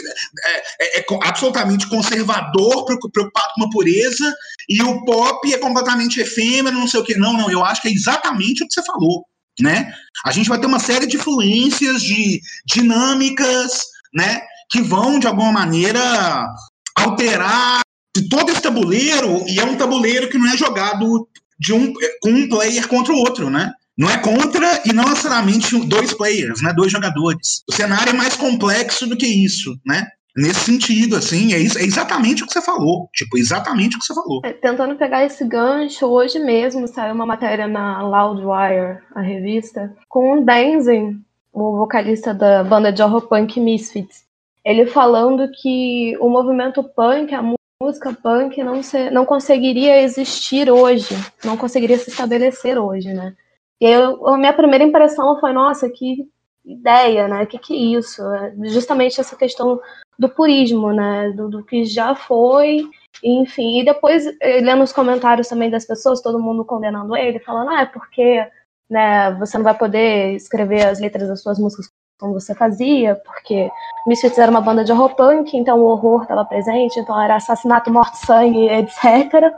é, 0.46 1.00
é, 1.00 1.00
é 1.00 1.06
absolutamente 1.24 1.88
conservador, 1.88 2.86
preocupado 2.86 3.54
com 3.56 3.64
uma 3.64 3.70
pureza, 3.70 4.34
e 4.70 4.82
o 4.82 5.04
pop 5.06 5.54
é 5.54 5.58
completamente 5.58 6.20
efêmero, 6.20 6.78
não 6.78 6.88
sei 6.88 7.00
o 7.00 7.04
que. 7.04 7.16
Não, 7.16 7.34
não, 7.34 7.50
eu 7.50 7.64
acho 7.64 7.82
que 7.82 7.88
é 7.88 7.92
exatamente 7.92 8.64
o 8.64 8.68
que 8.68 8.74
você 8.74 8.84
falou. 8.84 9.26
Né? 9.60 9.92
A 10.26 10.32
gente 10.32 10.50
vai 10.50 10.60
ter 10.60 10.68
uma 10.68 10.80
série 10.80 11.08
de 11.08 11.18
influências, 11.18 12.02
de 12.02 12.40
dinâmicas, 12.66 13.82
né, 14.14 14.42
que 14.70 14.82
vão, 14.82 15.20
de 15.20 15.28
alguma 15.28 15.52
maneira, 15.52 16.48
alterar 16.96 17.82
todo 18.30 18.52
esse 18.52 18.62
tabuleiro, 18.62 19.44
e 19.48 19.60
é 19.60 19.64
um 19.64 19.76
tabuleiro 19.76 20.30
que 20.30 20.38
não 20.38 20.48
é 20.52 20.58
jogado 20.58 21.28
de 21.60 21.74
um, 21.74 21.94
com 22.22 22.30
um 22.30 22.48
player 22.48 22.88
contra 22.88 23.14
o 23.14 23.18
outro, 23.18 23.50
né? 23.50 23.72
Não 23.98 24.10
é 24.10 24.18
contra 24.18 24.82
e 24.86 24.94
não 24.94 25.06
necessariamente 25.06 25.76
dois 25.88 26.14
players, 26.14 26.62
né? 26.62 26.72
Dois 26.74 26.92
jogadores. 26.92 27.64
O 27.68 27.74
cenário 27.74 28.12
é 28.12 28.14
mais 28.14 28.36
complexo 28.36 29.08
do 29.08 29.18
que 29.18 29.26
isso, 29.26 29.76
né? 29.86 30.06
Nesse 30.38 30.60
sentido, 30.60 31.16
assim, 31.16 31.52
é, 31.54 31.58
é 31.58 31.84
exatamente 31.84 32.44
o 32.44 32.46
que 32.46 32.54
você 32.54 32.62
falou. 32.62 33.10
Tipo, 33.12 33.40
exatamente 33.40 33.96
o 33.96 34.00
que 34.00 34.06
você 34.06 34.14
falou. 34.14 34.42
É, 34.46 34.54
tentando 34.54 34.96
pegar 34.96 35.26
esse 35.26 35.44
gancho, 35.44 36.06
hoje 36.06 36.38
mesmo 36.38 36.88
saiu 36.88 37.16
uma 37.16 37.26
matéria 37.26 37.68
na 37.68 38.04
Loudwire, 38.04 39.00
a 39.16 39.22
revista, 39.22 39.92
com 40.08 40.38
o 40.38 40.46
Denzin, 40.46 41.20
o 41.52 41.78
vocalista 41.78 42.36
da 42.36 42.64
banda 42.64 42.94
de 42.94 43.02
horror 43.02 43.28
punk 43.28 43.60
Misfits. 43.60 44.26
Ele 44.64 44.86
falando 44.86 45.50
que 45.60 46.16
o 46.20 46.30
movimento 46.30 46.84
punk, 46.84 47.34
a 47.34 47.44
música 47.82 48.14
punk, 48.14 48.64
não, 48.64 48.84
se, 48.84 49.10
não 49.10 49.26
conseguiria 49.26 50.04
existir 50.04 50.70
hoje, 50.70 51.16
não 51.44 51.58
conseguiria 51.58 51.98
se 51.98 52.12
estabelecer 52.12 52.78
hoje, 52.78 53.12
né? 53.12 53.34
E 53.80 53.86
aí, 53.86 53.94
eu, 53.94 54.28
a 54.28 54.38
minha 54.38 54.54
primeira 54.54 54.84
impressão 54.84 55.40
foi, 55.40 55.54
nossa, 55.54 55.90
que 55.90 56.28
ideia, 56.66 57.28
né? 57.28 57.44
O 57.44 57.48
que, 57.48 57.58
que 57.58 57.74
é 57.74 58.00
isso? 58.00 58.22
É 58.34 58.54
justamente 58.66 59.20
essa 59.22 59.36
questão 59.36 59.80
do 60.20 60.30
purismo, 60.30 60.92
né? 60.92 61.32
Do, 61.32 61.50
do, 61.50 61.64
que 61.64 61.86
já 61.86 62.16
foi, 62.16 62.88
enfim. 63.24 63.80
E 63.80 63.86
depois, 63.86 64.26
eh, 64.42 64.62
lendo 64.62 64.84
os 64.84 64.92
comentários 64.92 65.48
também 65.48 65.70
das 65.70 65.86
pessoas, 65.86 66.22
todo 66.22 66.40
mundo 66.40 66.66
condenando 66.66 67.16
ele, 67.16 67.40
falando, 67.40 67.70
ah, 67.72 67.82
é 67.82 67.86
porque 67.86 68.46
né, 68.90 69.32
você 69.36 69.58
não 69.58 69.64
vai 69.64 69.78
poder 69.78 70.34
escrever 70.36 70.86
as 70.88 71.00
letras 71.00 71.28
das 71.28 71.42
suas 71.42 71.60
músicas 71.60 71.90
como 72.20 72.34
você 72.34 72.56
fazia, 72.56 73.16
porque 73.16 73.70
Misfits 74.08 74.40
era 74.40 74.50
uma 74.50 74.62
banda 74.62 74.84
de 74.84 74.92
horror 74.92 75.16
punk, 75.16 75.56
então 75.56 75.80
o 75.80 75.86
horror 75.86 76.24
estava 76.24 76.44
presente, 76.46 77.00
então 77.00 77.20
era 77.22 77.36
assassinato, 77.36 77.92
morte, 77.92 78.18
sangue, 78.18 78.68
etc. 78.70 79.54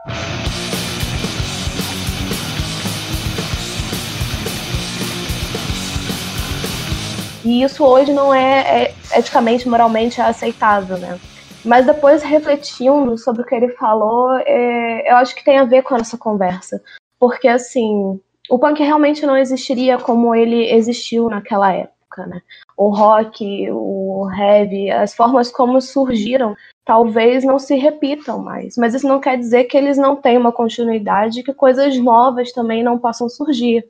E 7.50 7.64
isso 7.64 7.84
hoje 7.84 8.14
não 8.14 8.32
é, 8.32 8.84
é 8.84 8.94
eticamente, 9.18 9.68
moralmente 9.68 10.22
aceitável, 10.22 11.00
né? 11.00 11.20
Mas 11.66 11.84
depois, 11.84 12.22
refletindo 12.22 13.18
sobre 13.18 13.42
o 13.42 13.46
que 13.46 13.56
ele 13.56 13.70
falou, 13.70 14.34
é, 14.46 15.12
eu 15.12 15.16
acho 15.16 15.34
que 15.34 15.44
tem 15.44 15.58
a 15.58 15.66
ver 15.66 15.82
com 15.82 15.96
essa 15.96 16.16
conversa. 16.16 16.80
Porque, 17.20 17.48
assim, 17.48 18.22
o 18.52 18.60
punk 18.60 18.84
realmente 18.84 19.26
não 19.26 19.36
existiria 19.36 19.98
como 19.98 20.36
ele 20.36 20.72
existiu 20.72 21.28
naquela 21.28 21.74
época, 21.74 22.28
né? 22.28 22.40
O 22.78 22.90
rock, 22.90 23.68
o 23.72 24.30
heavy, 24.32 24.92
as 24.92 25.16
formas 25.16 25.52
como 25.52 25.82
surgiram, 25.82 26.56
talvez 26.86 27.44
não 27.44 27.58
se 27.58 27.76
repitam 27.76 28.38
mais. 28.38 28.78
Mas 28.78 28.94
isso 28.94 29.08
não 29.08 29.20
quer 29.20 29.40
dizer 29.40 29.64
que 29.64 29.76
eles 29.76 29.98
não 29.98 30.16
têm 30.16 30.38
uma 30.38 30.52
continuidade, 30.52 31.42
que 31.42 31.52
coisas 31.52 31.98
novas 31.98 32.52
também 32.52 32.84
não 32.84 33.00
possam 33.00 33.28
surgir. 33.28 33.84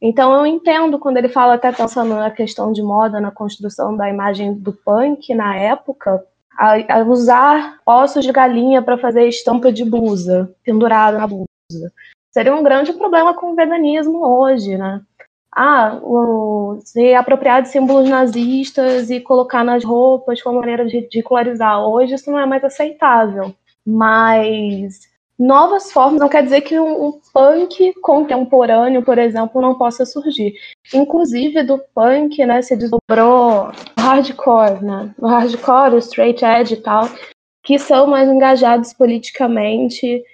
Então 0.00 0.34
eu 0.34 0.46
entendo 0.46 0.98
quando 0.98 1.16
ele 1.16 1.28
fala, 1.28 1.54
até 1.54 1.72
pensando 1.72 2.14
na 2.14 2.30
questão 2.30 2.72
de 2.72 2.82
moda, 2.82 3.20
na 3.20 3.30
construção 3.30 3.96
da 3.96 4.08
imagem 4.08 4.54
do 4.54 4.72
punk 4.72 5.34
na 5.34 5.56
época, 5.56 6.22
a, 6.58 6.98
a 6.98 7.02
usar 7.02 7.78
ossos 7.84 8.24
de 8.24 8.32
galinha 8.32 8.82
para 8.82 8.98
fazer 8.98 9.26
estampa 9.28 9.72
de 9.72 9.84
blusa, 9.84 10.50
pendurada 10.64 11.18
na 11.18 11.26
blusa. 11.26 11.92
Seria 12.30 12.54
um 12.54 12.62
grande 12.62 12.92
problema 12.92 13.34
com 13.34 13.52
o 13.52 13.54
veganismo 13.54 14.24
hoje, 14.26 14.76
né? 14.76 15.00
Ah, 15.50 15.98
o, 16.02 16.78
se 16.84 17.14
apropriar 17.14 17.62
de 17.62 17.68
símbolos 17.68 18.10
nazistas 18.10 19.08
e 19.08 19.20
colocar 19.20 19.64
nas 19.64 19.82
roupas 19.82 20.42
como 20.42 20.60
maneira 20.60 20.84
de 20.84 20.98
ridicularizar. 20.98 21.80
Hoje 21.82 22.14
isso 22.14 22.30
não 22.30 22.38
é 22.38 22.44
mais 22.44 22.62
aceitável. 22.62 23.54
Mas 23.86 25.00
novas 25.38 25.92
formas, 25.92 26.20
não 26.20 26.28
quer 26.28 26.42
dizer 26.42 26.62
que 26.62 26.78
um, 26.78 27.08
um, 27.08 27.20
punk 27.32 27.92
contemporâneo, 28.00 29.02
por 29.02 29.18
exemplo, 29.18 29.60
não 29.60 29.76
possa 29.76 30.06
surgir. 30.06 30.54
Inclusive 30.94 31.62
do 31.62 31.78
punk, 31.94 32.44
né, 32.44 32.62
se 32.62 32.76
desdobrou 32.76 33.68
o 33.68 34.00
hardcore, 34.00 34.82
né? 34.82 35.14
O 35.18 35.26
hardcore, 35.26 35.94
o 35.94 35.98
straight 35.98 36.44
edge 36.44 36.74
e 36.74 36.82
tal, 36.82 37.08
que 37.62 37.78
são 37.78 38.06
mais 38.06 38.28
engajados 38.28 38.92
politicamente 38.94 40.24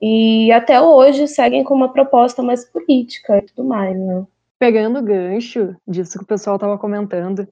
e 0.00 0.50
até 0.52 0.80
hoje 0.80 1.28
seguem 1.28 1.62
com 1.64 1.74
uma 1.74 1.92
proposta 1.92 2.42
mais 2.42 2.64
política 2.64 3.38
e 3.38 3.42
tudo 3.42 3.64
mais, 3.64 3.98
né? 3.98 4.26
Pegando 4.58 4.98
o 4.98 5.02
gancho 5.02 5.74
disso 5.88 6.18
que 6.18 6.24
o 6.24 6.28
pessoal 6.28 6.56
estava 6.56 6.76
comentando, 6.76 7.48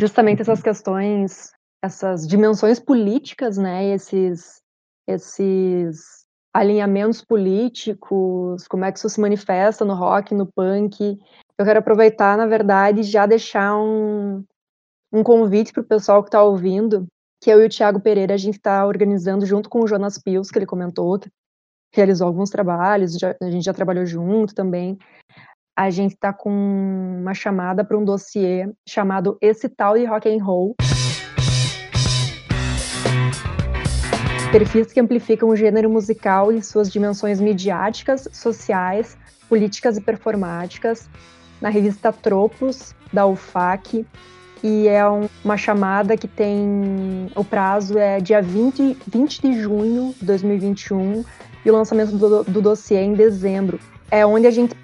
justamente 0.00 0.42
essas 0.42 0.62
questões, 0.62 1.52
essas 1.82 2.26
dimensões 2.26 2.78
políticas, 2.78 3.56
né, 3.56 3.86
esses 3.86 4.62
esses 5.08 6.21
alinhamentos 6.52 7.22
políticos, 7.22 8.66
como 8.68 8.84
é 8.84 8.92
que 8.92 8.98
isso 8.98 9.08
se 9.08 9.20
manifesta 9.20 9.84
no 9.84 9.94
rock, 9.94 10.34
no 10.34 10.46
punk. 10.46 11.18
Eu 11.56 11.64
quero 11.64 11.78
aproveitar, 11.78 12.36
na 12.36 12.46
verdade, 12.46 13.02
já 13.02 13.24
deixar 13.24 13.76
um, 13.76 14.44
um 15.12 15.22
convite 15.22 15.72
para 15.72 15.80
o 15.80 15.86
pessoal 15.86 16.22
que 16.22 16.28
está 16.28 16.42
ouvindo, 16.42 17.06
que 17.42 17.50
eu 17.50 17.62
e 17.62 17.66
o 17.66 17.68
Thiago 17.68 18.00
Pereira 18.00 18.34
a 18.34 18.36
gente 18.38 18.56
está 18.56 18.86
organizando 18.86 19.46
junto 19.46 19.68
com 19.68 19.80
o 19.80 19.86
Jonas 19.86 20.18
Pius, 20.18 20.50
que 20.50 20.58
ele 20.58 20.66
comentou, 20.66 21.18
que 21.18 21.30
realizou 21.94 22.26
alguns 22.26 22.50
trabalhos, 22.50 23.14
já, 23.14 23.34
a 23.40 23.50
gente 23.50 23.64
já 23.64 23.72
trabalhou 23.72 24.04
junto 24.04 24.54
também. 24.54 24.98
A 25.74 25.88
gente 25.88 26.12
está 26.12 26.34
com 26.34 26.50
uma 26.50 27.32
chamada 27.32 27.82
para 27.82 27.96
um 27.96 28.04
dossiê 28.04 28.70
chamado 28.86 29.38
Esse 29.40 29.70
Tal 29.70 29.96
de 29.96 30.04
Rock 30.04 30.28
and 30.28 30.44
Roll. 30.44 30.74
Perfis 34.52 34.92
que 34.92 35.00
amplificam 35.00 35.48
o 35.48 35.56
gênero 35.56 35.88
musical 35.88 36.52
em 36.52 36.60
suas 36.60 36.92
dimensões 36.92 37.40
midiáticas, 37.40 38.28
sociais, 38.34 39.16
políticas 39.48 39.96
e 39.96 40.00
performáticas, 40.02 41.08
na 41.58 41.70
revista 41.70 42.12
Tropos, 42.12 42.94
da 43.10 43.26
UFAC, 43.26 44.04
e 44.62 44.86
é 44.88 45.08
um, 45.08 45.26
uma 45.42 45.56
chamada 45.56 46.18
que 46.18 46.28
tem. 46.28 47.30
O 47.34 47.42
prazo 47.42 47.96
é 47.96 48.20
dia 48.20 48.42
20, 48.42 48.98
20 49.08 49.40
de 49.40 49.58
junho 49.58 50.14
de 50.20 50.26
2021 50.26 51.24
e 51.64 51.70
o 51.70 51.72
lançamento 51.72 52.12
do, 52.18 52.44
do 52.44 52.60
dossiê 52.60 52.98
é 52.98 53.04
em 53.04 53.14
dezembro. 53.14 53.80
É 54.10 54.26
onde 54.26 54.46
a 54.46 54.50
gente 54.50 54.76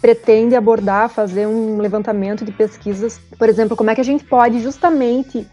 pretende 0.00 0.54
abordar, 0.54 1.08
fazer 1.08 1.46
um 1.46 1.78
levantamento 1.78 2.44
de 2.44 2.52
pesquisas, 2.52 3.20
por 3.38 3.48
exemplo, 3.48 3.76
como 3.76 3.90
é 3.90 3.94
que 3.94 4.00
a 4.00 4.04
gente 4.04 4.24
pode 4.24 4.60
justamente 4.60 5.46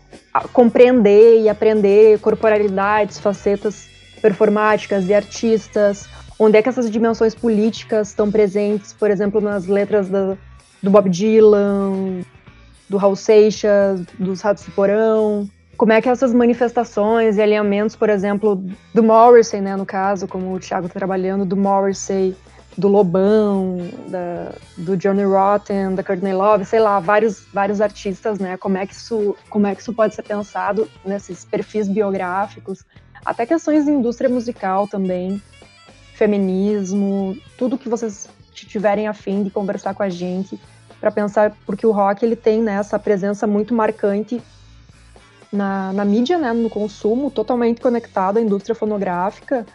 compreender 0.53 1.41
e 1.41 1.49
aprender 1.49 2.19
corporalidades, 2.19 3.19
facetas 3.19 3.87
performáticas 4.21 5.05
de 5.05 5.13
artistas, 5.13 6.07
onde 6.37 6.57
é 6.57 6.61
que 6.61 6.69
essas 6.69 6.89
dimensões 6.89 7.33
políticas 7.33 8.09
estão 8.09 8.31
presentes, 8.31 8.93
por 8.93 9.09
exemplo, 9.09 9.41
nas 9.41 9.67
letras 9.67 10.09
do 10.09 10.91
Bob 10.91 11.09
Dylan, 11.09 12.21
do 12.89 12.97
Raul 12.97 13.15
Seixas, 13.15 14.01
dos 14.19 14.41
Ratos 14.41 14.65
do 14.65 14.71
Porão, 14.71 15.49
como 15.77 15.91
é 15.91 16.01
que 16.01 16.07
essas 16.07 16.33
manifestações 16.33 17.37
e 17.37 17.41
alinhamentos, 17.41 17.95
por 17.95 18.09
exemplo, 18.09 18.63
do 18.93 19.03
Morrissey, 19.03 19.59
né, 19.59 19.75
no 19.75 19.85
caso, 19.85 20.27
como 20.27 20.53
o 20.53 20.59
Thiago 20.59 20.87
está 20.87 20.97
trabalhando, 20.97 21.45
do 21.45 21.57
Morrissey, 21.57 22.35
do 22.77 22.87
Lobão, 22.87 23.77
da, 24.07 24.51
do 24.77 24.97
Johnny 24.97 25.23
Rotten, 25.23 25.95
da 25.95 26.03
Courtney 26.03 26.33
Love, 26.33 26.65
sei 26.65 26.79
lá, 26.79 26.99
vários, 26.99 27.45
vários 27.53 27.79
artistas, 27.79 28.37
né, 28.39 28.57
como 28.57 28.77
é, 28.77 28.85
que 28.85 28.93
isso, 28.93 29.35
como 29.49 29.65
é 29.65 29.73
que 29.73 29.81
isso 29.81 29.93
pode 29.93 30.13
ser 30.13 30.23
pensado 30.23 30.89
nesses 31.05 31.45
perfis 31.45 31.87
biográficos, 31.87 32.83
até 33.23 33.45
questões 33.45 33.85
de 33.85 33.91
indústria 33.91 34.29
musical 34.29 34.87
também, 34.87 35.41
feminismo, 36.13 37.37
tudo 37.57 37.77
que 37.77 37.89
vocês 37.89 38.27
tiverem 38.53 39.07
a 39.07 39.13
fim 39.13 39.43
de 39.43 39.49
conversar 39.49 39.93
com 39.93 40.03
a 40.03 40.09
gente, 40.09 40.59
para 40.99 41.11
pensar, 41.11 41.55
porque 41.65 41.85
o 41.85 41.91
rock 41.91 42.25
ele 42.25 42.35
tem 42.35 42.61
né, 42.61 42.75
essa 42.75 42.97
presença 42.99 43.45
muito 43.47 43.73
marcante 43.73 44.41
na, 45.51 45.93
na 45.93 46.03
mídia, 46.03 46.37
né, 46.37 46.51
no 46.51 46.69
consumo, 46.69 47.31
totalmente 47.31 47.79
conectado 47.79 48.37
à 48.37 48.41
indústria 48.41 48.75
fonográfica 48.75 49.65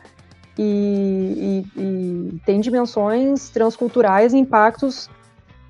e, 0.59 1.65
e, 1.77 1.81
e 1.81 2.41
tem 2.45 2.61
dimensões 2.61 3.49
transculturais 3.51 4.33
e 4.33 4.39
impactos 4.39 5.09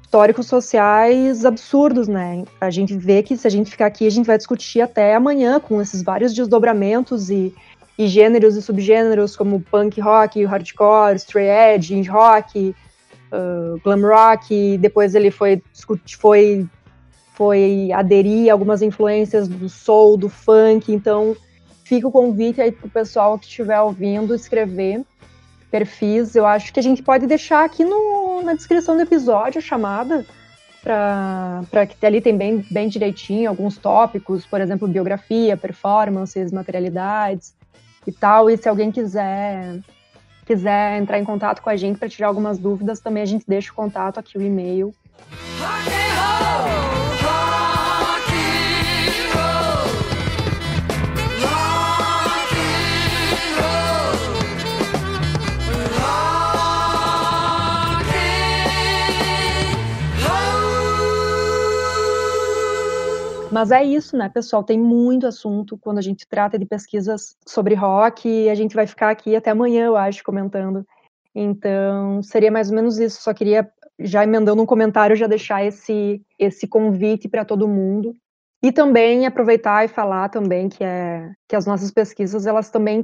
históricos 0.03 0.47
sociais 0.47 1.45
absurdos, 1.45 2.09
né? 2.09 2.45
A 2.61 2.69
gente 2.69 2.97
vê 2.97 3.23
que 3.23 3.37
se 3.37 3.47
a 3.47 3.51
gente 3.51 3.71
ficar 3.71 3.87
aqui, 3.87 4.07
a 4.07 4.11
gente 4.11 4.27
vai 4.27 4.37
discutir 4.37 4.81
até 4.81 5.15
amanhã 5.15 5.61
com 5.61 5.81
esses 5.81 6.03
vários 6.03 6.35
desdobramentos 6.35 7.31
e, 7.31 7.55
e 7.97 8.09
gêneros 8.09 8.57
e 8.57 8.63
subgêneros 8.63 9.37
como 9.37 9.61
punk 9.61 10.01
rock, 10.01 10.45
hardcore, 10.45 11.15
straight 11.15 11.77
edge, 11.77 11.95
indie 11.95 12.11
rock, 12.11 12.75
uh, 13.31 13.81
glam 13.85 14.01
rock, 14.03 14.77
depois 14.79 15.15
ele 15.15 15.31
foi, 15.31 15.63
foi, 16.19 16.67
foi 17.35 17.91
aderir 17.93 18.51
a 18.51 18.53
algumas 18.53 18.83
influências 18.83 19.47
do 19.47 19.69
soul, 19.69 20.17
do 20.17 20.29
funk, 20.29 20.93
então 20.93 21.37
fica 21.91 22.07
o 22.07 22.13
convite 22.13 22.61
aí 22.61 22.71
para 22.71 22.87
o 22.87 22.91
pessoal 22.91 23.37
que 23.37 23.47
estiver 23.47 23.81
ouvindo 23.81 24.33
escrever 24.33 25.05
perfis. 25.73 26.37
Eu 26.37 26.47
acho 26.47 26.73
que 26.73 26.79
a 26.79 26.83
gente 26.83 27.03
pode 27.03 27.27
deixar 27.27 27.65
aqui 27.65 27.85
no, 27.85 28.43
na 28.45 28.55
descrição 28.55 28.95
do 28.95 29.03
episódio 29.03 29.59
a 29.59 29.61
chamada 29.61 30.25
para 30.81 31.87
que 31.87 32.07
ali 32.07 32.21
tem 32.21 32.39
bem, 32.39 32.65
bem 32.71 32.89
direitinho 32.89 33.51
alguns 33.51 33.77
tópicos, 33.77 34.47
por 34.47 34.61
exemplo, 34.61 34.87
biografia, 34.87 35.57
performances, 35.57 36.53
materialidades 36.53 37.57
e 38.07 38.13
tal. 38.13 38.49
E 38.49 38.57
se 38.57 38.69
alguém 38.69 38.93
quiser 38.93 39.81
quiser 40.47 40.97
entrar 40.97 41.19
em 41.19 41.25
contato 41.25 41.61
com 41.61 41.71
a 41.71 41.77
gente 41.77 41.99
para 41.99 42.09
tirar 42.09 42.29
algumas 42.29 42.57
dúvidas, 42.57 43.01
também 43.01 43.25
a 43.25 43.27
gente 43.27 43.45
deixa 43.49 43.73
o 43.73 43.75
contato 43.75 44.19
aqui, 44.21 44.39
o 44.39 44.43
e-mail. 44.43 44.95
Mas 63.53 63.73
é 63.73 63.83
isso, 63.83 64.17
né, 64.17 64.29
pessoal? 64.29 64.63
Tem 64.63 64.79
muito 64.79 65.27
assunto 65.27 65.77
quando 65.77 65.99
a 65.99 66.03
gente 66.03 66.27
trata 66.27 66.59
de 66.59 66.65
pesquisas 66.65 67.37
sobre 67.47 67.75
rock 67.75 68.49
a 68.49 68.55
gente 68.55 68.75
vai 68.75 68.87
ficar 68.87 69.11
aqui 69.11 69.35
até 69.35 69.51
amanhã, 69.51 69.87
eu 69.87 69.97
acho, 69.97 70.23
comentando. 70.23 70.87
Então, 71.35 72.23
seria 72.23 72.51
mais 72.51 72.71
ou 72.71 72.77
menos 72.77 72.99
isso. 72.99 73.23
Só 73.23 73.35
queria, 73.35 73.69
já 73.99 74.23
emendando 74.23 74.63
um 74.63 74.67
comentário, 74.67 75.17
já 75.17 75.27
deixar 75.27 75.65
esse, 75.65 76.23
esse 76.39 76.67
convite 76.69 77.29
para 77.29 77.45
todo 77.45 77.69
mundo. 77.69 78.15
E 78.63 78.71
também 78.71 79.25
aproveitar 79.25 79.87
e 79.87 79.89
falar 79.89 80.29
também 80.29 80.69
que, 80.69 80.85
é, 80.85 81.33
que 81.49 81.57
as 81.57 81.65
nossas 81.65 81.91
pesquisas, 81.91 82.47
elas 82.47 82.69
também 82.69 83.03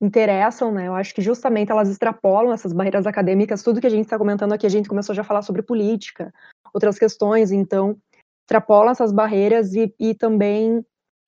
interessam, 0.00 0.70
né? 0.70 0.86
Eu 0.86 0.94
acho 0.94 1.12
que 1.12 1.20
justamente 1.20 1.72
elas 1.72 1.88
extrapolam 1.88 2.52
essas 2.52 2.72
barreiras 2.72 3.04
acadêmicas. 3.04 3.64
Tudo 3.64 3.80
que 3.80 3.86
a 3.86 3.90
gente 3.90 4.04
está 4.04 4.16
comentando 4.16 4.52
aqui, 4.52 4.64
a 4.64 4.70
gente 4.70 4.88
começou 4.88 5.12
já 5.12 5.22
a 5.22 5.24
falar 5.24 5.42
sobre 5.42 5.60
política, 5.60 6.32
outras 6.72 7.00
questões. 7.00 7.50
Então, 7.50 7.96
extrapolam 8.52 8.92
essas 8.92 9.12
barreiras 9.12 9.74
e, 9.74 9.94
e 9.98 10.14
também 10.14 10.84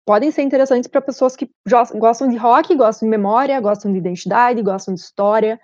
podem 0.06 0.30
ser 0.30 0.42
interessantes 0.42 0.88
para 0.88 1.00
pessoas 1.00 1.34
que 1.34 1.50
gostam 1.96 2.28
de 2.28 2.36
rock, 2.36 2.74
gostam 2.76 3.08
de 3.08 3.10
memória, 3.10 3.60
gostam 3.60 3.90
de 3.90 3.98
identidade, 3.98 4.62
gostam 4.62 4.94
de 4.94 5.00
história, 5.00 5.58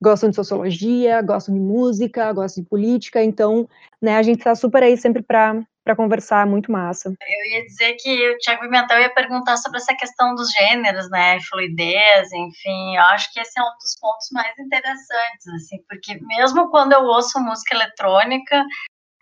gostam 0.00 0.30
de 0.30 0.36
sociologia, 0.36 1.20
gostam 1.20 1.54
de 1.54 1.60
música, 1.60 2.32
gostam 2.32 2.62
de 2.62 2.70
política. 2.70 3.22
Então, 3.22 3.68
né, 4.00 4.16
a 4.16 4.22
gente 4.22 4.38
está 4.38 4.54
super 4.54 4.82
aí 4.82 4.96
sempre 4.96 5.22
para 5.22 5.60
para 5.88 5.96
conversar, 5.96 6.46
muito 6.46 6.70
massa. 6.70 7.08
Eu 7.08 7.50
ia 7.50 7.64
dizer 7.64 7.94
que 7.94 8.30
o 8.30 8.36
Tiago 8.36 8.60
Pimentel 8.60 9.00
ia 9.00 9.14
perguntar 9.14 9.56
sobre 9.56 9.78
essa 9.78 9.94
questão 9.94 10.34
dos 10.34 10.50
gêneros, 10.52 11.08
né, 11.08 11.38
fluidez, 11.48 12.30
enfim, 12.30 12.94
eu 12.94 13.02
acho 13.04 13.32
que 13.32 13.40
esse 13.40 13.58
é 13.58 13.62
um 13.62 13.74
dos 13.80 13.98
pontos 13.98 14.28
mais 14.30 14.52
interessantes, 14.58 15.48
assim, 15.56 15.78
porque 15.88 16.20
mesmo 16.20 16.68
quando 16.68 16.92
eu 16.92 17.04
ouço 17.04 17.40
música 17.40 17.74
eletrônica, 17.74 18.62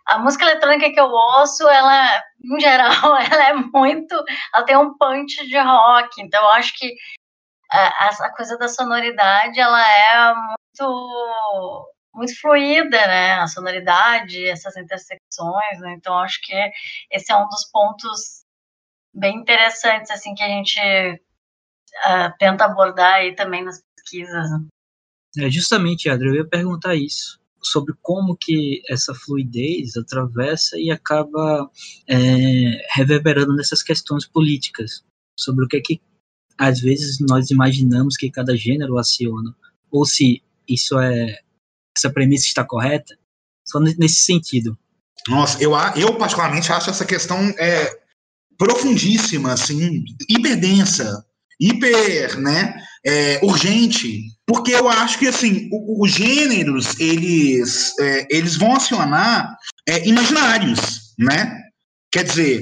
a 0.07 0.17
música 0.19 0.45
eletrônica 0.45 0.91
que 0.91 0.99
eu 0.99 1.09
ouço, 1.09 1.67
ela, 1.67 2.23
em 2.41 2.59
geral, 2.59 3.17
ela 3.19 3.49
é 3.49 3.53
muito. 3.53 4.15
Ela 4.53 4.65
tem 4.65 4.77
um 4.77 4.97
punch 4.97 5.45
de 5.45 5.59
rock, 5.59 6.21
então 6.21 6.41
eu 6.41 6.49
acho 6.51 6.77
que 6.77 6.95
a, 7.69 8.09
a 8.09 8.35
coisa 8.35 8.57
da 8.57 8.69
sonoridade, 8.69 9.59
ela 9.59 9.81
é 9.81 10.33
muito. 10.33 11.93
Muito 12.13 12.39
fluida, 12.41 12.97
né? 13.05 13.33
A 13.33 13.45
sonoridade, 13.45 14.43
essas 14.47 14.75
intersecções, 14.75 15.79
né? 15.81 15.93
Então, 15.95 16.17
acho 16.17 16.41
que 16.41 16.71
esse 17.11 17.31
é 17.31 17.35
um 17.35 17.47
dos 17.47 17.69
pontos 17.71 18.43
bem 19.13 19.37
interessantes, 19.37 20.09
assim, 20.09 20.33
que 20.33 20.41
a 20.41 20.47
gente 20.47 20.79
uh, 20.79 22.33
tenta 22.39 22.65
abordar 22.65 23.15
aí 23.15 23.35
também 23.35 23.63
nas 23.63 23.83
pesquisas. 23.95 24.49
Né? 24.49 25.45
É, 25.45 25.49
justamente, 25.51 26.09
Adri, 26.09 26.29
eu 26.29 26.35
ia 26.37 26.49
perguntar 26.49 26.95
isso 26.95 27.39
sobre 27.71 27.93
como 28.01 28.35
que 28.35 28.81
essa 28.89 29.13
fluidez 29.13 29.95
atravessa 29.95 30.77
e 30.77 30.91
acaba 30.91 31.69
é, 32.07 32.15
reverberando 32.93 33.55
nessas 33.55 33.83
questões 33.83 34.25
políticas, 34.25 35.03
sobre 35.37 35.65
o 35.65 35.67
que 35.67 35.77
é 35.77 35.81
que 35.81 36.01
às 36.57 36.79
vezes 36.79 37.19
nós 37.19 37.51
imaginamos 37.51 38.17
que 38.17 38.31
cada 38.31 38.55
gênero 38.55 38.97
aciona, 38.97 39.55
ou 39.91 40.05
se 40.05 40.41
isso 40.67 40.99
é 40.99 41.39
essa 41.95 42.11
premissa 42.11 42.45
está 42.45 42.63
correta, 42.63 43.17
só 43.65 43.79
nesse 43.79 44.21
sentido. 44.21 44.77
Nossa, 45.27 45.61
eu, 45.61 45.71
eu 45.95 46.15
particularmente 46.15 46.71
acho 46.71 46.89
essa 46.89 47.05
questão 47.05 47.37
é, 47.57 47.99
profundíssima, 48.57 49.53
assim, 49.53 50.05
hiperdensa, 50.29 51.25
hiper, 51.59 52.39
né, 52.39 52.75
é, 53.07 53.39
urgente, 53.41 54.21
porque 54.45 54.71
eu 54.71 54.89
acho 54.89 55.17
que 55.17 55.27
assim 55.27 55.69
os 55.71 56.11
gêneros 56.11 56.99
eles 56.99 57.97
é, 57.99 58.27
eles 58.29 58.57
vão 58.57 58.75
acionar 58.75 59.55
é, 59.87 60.05
imaginários, 60.05 61.13
né? 61.17 61.57
Quer 62.11 62.23
dizer, 62.23 62.61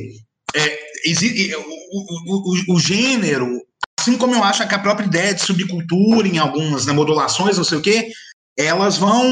é, 0.54 0.80
o, 1.58 2.74
o, 2.74 2.76
o, 2.76 2.80
gênero, 2.80 3.60
assim 4.00 4.18
como 4.18 4.36
eu 4.36 4.44
acho 4.44 4.68
que 4.68 4.76
a 4.76 4.80
própria 4.80 5.06
ideia 5.06 5.34
de 5.34 5.42
subcultura 5.42 6.28
em 6.28 6.38
algumas 6.38 6.86
né, 6.86 6.94
modulações, 6.94 7.58
não 7.58 7.64
sei 7.64 7.78
o 7.80 7.82
quê, 7.82 8.12
elas 8.58 8.98
vão 8.98 9.24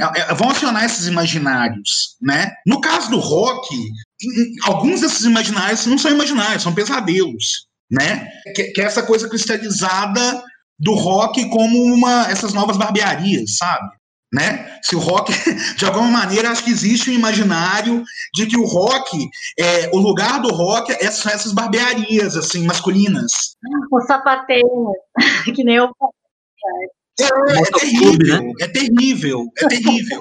é, 0.00 0.20
é, 0.20 0.34
vão 0.34 0.48
acionar 0.48 0.84
esses 0.84 1.06
imaginários, 1.06 2.16
né? 2.22 2.50
No 2.66 2.80
caso 2.80 3.10
do 3.10 3.18
rock, 3.18 3.68
alguns 4.64 5.02
desses 5.02 5.24
imaginários 5.26 5.84
não 5.84 5.98
são 5.98 6.10
imaginários, 6.10 6.62
são 6.62 6.74
pesadelos, 6.74 7.66
né? 7.90 8.26
Que, 8.54 8.64
que 8.72 8.80
é 8.80 8.84
essa 8.84 9.02
coisa 9.02 9.28
cristalizada 9.28 10.42
do 10.78 10.94
rock 10.94 11.48
como 11.50 11.82
uma 11.82 12.30
essas 12.30 12.52
novas 12.52 12.76
barbearias, 12.76 13.56
sabe? 13.56 13.88
Né? 14.32 14.80
Se 14.82 14.96
o 14.96 14.98
rock, 14.98 15.32
de 15.78 15.84
alguma 15.84 16.08
maneira, 16.08 16.50
acho 16.50 16.64
que 16.64 16.70
existe 16.70 17.08
um 17.08 17.14
imaginário 17.14 18.02
de 18.34 18.46
que 18.46 18.56
o 18.56 18.64
rock, 18.64 19.28
é, 19.56 19.88
o 19.92 19.98
lugar 19.98 20.40
do 20.40 20.52
rock 20.52 20.90
é 20.90 21.08
são 21.10 21.30
essas 21.30 21.52
barbearias, 21.52 22.36
assim, 22.36 22.66
masculinas. 22.66 23.54
O 23.92 24.00
sapateiro, 24.00 24.92
que 25.54 25.62
nem 25.62 25.76
eu 25.76 25.90
é, 27.20 27.24
é, 27.24 27.60
é 27.60 27.78
terrível, 27.78 28.42
né? 28.42 28.52
é 28.60 28.68
terrível, 28.68 29.44
é 29.56 29.68
terrível. 29.68 30.20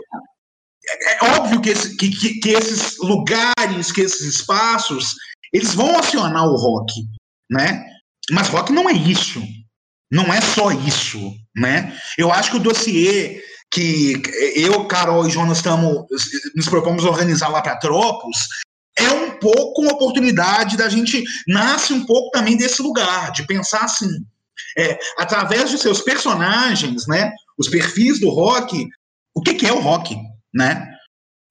É, 0.86 1.26
é 1.26 1.40
óbvio 1.40 1.62
que, 1.62 1.70
esse, 1.70 1.98
que, 1.98 2.10
que, 2.10 2.40
que, 2.40 2.50
esses 2.50 3.00
lugares, 3.00 3.92
que 3.92 4.02
esses 4.02 4.22
espaços, 4.22 5.16
eles 5.52 5.74
vão 5.74 5.98
acionar 5.98 6.46
o 6.46 6.56
rock, 6.56 6.94
né? 7.50 7.84
Mas 8.32 8.50
rock 8.50 8.72
não 8.72 8.90
é 8.90 8.94
isso. 8.94 9.42
Não 10.14 10.32
é 10.32 10.40
só 10.40 10.72
isso, 10.72 11.34
né? 11.56 11.92
Eu 12.16 12.32
acho 12.32 12.52
que 12.52 12.58
o 12.58 12.60
dossiê 12.60 13.42
que 13.72 14.22
eu, 14.56 14.86
Carol 14.86 15.28
e 15.28 15.32
Jonas 15.32 15.58
estamos 15.58 16.06
nos 16.56 16.70
propomos 16.70 17.04
organizar 17.04 17.48
lá 17.48 17.64
para 17.64 17.78
Tropos 17.78 18.38
é 18.96 19.10
um 19.10 19.32
pouco 19.40 19.82
uma 19.82 19.94
oportunidade 19.94 20.78
da 20.78 20.88
gente 20.88 21.24
nasce 21.48 21.94
um 21.94 22.06
pouco 22.06 22.30
também 22.30 22.56
desse 22.56 22.80
lugar 22.84 23.32
de 23.32 23.48
pensar 23.48 23.86
assim, 23.86 24.08
é, 24.78 25.00
através 25.18 25.72
de 25.72 25.80
seus 25.80 26.02
personagens, 26.02 27.08
né? 27.08 27.32
Os 27.58 27.68
perfis 27.68 28.20
do 28.20 28.30
rock, 28.30 28.88
o 29.34 29.42
que, 29.42 29.56
que 29.56 29.66
é 29.66 29.74
o 29.74 29.80
rock, 29.80 30.16
né? 30.54 30.88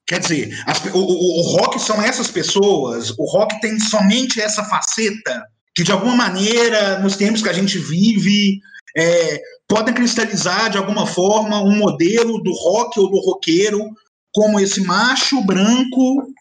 Quer 0.07 0.21
dizer, 0.21 0.63
as, 0.69 0.85
o, 0.85 0.99
o, 0.99 1.41
o 1.41 1.57
rock 1.57 1.81
são 1.81 2.01
essas 2.01 2.31
pessoas, 2.31 3.11
o 3.19 3.25
rock 3.25 3.61
tem 3.61 3.81
somente 3.81 4.41
essa 4.41 4.63
faceta 4.63 5.45
que, 5.75 5.83
de 5.83 5.93
alguma 5.93 6.15
maneira, 6.15 6.99
nos 6.99 7.17
tempos 7.17 7.43
que 7.43 7.49
a 7.49 7.53
gente 7.53 7.79
vive, 7.79 8.61
é, 8.97 9.41
podem 9.69 9.95
cristalizar 9.95 10.71
de 10.71 10.79
alguma 10.79 11.07
forma 11.07 11.63
um 11.63 11.77
modelo 11.77 12.43
do 12.43 12.53
rock 12.53 13.01
ou 13.01 13.11
do 13.11 13.19
roqueiro 13.21 13.91
como 14.33 14.61
esse 14.61 14.83
macho 14.83 15.43
branco, 15.45 16.33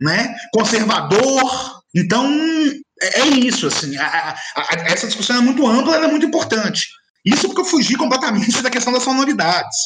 né, 0.00 0.34
conservador. 0.52 1.82
Então 1.94 2.26
é, 3.00 3.20
é 3.20 3.26
isso, 3.28 3.66
assim. 3.66 3.96
A, 3.96 4.06
a, 4.06 4.60
a, 4.60 4.74
essa 4.88 5.06
discussão 5.06 5.36
é 5.36 5.40
muito 5.40 5.66
ampla, 5.66 5.96
ela 5.96 6.06
é 6.06 6.10
muito 6.10 6.26
importante. 6.26 6.88
Isso 7.24 7.48
porque 7.48 7.62
eu 7.62 7.64
fugi 7.64 7.96
completamente 7.96 8.60
da 8.62 8.70
questão 8.70 8.92
das 8.92 9.02
sonoridades, 9.02 9.76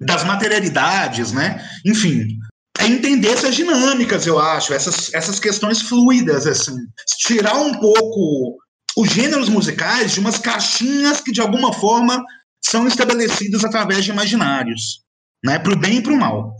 das 0.00 0.24
materialidades, 0.24 1.32
né? 1.32 1.64
Enfim, 1.86 2.38
é 2.78 2.86
entender 2.86 3.30
essas 3.30 3.54
dinâmicas, 3.54 4.26
eu 4.26 4.38
acho, 4.38 4.72
essas, 4.72 5.12
essas 5.12 5.40
questões 5.40 5.82
fluidas, 5.82 6.46
assim. 6.46 6.76
Tirar 7.18 7.56
um 7.56 7.74
pouco 7.74 8.56
os 8.96 9.10
gêneros 9.10 9.48
musicais 9.48 10.12
de 10.12 10.20
umas 10.20 10.38
caixinhas 10.38 11.20
que, 11.20 11.32
de 11.32 11.40
alguma 11.40 11.72
forma, 11.72 12.24
são 12.64 12.86
estabelecidas 12.86 13.64
através 13.64 14.04
de 14.04 14.10
imaginários, 14.10 15.02
né? 15.44 15.58
Para 15.58 15.72
o 15.72 15.78
bem 15.78 15.98
e 15.98 16.02
para 16.02 16.12
o 16.12 16.16
mal. 16.16 16.52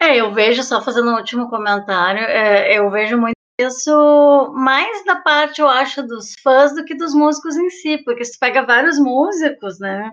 É, 0.00 0.16
eu 0.16 0.32
vejo, 0.32 0.62
só 0.62 0.82
fazendo 0.82 1.10
um 1.10 1.16
último 1.16 1.48
comentário, 1.48 2.22
é, 2.22 2.78
eu 2.78 2.90
vejo 2.90 3.16
muito 3.16 3.36
isso 3.58 4.52
mais 4.54 5.04
da 5.04 5.16
parte, 5.16 5.60
eu 5.60 5.68
acho, 5.68 6.02
dos 6.02 6.34
fãs 6.42 6.74
do 6.74 6.84
que 6.84 6.94
dos 6.94 7.14
músicos 7.14 7.56
em 7.56 7.70
si, 7.70 7.98
porque 8.04 8.24
se 8.24 8.38
pega 8.38 8.66
vários 8.66 8.98
músicos, 8.98 9.78
né? 9.80 10.10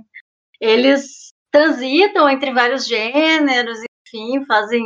Eles 0.62 1.34
transitam 1.52 2.30
entre 2.30 2.54
vários 2.54 2.88
gêneros, 2.88 3.80
enfim, 4.08 4.46
fazem 4.46 4.86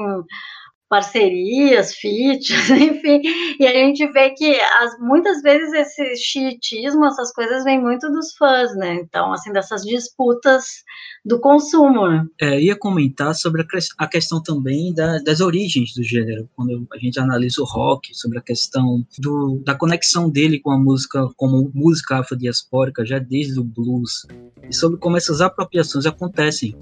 parcerias, 0.90 1.94
feats, 1.96 2.70
enfim, 2.72 3.22
e 3.60 3.68
a 3.68 3.74
gente 3.74 4.06
vê 4.12 4.30
que 4.32 4.60
as, 4.60 4.98
muitas 5.00 5.42
vezes 5.42 5.74
esse 5.74 6.16
chiitismo, 6.16 7.06
essas 7.06 7.32
coisas 7.34 7.64
vêm 7.64 7.82
muito 7.82 8.10
dos 8.10 8.34
fãs, 8.38 8.76
né? 8.76 8.96
Então, 8.96 9.34
assim, 9.34 9.52
dessas 9.52 9.84
disputas 9.84 10.84
do 11.26 11.40
consumo. 11.40 12.08
Né? 12.08 12.26
É, 12.42 12.62
ia 12.62 12.76
comentar 12.78 13.36
sobre 13.36 13.66
a, 13.98 14.08
questão 14.08 14.42
também 14.42 14.94
da, 14.94 15.20
das 15.20 15.42
origens 15.42 15.94
do 15.94 16.04
gênero, 16.04 16.50
quando 16.56 16.88
a 16.94 16.98
gente 16.98 17.20
analisa 17.20 17.62
o 17.62 17.66
rock, 17.66 18.16
sobre 18.16 18.40
a 18.40 18.42
questão 18.42 19.06
do, 19.20 19.62
da 19.66 19.76
conexão 19.76 20.30
dele 20.30 20.60
com 20.60 20.72
a 20.72 20.78
música, 20.78 21.28
como 21.36 21.70
música 21.74 22.20
afrodiaspórica, 22.20 23.06
já 23.06 23.20
desde 23.20 23.60
o 23.60 23.64
blues, 23.64 24.26
e 24.70 24.74
sobre 24.74 24.98
como 24.98 25.18
essas 25.18 25.42
apropriações 25.42 26.06
acontecem, 26.06 26.76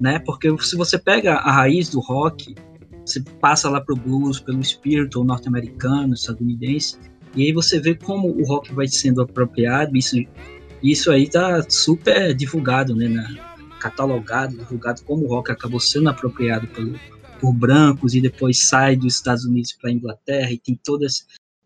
né? 0.00 0.18
Porque 0.20 0.48
se 0.60 0.76
você 0.76 0.98
pega 0.98 1.34
a 1.34 1.52
raiz 1.52 1.90
do 1.90 2.00
rock, 2.00 2.54
você 3.04 3.20
passa 3.40 3.68
lá 3.68 3.80
pro 3.80 3.96
blues, 3.96 4.40
pelo 4.40 4.60
espírito 4.60 5.22
norte-americano, 5.24 6.14
estadunidense, 6.14 6.98
e 7.34 7.44
aí 7.44 7.52
você 7.52 7.80
vê 7.80 7.94
como 7.94 8.28
o 8.28 8.44
rock 8.44 8.72
vai 8.74 8.86
sendo 8.86 9.22
apropriado, 9.22 9.96
isso, 9.96 10.16
isso 10.82 11.10
aí 11.10 11.28
tá 11.28 11.64
super 11.68 12.34
divulgado, 12.34 12.94
né, 12.94 13.08
na, 13.08 13.52
catalogado, 13.82 14.56
divulgado 14.56 15.02
como 15.02 15.24
o 15.24 15.28
rock 15.28 15.50
acabou 15.50 15.80
sendo 15.80 16.08
apropriado 16.08 16.68
pelo, 16.68 16.98
por 17.40 17.52
brancos 17.52 18.14
e 18.14 18.20
depois 18.20 18.60
sai 18.60 18.94
dos 18.94 19.16
Estados 19.16 19.44
Unidos 19.44 19.72
para 19.72 19.90
a 19.90 19.92
Inglaterra 19.92 20.52
e 20.52 20.58
tem 20.58 20.78
toda 20.84 21.04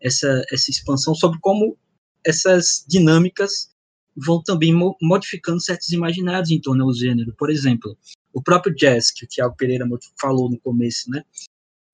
essa, 0.01 0.43
essa 0.51 0.71
expansão 0.71 1.13
sobre 1.13 1.37
como 1.39 1.77
essas 2.25 2.83
dinâmicas 2.87 3.69
vão 4.15 4.41
também 4.41 4.73
modificando 4.99 5.61
certos 5.61 5.91
imaginários 5.91 6.49
em 6.49 6.59
torno 6.59 6.85
ao 6.85 6.93
gênero. 6.93 7.35
Por 7.37 7.51
exemplo, 7.51 7.95
o 8.37 8.41
próprio 8.43 8.75
jazz, 8.75 9.09
que 9.09 9.25
o 9.25 9.27
Tiago 9.27 9.55
Pereira 9.57 9.83
falou 10.21 10.47
no 10.47 10.59
começo, 10.59 11.09
né? 11.09 11.23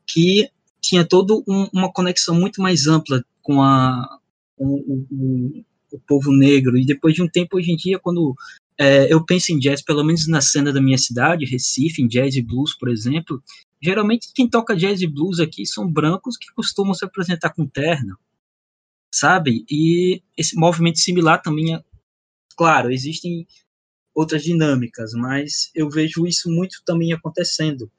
Que 0.05 0.49
tinha 0.81 1.07
toda 1.07 1.35
um, 1.47 1.69
uma 1.73 1.89
conexão 1.89 2.35
muito 2.35 2.61
mais 2.61 2.85
ampla 2.85 3.23
com, 3.41 3.61
a, 3.61 4.19
com 4.57 4.65
o, 4.65 5.07
o, 5.09 5.65
o, 5.93 5.99
povo 6.05 6.33
negro. 6.33 6.77
E 6.77 6.85
depois 6.85 7.15
de 7.15 7.21
um 7.21 7.29
tempo, 7.29 7.55
hoje 7.55 7.71
em 7.71 7.77
dia, 7.77 7.97
quando 7.97 8.35
é, 8.77 9.11
eu 9.11 9.23
penso 9.25 9.53
em 9.53 9.57
jazz, 9.57 9.81
pelo 9.81 10.03
menos 10.03 10.27
na 10.27 10.41
cena 10.41 10.73
da 10.73 10.81
minha 10.81 10.97
cidade, 10.97 11.45
Recife, 11.45 12.01
em 12.01 12.09
jazz 12.09 12.35
e 12.35 12.41
blues, 12.41 12.77
por 12.77 12.89
exemplo, 12.89 13.41
geralmente 13.81 14.27
quem 14.35 14.49
toca 14.49 14.75
jazz 14.75 15.01
e 15.01 15.07
blues 15.07 15.39
aqui 15.39 15.65
são 15.65 15.89
brancos 15.89 16.35
que 16.35 16.51
costumam 16.53 16.93
se 16.93 17.05
apresentar 17.05 17.51
com 17.51 17.65
terno, 17.65 18.17
sabe? 19.15 19.63
E 19.71 20.21
esse 20.37 20.57
movimento 20.57 20.99
similar 20.99 21.41
também, 21.41 21.73
é, 21.73 21.81
claro, 22.57 22.91
existem 22.91 23.47
outras 24.13 24.43
dinâmicas, 24.43 25.11
mas 25.13 25.69
eu 25.73 25.89
vejo 25.89 26.27
isso 26.27 26.49
muito 26.49 26.81
também 26.85 27.13
acontecendo. 27.13 27.89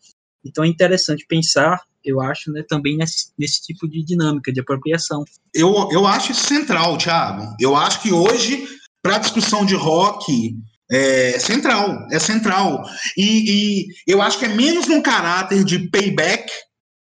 Então 0.45 0.63
é 0.63 0.69
interessante 0.69 1.27
pensar, 1.27 1.81
eu 2.05 2.21
acho, 2.21 2.53
né, 2.53 2.63
também 2.69 2.97
nesse, 2.97 3.33
nesse 3.39 3.63
tipo 3.63 3.89
de 3.89 4.03
dinâmica 4.05 4.53
de 4.53 4.61
apropriação. 4.61 5.25
Eu, 5.53 5.89
eu 5.91 6.07
acho 6.07 6.33
isso 6.33 6.47
central, 6.47 6.99
Thiago. 6.99 7.57
Eu 7.59 7.75
acho 7.75 8.03
que 8.03 8.13
hoje, 8.13 8.67
para 9.03 9.17
a 9.17 9.21
discussão 9.21 9.65
de 9.65 9.75
rock, 9.75 10.55
é 10.91 11.39
central, 11.39 12.07
é 12.11 12.19
central. 12.19 12.85
E, 13.17 13.87
e 13.87 13.87
eu 14.07 14.21
acho 14.21 14.39
que 14.39 14.45
é 14.45 14.49
menos 14.49 14.87
num 14.87 15.03
caráter 15.03 15.65
de 15.65 15.89
payback, 15.89 16.53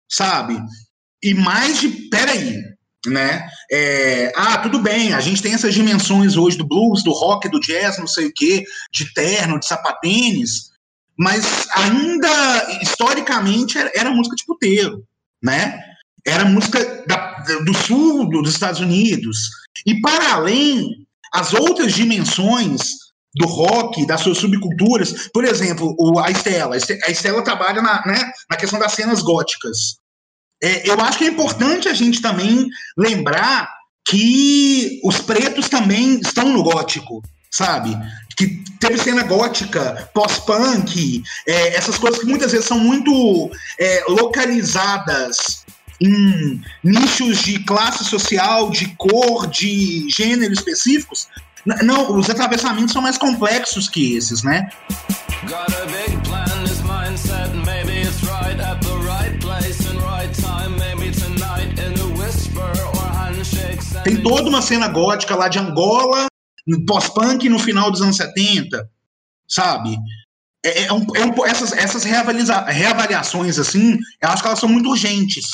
sabe? 0.08 0.60
E 1.22 1.34
mais 1.34 1.80
de, 1.80 1.88
peraí, 2.08 2.69
né? 3.06 3.48
É, 3.70 4.32
ah, 4.36 4.58
tudo 4.58 4.78
bem, 4.78 5.12
a 5.12 5.20
gente 5.20 5.42
tem 5.42 5.54
essas 5.54 5.74
dimensões 5.74 6.36
hoje 6.36 6.56
do 6.56 6.66
blues, 6.66 7.02
do 7.02 7.12
rock, 7.12 7.48
do 7.48 7.60
jazz, 7.60 7.98
não 7.98 8.06
sei 8.06 8.26
o 8.26 8.32
quê, 8.34 8.64
de 8.92 9.12
terno, 9.14 9.58
de 9.58 9.66
sapatênis, 9.66 10.70
mas 11.18 11.66
ainda 11.74 12.28
historicamente 12.82 13.78
era, 13.78 13.90
era 13.94 14.10
música 14.10 14.36
de 14.36 14.44
puteiro, 14.44 15.04
né? 15.42 15.78
Era 16.26 16.44
música 16.44 17.04
da, 17.06 17.38
do 17.64 17.74
sul 17.74 18.28
dos 18.28 18.50
Estados 18.50 18.80
Unidos. 18.80 19.50
E 19.86 20.00
para 20.00 20.34
além, 20.34 21.06
as 21.32 21.54
outras 21.54 21.94
dimensões 21.94 22.96
do 23.34 23.46
rock, 23.46 24.06
das 24.06 24.22
suas 24.22 24.38
subculturas, 24.38 25.28
por 25.32 25.44
exemplo, 25.44 25.94
o, 25.98 26.18
a 26.18 26.30
Estela, 26.30 26.74
a 26.74 27.10
Estela 27.10 27.42
trabalha 27.42 27.80
na, 27.80 28.04
né, 28.04 28.32
na 28.50 28.56
questão 28.56 28.78
das 28.78 28.92
cenas 28.92 29.22
góticas. 29.22 29.99
É, 30.62 30.88
eu 30.88 31.00
acho 31.00 31.18
que 31.18 31.24
é 31.24 31.28
importante 31.28 31.88
a 31.88 31.94
gente 31.94 32.20
também 32.20 32.68
lembrar 32.96 33.72
que 34.06 35.00
os 35.04 35.18
pretos 35.18 35.68
também 35.68 36.20
estão 36.20 36.48
no 36.48 36.62
gótico, 36.62 37.22
sabe? 37.50 37.96
Que 38.36 38.62
teve 38.78 38.98
cena 38.98 39.22
gótica, 39.22 40.10
pós-punk, 40.14 41.22
é, 41.46 41.76
essas 41.76 41.98
coisas 41.98 42.20
que 42.20 42.26
muitas 42.26 42.52
vezes 42.52 42.66
são 42.66 42.78
muito 42.78 43.50
é, 43.78 44.04
localizadas 44.08 45.64
em 46.00 46.62
nichos 46.82 47.42
de 47.42 47.58
classe 47.60 48.04
social, 48.04 48.70
de 48.70 48.88
cor, 48.96 49.46
de 49.46 50.08
gênero 50.08 50.52
específicos. 50.52 51.28
Não, 51.82 52.16
os 52.16 52.30
atravessamentos 52.30 52.92
são 52.92 53.02
mais 53.02 53.18
complexos 53.18 53.86
que 53.88 54.16
esses, 54.16 54.42
né? 54.42 54.70
Got 55.42 55.74
a 55.74 55.86
big 55.86 56.16
plan, 56.24 56.66
Tem 64.02 64.22
toda 64.22 64.48
uma 64.48 64.62
cena 64.62 64.88
gótica 64.88 65.36
lá 65.36 65.48
de 65.48 65.58
Angola, 65.58 66.26
pós-punk 66.86 67.48
no 67.48 67.58
final 67.58 67.90
dos 67.90 68.00
anos 68.00 68.16
70, 68.16 68.88
sabe? 69.48 69.96
É, 70.64 70.84
é, 70.84 70.92
um, 70.92 71.06
é 71.14 71.24
um, 71.24 71.46
essas 71.46 71.72
essas 71.72 72.04
reavaliações, 72.04 73.58
assim, 73.58 73.98
eu 74.22 74.28
acho 74.28 74.42
que 74.42 74.48
elas 74.48 74.58
são 74.58 74.68
muito 74.68 74.90
urgentes 74.90 75.46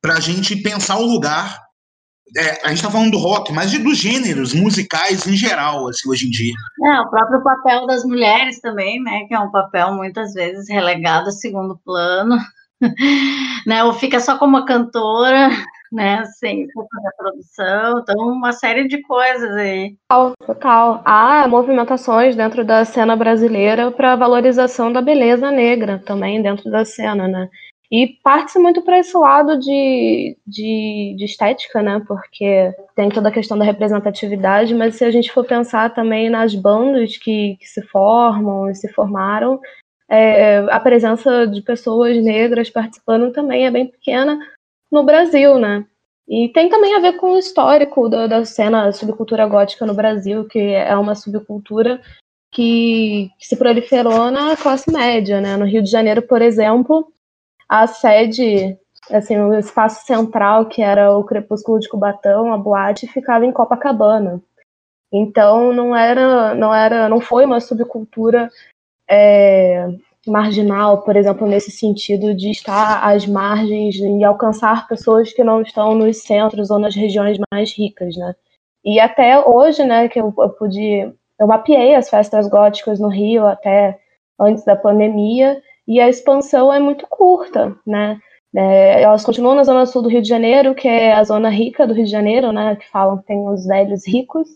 para 0.00 0.14
a 0.14 0.20
gente 0.20 0.56
pensar 0.56 0.98
o 0.98 1.06
lugar 1.06 1.62
é, 2.36 2.66
a 2.66 2.70
gente 2.70 2.82
tá 2.82 2.90
falando 2.90 3.10
do 3.10 3.18
rock, 3.18 3.52
mas 3.52 3.70
de, 3.70 3.78
dos 3.78 3.98
gêneros 3.98 4.54
musicais 4.54 5.26
em 5.26 5.36
geral, 5.36 5.88
assim, 5.88 6.08
hoje 6.08 6.26
em 6.26 6.30
dia. 6.30 6.54
É, 6.84 7.00
o 7.00 7.10
próprio 7.10 7.42
papel 7.42 7.86
das 7.86 8.04
mulheres 8.04 8.60
também, 8.60 9.02
né? 9.02 9.24
Que 9.28 9.34
é 9.34 9.38
um 9.38 9.50
papel 9.50 9.92
muitas 9.94 10.32
vezes 10.32 10.68
relegado 10.68 11.28
a 11.28 11.32
segundo 11.32 11.78
plano, 11.84 12.38
né? 13.66 13.84
Ou 13.84 13.92
fica 13.92 14.18
só 14.18 14.38
como 14.38 14.64
cantora, 14.64 15.50
né? 15.92 16.24
Sem 16.24 16.66
fazer 16.72 17.06
a 17.06 17.12
produção, 17.16 17.98
então 18.00 18.28
uma 18.28 18.52
série 18.52 18.88
de 18.88 19.02
coisas 19.02 19.50
aí. 19.52 19.94
Total, 20.08 20.32
total. 20.46 21.02
Há 21.04 21.46
movimentações 21.46 22.34
dentro 22.34 22.64
da 22.64 22.84
cena 22.84 23.14
brasileira 23.14 23.90
para 23.90 24.16
valorização 24.16 24.90
da 24.90 25.02
beleza 25.02 25.50
negra 25.50 26.02
também 26.04 26.40
dentro 26.40 26.70
da 26.70 26.84
cena, 26.84 27.28
né? 27.28 27.48
E 27.90 28.06
parte-se 28.24 28.58
muito 28.58 28.80
para 28.80 28.98
esse 28.98 29.14
lado 29.14 29.58
de, 29.58 30.34
de, 30.46 31.14
de, 31.18 31.24
estética, 31.26 31.82
né? 31.82 32.02
Porque 32.08 32.74
tem 32.96 33.10
toda 33.10 33.28
a 33.28 33.32
questão 33.32 33.58
da 33.58 33.66
representatividade, 33.66 34.74
mas 34.74 34.96
se 34.96 35.04
a 35.04 35.10
gente 35.10 35.30
for 35.30 35.44
pensar 35.44 35.92
também 35.92 36.30
nas 36.30 36.54
bandas 36.54 37.18
que, 37.18 37.58
que 37.60 37.66
se 37.68 37.82
formam 37.82 38.70
e 38.70 38.74
se 38.74 38.88
formaram, 38.88 39.60
é, 40.08 40.58
a 40.70 40.80
presença 40.80 41.46
de 41.46 41.60
pessoas 41.60 42.16
negras 42.16 42.70
participando 42.70 43.30
também 43.30 43.66
é 43.66 43.70
bem 43.70 43.86
pequena 43.86 44.38
no 44.92 45.02
Brasil, 45.02 45.58
né? 45.58 45.86
E 46.28 46.50
tem 46.50 46.68
também 46.68 46.94
a 46.94 47.00
ver 47.00 47.14
com 47.14 47.32
o 47.32 47.38
histórico 47.38 48.08
da, 48.08 48.26
da 48.26 48.44
cena 48.44 48.92
subcultura 48.92 49.46
gótica 49.46 49.86
no 49.86 49.94
Brasil, 49.94 50.44
que 50.46 50.58
é 50.58 50.94
uma 50.96 51.14
subcultura 51.14 52.00
que, 52.52 53.30
que 53.38 53.46
se 53.46 53.56
proliferou 53.56 54.30
na 54.30 54.56
classe 54.56 54.92
média, 54.92 55.40
né? 55.40 55.56
No 55.56 55.64
Rio 55.64 55.82
de 55.82 55.90
Janeiro, 55.90 56.22
por 56.22 56.42
exemplo, 56.42 57.10
a 57.68 57.86
sede, 57.86 58.78
assim, 59.10 59.38
o 59.38 59.58
espaço 59.58 60.06
central, 60.06 60.66
que 60.66 60.82
era 60.82 61.16
o 61.16 61.24
Crepúsculo 61.24 61.80
de 61.80 61.88
Cubatão, 61.88 62.52
a 62.52 62.58
boate, 62.58 63.08
ficava 63.08 63.46
em 63.46 63.52
Copacabana. 63.52 64.40
Então 65.12 65.72
não 65.72 65.96
era, 65.96 66.54
não 66.54 66.74
era, 66.74 67.08
não 67.08 67.20
foi 67.20 67.44
uma 67.44 67.60
subcultura 67.60 68.50
é, 69.08 69.88
marginal, 70.26 71.02
por 71.02 71.16
exemplo, 71.16 71.46
nesse 71.46 71.70
sentido 71.70 72.34
de 72.34 72.50
estar 72.50 73.02
às 73.04 73.26
margens 73.26 73.96
e 73.96 74.24
alcançar 74.24 74.86
pessoas 74.86 75.32
que 75.32 75.42
não 75.42 75.62
estão 75.62 75.94
nos 75.94 76.18
centros 76.18 76.70
ou 76.70 76.78
nas 76.78 76.94
regiões 76.94 77.38
mais 77.52 77.72
ricas, 77.76 78.16
né? 78.16 78.34
E 78.84 79.00
até 79.00 79.38
hoje, 79.38 79.84
né, 79.84 80.08
que 80.08 80.20
eu, 80.20 80.32
eu 80.38 80.50
pude, 80.50 81.12
eu 81.38 81.46
mapeei 81.46 81.94
as 81.94 82.08
festas 82.08 82.48
góticas 82.48 82.98
no 83.00 83.08
Rio 83.08 83.46
até 83.46 83.98
antes 84.38 84.64
da 84.64 84.76
pandemia 84.76 85.60
e 85.86 86.00
a 86.00 86.08
expansão 86.08 86.72
é 86.72 86.78
muito 86.80 87.06
curta, 87.08 87.76
né? 87.86 88.18
É, 88.54 89.02
elas 89.02 89.24
continuam 89.24 89.54
na 89.54 89.64
zona 89.64 89.86
sul 89.86 90.02
do 90.02 90.08
Rio 90.08 90.20
de 90.20 90.28
Janeiro, 90.28 90.74
que 90.74 90.86
é 90.86 91.14
a 91.14 91.24
zona 91.24 91.48
rica 91.48 91.86
do 91.86 91.94
Rio 91.94 92.04
de 92.04 92.10
Janeiro, 92.10 92.52
né? 92.52 92.76
Que 92.76 92.88
falam 92.90 93.18
que 93.18 93.24
tem 93.24 93.48
os 93.48 93.66
velhos 93.66 94.06
ricos, 94.06 94.48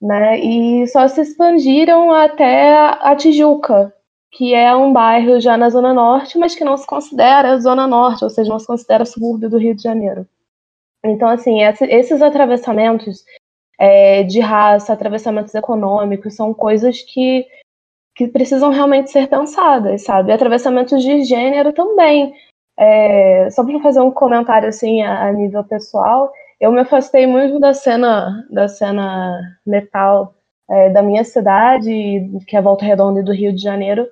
né? 0.00 0.38
E 0.38 0.86
só 0.88 1.08
se 1.08 1.20
expandiram 1.20 2.12
até 2.12 2.76
a 2.76 3.14
Tijuca, 3.16 3.92
que 4.34 4.52
é 4.52 4.74
um 4.74 4.92
bairro 4.92 5.40
já 5.40 5.56
na 5.56 5.70
zona 5.70 5.94
norte, 5.94 6.36
mas 6.38 6.54
que 6.56 6.64
não 6.64 6.76
se 6.76 6.86
considera 6.86 7.58
zona 7.60 7.86
norte, 7.86 8.24
ou 8.24 8.30
seja, 8.30 8.50
não 8.50 8.58
se 8.58 8.66
considera 8.66 9.04
subúrbio 9.04 9.48
do 9.48 9.58
Rio 9.58 9.74
de 9.76 9.82
Janeiro. 9.82 10.26
Então, 11.04 11.28
assim, 11.28 11.60
esses 11.62 12.20
atravessamentos 12.20 13.24
é, 13.78 14.24
de 14.24 14.40
raça, 14.40 14.92
atravessamentos 14.92 15.54
econômicos, 15.54 16.34
são 16.34 16.52
coisas 16.52 17.00
que 17.02 17.46
que 18.16 18.28
precisam 18.28 18.70
realmente 18.70 19.10
ser 19.10 19.28
pensadas, 19.28 20.04
sabe? 20.04 20.32
Atravessamentos 20.32 21.02
de 21.02 21.24
gênero 21.24 21.72
também. 21.72 22.32
É, 22.78 23.48
só 23.50 23.64
para 23.64 23.80
fazer 23.80 24.00
um 24.00 24.10
comentário 24.10 24.68
assim 24.68 25.02
a, 25.02 25.26
a, 25.26 25.32
nível 25.32 25.64
pessoal, 25.64 26.32
eu 26.60 26.70
me 26.72 26.80
afastei 26.80 27.26
muito 27.26 27.58
da 27.58 27.74
cena 27.74 28.46
da 28.50 28.68
cena 28.68 29.40
metal 29.66 30.34
é, 30.70 30.90
da 30.90 31.02
minha 31.02 31.24
cidade, 31.24 31.90
que 32.46 32.56
é 32.56 32.62
Volta 32.62 32.84
Redonda 32.84 33.20
e 33.20 33.24
do 33.24 33.32
Rio 33.32 33.52
de 33.52 33.60
Janeiro, 33.62 34.08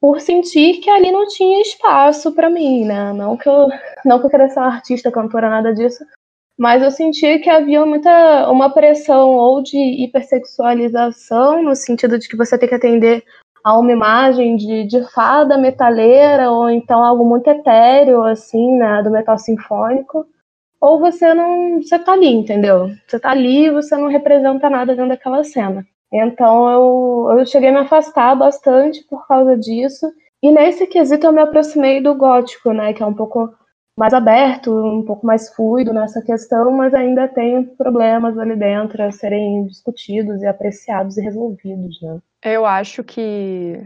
por 0.00 0.20
sentir 0.20 0.80
que 0.80 0.90
ali 0.90 1.10
não 1.10 1.26
tinha 1.26 1.60
espaço 1.62 2.32
para 2.34 2.50
mim, 2.50 2.84
né? 2.84 3.12
Não 3.12 3.36
que 3.36 3.48
eu 3.48 3.68
não 4.04 4.18
que 4.18 4.26
eu 4.26 4.30
queria 4.30 4.48
ser 4.48 4.60
uma 4.60 4.68
artista, 4.68 5.10
cantora, 5.10 5.50
nada 5.50 5.74
disso, 5.74 6.04
mas 6.58 6.82
eu 6.82 6.90
senti 6.90 7.38
que 7.40 7.50
havia 7.50 7.84
muita 7.84 8.50
uma 8.50 8.70
pressão 8.70 9.30
ou 9.30 9.62
de 9.62 9.78
hipersexualização, 9.78 11.62
no 11.62 11.74
sentido 11.76 12.18
de 12.18 12.28
que 12.28 12.36
você 12.36 12.58
tem 12.58 12.68
que 12.68 12.74
atender 12.74 13.24
a 13.62 13.78
uma 13.78 13.92
imagem 13.92 14.56
de, 14.56 14.84
de 14.84 15.02
fada 15.12 15.58
metaleira, 15.58 16.50
ou 16.50 16.70
então 16.70 17.02
algo 17.02 17.28
muito 17.28 17.48
etéreo, 17.48 18.22
assim, 18.22 18.76
né, 18.78 19.02
do 19.02 19.10
metal 19.10 19.36
sinfônico, 19.38 20.26
ou 20.80 20.98
você 21.00 21.34
não. 21.34 21.82
Você 21.82 21.98
tá 21.98 22.12
ali, 22.12 22.28
entendeu? 22.28 22.90
Você 23.06 23.18
tá 23.18 23.30
ali 23.30 23.70
você 23.70 23.96
não 23.96 24.08
representa 24.08 24.70
nada 24.70 24.94
dentro 24.94 25.08
daquela 25.08 25.44
cena. 25.44 25.86
Então 26.12 26.70
eu, 26.70 27.38
eu 27.38 27.46
cheguei 27.46 27.70
a 27.70 27.72
me 27.72 27.78
afastar 27.78 28.34
bastante 28.34 29.04
por 29.04 29.26
causa 29.26 29.56
disso. 29.56 30.06
E 30.42 30.50
nesse 30.50 30.86
quesito 30.86 31.26
eu 31.26 31.32
me 31.32 31.40
aproximei 31.40 32.00
do 32.00 32.14
gótico, 32.14 32.72
né? 32.72 32.92
Que 32.92 33.02
é 33.02 33.06
um 33.06 33.14
pouco 33.14 33.52
mais 33.98 34.12
aberto, 34.12 34.70
um 34.70 35.04
pouco 35.04 35.26
mais 35.26 35.52
fluido 35.54 35.92
nessa 35.92 36.20
questão, 36.20 36.70
mas 36.70 36.92
ainda 36.92 37.26
tem 37.26 37.64
problemas 37.64 38.38
ali 38.38 38.54
dentro 38.54 39.02
a 39.02 39.10
serem 39.10 39.66
discutidos 39.66 40.42
e 40.42 40.46
apreciados 40.46 41.16
e 41.16 41.22
resolvidos, 41.22 42.00
né? 42.02 42.18
Eu 42.44 42.66
acho 42.66 43.02
que 43.02 43.80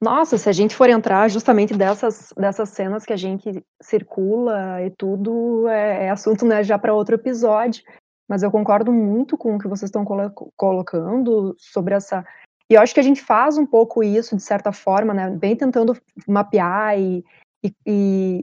nossa, 0.00 0.38
se 0.38 0.48
a 0.48 0.52
gente 0.52 0.76
for 0.76 0.88
entrar 0.88 1.28
justamente 1.28 1.74
dessas, 1.76 2.32
dessas 2.36 2.68
cenas 2.68 3.04
que 3.04 3.12
a 3.12 3.16
gente 3.16 3.64
circula 3.82 4.80
e 4.84 4.90
tudo, 4.90 5.66
é, 5.66 6.06
é 6.06 6.10
assunto 6.10 6.46
né, 6.46 6.62
já 6.62 6.78
para 6.78 6.94
outro 6.94 7.16
episódio. 7.16 7.82
Mas 8.28 8.42
eu 8.42 8.50
concordo 8.50 8.92
muito 8.92 9.36
com 9.38 9.56
o 9.56 9.58
que 9.58 9.68
vocês 9.68 9.88
estão 9.88 10.04
colo 10.04 10.32
colocando 10.56 11.54
sobre 11.58 11.94
essa. 11.94 12.24
E 12.70 12.74
eu 12.74 12.82
acho 12.82 12.92
que 12.92 13.00
a 13.00 13.04
gente 13.04 13.22
faz 13.22 13.56
um 13.56 13.64
pouco 13.64 14.02
isso, 14.02 14.36
de 14.36 14.42
certa 14.42 14.70
forma, 14.72 15.14
né? 15.14 15.30
Bem 15.30 15.56
tentando 15.56 15.96
mapear 16.26 16.98
e, 16.98 17.24
e, 17.64 17.72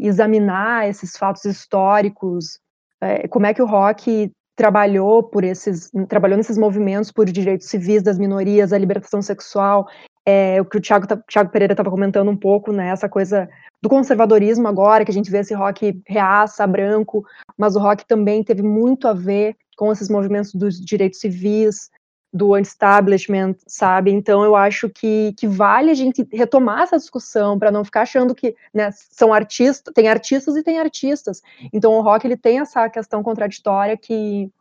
e 0.02 0.08
examinar 0.08 0.88
esses 0.88 1.16
fatos 1.16 1.46
históricos, 1.46 2.60
é, 3.00 3.28
como 3.28 3.46
é 3.46 3.54
que 3.54 3.62
o 3.62 3.68
rock 3.68 4.32
trabalhou 4.56 5.22
por 5.22 5.44
esses, 5.44 5.92
trabalhou 6.08 6.38
nesses 6.38 6.58
movimentos 6.58 7.12
por 7.12 7.26
direitos 7.26 7.68
civis 7.68 8.02
das 8.02 8.18
minorias, 8.18 8.72
a 8.72 8.78
libertação 8.78 9.22
sexual, 9.22 9.88
é, 10.26 10.60
o 10.62 10.66
que 10.66 10.78
o 10.78 10.82
Thiago, 10.82 11.06
Thiago 11.28 11.52
Pereira 11.52 11.74
estava 11.74 11.92
comentando 11.92 12.32
um 12.32 12.38
pouco, 12.38 12.72
né, 12.72 12.88
essa 12.88 13.10
coisa 13.10 13.50
do 13.82 13.90
conservadorismo 13.90 14.68
agora, 14.68 15.04
que 15.04 15.12
a 15.12 15.14
gente 15.14 15.30
vê 15.30 15.40
esse 15.40 15.54
rock 15.54 16.02
reaça, 16.08 16.66
branco, 16.66 17.24
mas 17.58 17.76
o 17.76 17.80
rock 17.80 18.06
também 18.08 18.44
teve 18.44 18.64
muito 18.64 19.08
a 19.08 19.14
ver 19.14 19.56
com 19.76 19.92
esses 19.92 20.10
movimentos 20.10 20.54
dos 20.54 20.80
direitos 20.80 21.20
civis, 21.20 21.90
do 22.36 22.58
establishment, 22.58 23.56
sabe? 23.66 24.12
Então 24.12 24.44
eu 24.44 24.58
acho 24.58 24.90
que, 24.90 25.34
que 25.38 25.48
vale 25.48 25.90
a 25.90 25.94
gente 25.94 26.28
retomar 26.34 26.82
essa 26.82 26.98
discussão 26.98 27.58
para 27.58 27.72
não 27.72 27.86
ficar 27.86 28.02
achando 28.02 28.36
que 28.36 28.54
né, 28.74 28.90
são 28.92 29.34
artistas, 29.34 29.94
tem 29.94 30.10
artistas 30.10 30.58
e 30.58 30.62
tem 30.62 30.78
artistas. 30.78 31.42
Então 31.72 31.94
o 31.94 32.02
rock 32.02 32.28
ele 32.28 32.36
tem 32.36 32.60
essa 32.60 32.90
questão 32.90 33.24
contraditória 33.24 33.96
que, 33.96 34.52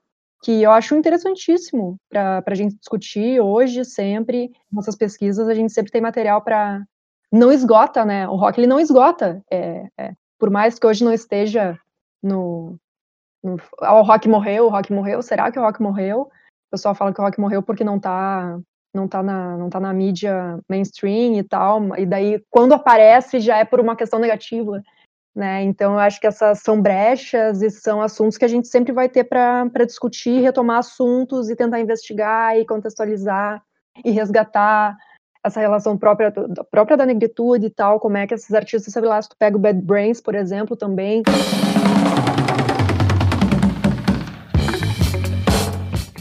que 0.40 0.62
eu 0.62 0.70
acho 0.70 0.94
interessantíssimo 0.94 1.96
para 2.08 2.44
a 2.46 2.54
gente 2.54 2.76
discutir 2.76 3.40
hoje, 3.40 3.84
sempre. 3.84 4.52
Nossas 4.70 4.94
pesquisas, 4.94 5.48
a 5.48 5.54
gente 5.54 5.72
sempre 5.72 5.90
tem 5.90 6.00
material 6.00 6.42
para. 6.42 6.80
Não 7.32 7.50
esgota, 7.50 8.04
né? 8.04 8.28
O 8.28 8.36
rock 8.36 8.60
ele 8.60 8.68
não 8.68 8.78
esgota. 8.78 9.42
É, 9.50 9.88
é, 9.98 10.12
por 10.38 10.48
mais 10.48 10.78
que 10.78 10.86
hoje 10.86 11.02
não 11.02 11.12
esteja 11.12 11.76
no, 12.22 12.78
o 13.44 14.02
rock 14.02 14.28
morreu, 14.28 14.66
o 14.66 14.70
rock 14.70 14.92
morreu. 14.92 15.22
Será 15.22 15.52
que 15.52 15.58
o 15.58 15.62
rock 15.62 15.82
morreu? 15.82 16.30
pessoal 16.74 16.94
fala 16.94 17.12
que 17.12 17.20
o 17.20 17.24
rock 17.24 17.40
morreu 17.40 17.62
porque 17.62 17.84
não 17.84 17.98
tá 17.98 18.58
não 18.92 19.08
tá 19.08 19.22
na 19.22 19.56
não 19.56 19.70
tá 19.70 19.80
na 19.80 19.92
mídia 19.92 20.58
mainstream 20.68 21.34
e 21.38 21.42
tal, 21.42 21.96
e 21.96 22.04
daí 22.04 22.42
quando 22.50 22.74
aparece 22.74 23.40
já 23.40 23.58
é 23.58 23.64
por 23.64 23.80
uma 23.80 23.96
questão 23.96 24.18
negativa, 24.18 24.82
né? 25.34 25.62
Então 25.62 25.92
eu 25.94 25.98
acho 25.98 26.20
que 26.20 26.26
essas 26.26 26.60
são 26.60 26.80
brechas 26.80 27.62
e 27.62 27.70
são 27.70 28.02
assuntos 28.02 28.36
que 28.36 28.44
a 28.44 28.48
gente 28.48 28.68
sempre 28.68 28.92
vai 28.92 29.08
ter 29.08 29.24
para 29.24 29.86
discutir, 29.86 30.40
retomar 30.40 30.78
assuntos 30.78 31.48
e 31.48 31.56
tentar 31.56 31.80
investigar 31.80 32.56
e 32.56 32.66
contextualizar 32.66 33.62
e 34.04 34.10
resgatar 34.10 34.96
essa 35.44 35.60
relação 35.60 35.96
própria, 35.96 36.32
própria 36.70 36.96
da 36.96 37.04
negritude 37.04 37.66
e 37.66 37.70
tal, 37.70 38.00
como 38.00 38.16
é 38.16 38.26
que 38.26 38.32
esses 38.32 38.54
artistas, 38.54 38.92
sei 38.92 39.02
lá, 39.02 39.20
se 39.20 39.28
tu 39.28 39.36
pega 39.38 39.56
o 39.56 39.60
Bad 39.60 39.80
Brains, 39.82 40.20
por 40.20 40.34
exemplo, 40.34 40.74
também 40.74 41.22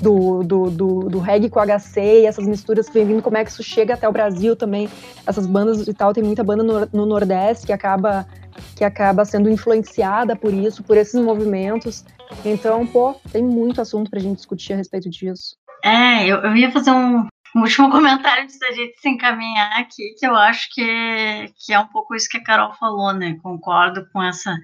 do, 0.04 0.44
do, 0.44 0.70
do, 0.70 1.00
do 1.10 1.20
reggae 1.20 1.50
com 1.50 1.62
HC 1.62 2.22
e 2.22 2.26
essas 2.26 2.46
misturas 2.46 2.88
que 2.88 2.94
vem 2.94 3.06
vindo, 3.06 3.22
como 3.22 3.38
é 3.38 3.44
que 3.44 3.50
isso 3.50 3.64
chega 3.64 3.94
até 3.94 4.08
o 4.08 4.12
Brasil 4.12 4.56
também. 4.56 4.90
Essas 5.26 5.48
bandas 5.48 5.88
e 5.88 5.94
tal, 5.94 6.14
tem 6.14 6.24
muita 6.24 6.44
banda 6.44 6.62
no, 6.62 6.90
no 6.92 7.06
Nordeste 7.06 7.66
que 7.66 7.74
acaba, 7.74 8.28
que 8.76 8.84
acaba 8.84 9.24
sendo 9.24 9.50
influenciada 9.50 10.36
por 10.36 10.54
isso, 10.54 10.84
por 10.84 10.98
esses 10.98 11.20
movimentos. 11.20 12.04
Então, 12.44 12.86
pô, 12.86 13.16
tem 13.32 13.42
muito 13.42 13.80
assunto 13.80 14.12
pra 14.12 14.20
gente 14.20 14.38
discutir 14.38 14.74
a 14.74 14.78
respeito 14.78 15.10
disso. 15.10 15.56
É, 15.84 16.28
eu, 16.28 16.38
eu 16.38 16.56
ia 16.56 16.72
fazer 16.72 16.92
um, 16.92 17.26
um 17.56 17.62
último 17.62 17.90
comentário 17.92 18.44
antes 18.44 18.60
da 18.60 18.72
gente 18.72 19.00
se 19.00 19.10
encaminhar 19.10 19.80
aqui, 19.80 20.16
que 20.18 20.26
eu 20.26 20.36
acho 20.36 20.68
que, 20.74 21.54
que 21.58 21.74
é 21.74 21.80
um 21.80 21.88
pouco 21.88 22.16
isso 22.16 22.28
que 22.30 22.38
a 22.38 22.44
Carol 22.44 22.74
falou, 22.74 23.14
né? 23.14 23.38
Concordo 23.42 24.08
com 24.12 24.22
essa, 24.22 24.56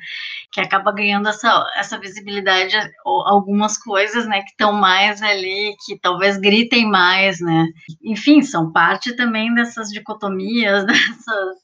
que 0.52 0.60
acaba 0.60 0.92
ganhando 0.92 1.30
essa, 1.30 1.66
essa 1.76 2.00
visibilidade, 2.00 2.76
algumas 3.06 3.78
coisas, 3.78 4.26
né, 4.28 4.42
que 4.42 4.52
estão 4.52 4.74
mais 4.74 5.22
ali, 5.22 5.76
que 5.86 6.00
talvez 6.00 6.38
gritem 6.38 6.90
mais, 6.90 7.40
né? 7.40 7.68
Enfim, 8.04 8.42
são 8.42 8.72
parte 8.72 9.16
também 9.16 9.54
dessas 9.54 9.90
dicotomias, 9.90 10.86
dessas, 10.88 11.56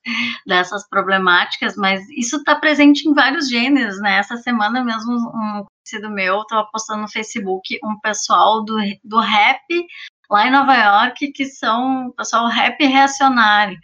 dessas 0.45 0.89
problemáticas, 0.89 1.75
mas 1.75 2.07
isso 2.09 2.37
está 2.37 2.55
presente 2.55 3.07
em 3.07 3.13
vários 3.13 3.49
gêneros, 3.49 3.99
né? 3.99 4.17
Essa 4.17 4.37
semana 4.37 4.83
mesmo, 4.83 5.13
um 5.13 5.65
conhecido 5.85 6.09
meu 6.09 6.41
estava 6.41 6.67
postando 6.71 7.03
no 7.03 7.07
Facebook 7.07 7.77
um 7.83 7.99
pessoal 7.99 8.63
do, 8.63 8.75
do 9.03 9.19
rap 9.19 9.61
lá 10.29 10.47
em 10.47 10.51
Nova 10.51 10.75
York, 10.75 11.31
que 11.31 11.45
são 11.45 12.11
pessoal 12.17 12.47
rap 12.47 12.83
reacionário 12.83 13.77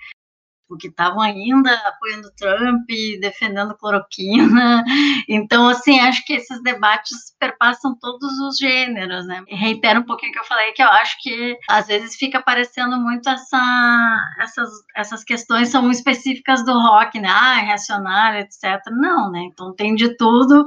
que 0.78 0.88
estavam 0.88 1.22
ainda 1.22 1.74
apoiando 1.88 2.32
Trump, 2.38 2.88
defendendo 3.20 3.76
cloroquina. 3.78 4.84
Então, 5.28 5.68
assim, 5.68 6.00
acho 6.00 6.26
que 6.26 6.34
esses 6.34 6.62
debates 6.62 7.34
perpassam 7.40 7.96
todos 8.00 8.38
os 8.40 8.58
gêneros, 8.58 9.26
né? 9.26 9.44
E 9.48 9.56
reitero 9.56 10.02
um 10.02 10.06
pouquinho 10.06 10.32
que 10.32 10.40
eu 10.40 10.44
falei, 10.44 10.72
que 10.74 10.82
eu 10.82 10.88
acho 10.88 11.16
que 11.22 11.58
às 11.70 11.88
vezes 11.88 12.16
fica 12.16 12.42
parecendo 12.42 12.98
muito 12.98 13.30
essa, 13.30 14.20
essas, 14.40 14.70
essas 14.96 15.24
questões 15.24 15.70
são 15.70 15.90
específicas 15.90 16.66
do 16.66 16.74
rock, 16.74 17.20
né? 17.20 17.30
Ah, 17.32 17.60
é 17.62 17.66
reacionário, 17.66 18.40
etc. 18.40 18.82
Não, 18.92 19.32
né? 19.32 19.42
Então 19.52 19.74
tem 19.74 19.96
de 19.96 20.16
tudo. 20.18 20.66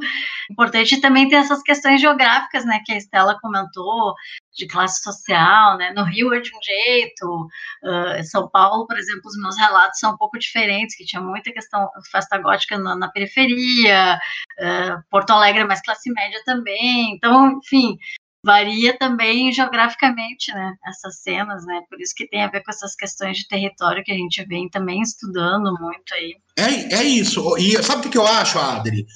Importante 0.50 1.00
também 1.00 1.28
ter 1.28 1.36
essas 1.36 1.62
questões 1.62 2.00
geográficas, 2.00 2.64
né? 2.64 2.80
Que 2.84 2.92
a 2.92 2.96
Estela 2.96 3.38
comentou, 3.40 4.14
de 4.54 4.66
classe 4.66 5.02
social, 5.02 5.76
né? 5.76 5.92
No 5.94 6.04
Rio 6.04 6.32
é 6.32 6.40
de 6.40 6.50
um 6.50 6.62
jeito, 6.62 7.48
uh, 7.82 8.24
São 8.24 8.48
Paulo, 8.48 8.86
por 8.86 8.96
exemplo, 8.96 9.22
os 9.26 9.36
meus 9.36 9.56
relatos 9.58 9.98
são 9.98 10.12
um 10.12 10.16
pouco 10.16 10.38
diferentes, 10.38 10.96
que 10.96 11.04
tinha 11.04 11.20
muita 11.20 11.52
questão 11.52 11.88
festa 12.10 12.38
gótica 12.38 12.78
na, 12.78 12.94
na 12.94 13.08
periferia, 13.08 14.18
uh, 14.60 15.02
Porto 15.10 15.30
Alegre 15.30 15.62
é 15.62 15.66
mais 15.66 15.82
classe 15.82 16.10
média 16.12 16.40
também, 16.44 17.14
então, 17.14 17.58
enfim, 17.58 17.96
varia 18.44 18.96
também 18.98 19.50
geograficamente, 19.50 20.52
né, 20.52 20.74
essas 20.86 21.22
cenas, 21.22 21.64
né, 21.64 21.80
por 21.88 22.00
isso 22.00 22.14
que 22.14 22.28
tem 22.28 22.42
a 22.42 22.50
ver 22.50 22.62
com 22.62 22.70
essas 22.70 22.94
questões 22.94 23.38
de 23.38 23.48
território 23.48 24.04
que 24.04 24.12
a 24.12 24.16
gente 24.16 24.44
vem 24.44 24.68
também 24.68 25.00
estudando 25.00 25.74
muito 25.80 26.14
aí. 26.14 26.36
É, 26.58 27.00
é 27.00 27.02
isso, 27.02 27.56
e 27.56 27.82
sabe 27.82 28.06
o 28.06 28.10
que 28.10 28.18
eu 28.18 28.26
acho, 28.26 28.58
Adri? 28.58 29.06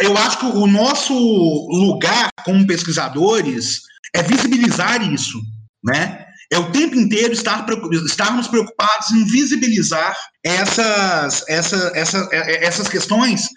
Eu 0.00 0.16
acho 0.16 0.38
que 0.38 0.46
o 0.46 0.66
nosso 0.66 1.14
lugar 1.14 2.28
como 2.44 2.66
pesquisadores 2.66 3.82
é 4.14 4.22
visibilizar 4.22 5.02
isso, 5.12 5.40
né? 5.82 6.24
É 6.52 6.58
o 6.58 6.70
tempo 6.70 6.94
inteiro 6.94 7.32
estar, 7.32 7.66
estarmos 8.06 8.48
preocupados 8.48 9.10
em 9.12 9.24
visibilizar 9.24 10.16
essas, 10.44 11.44
essa, 11.48 11.92
essa, 11.94 12.28
é, 12.30 12.36
é, 12.36 12.64
essas 12.64 12.88
questões, 12.88 13.48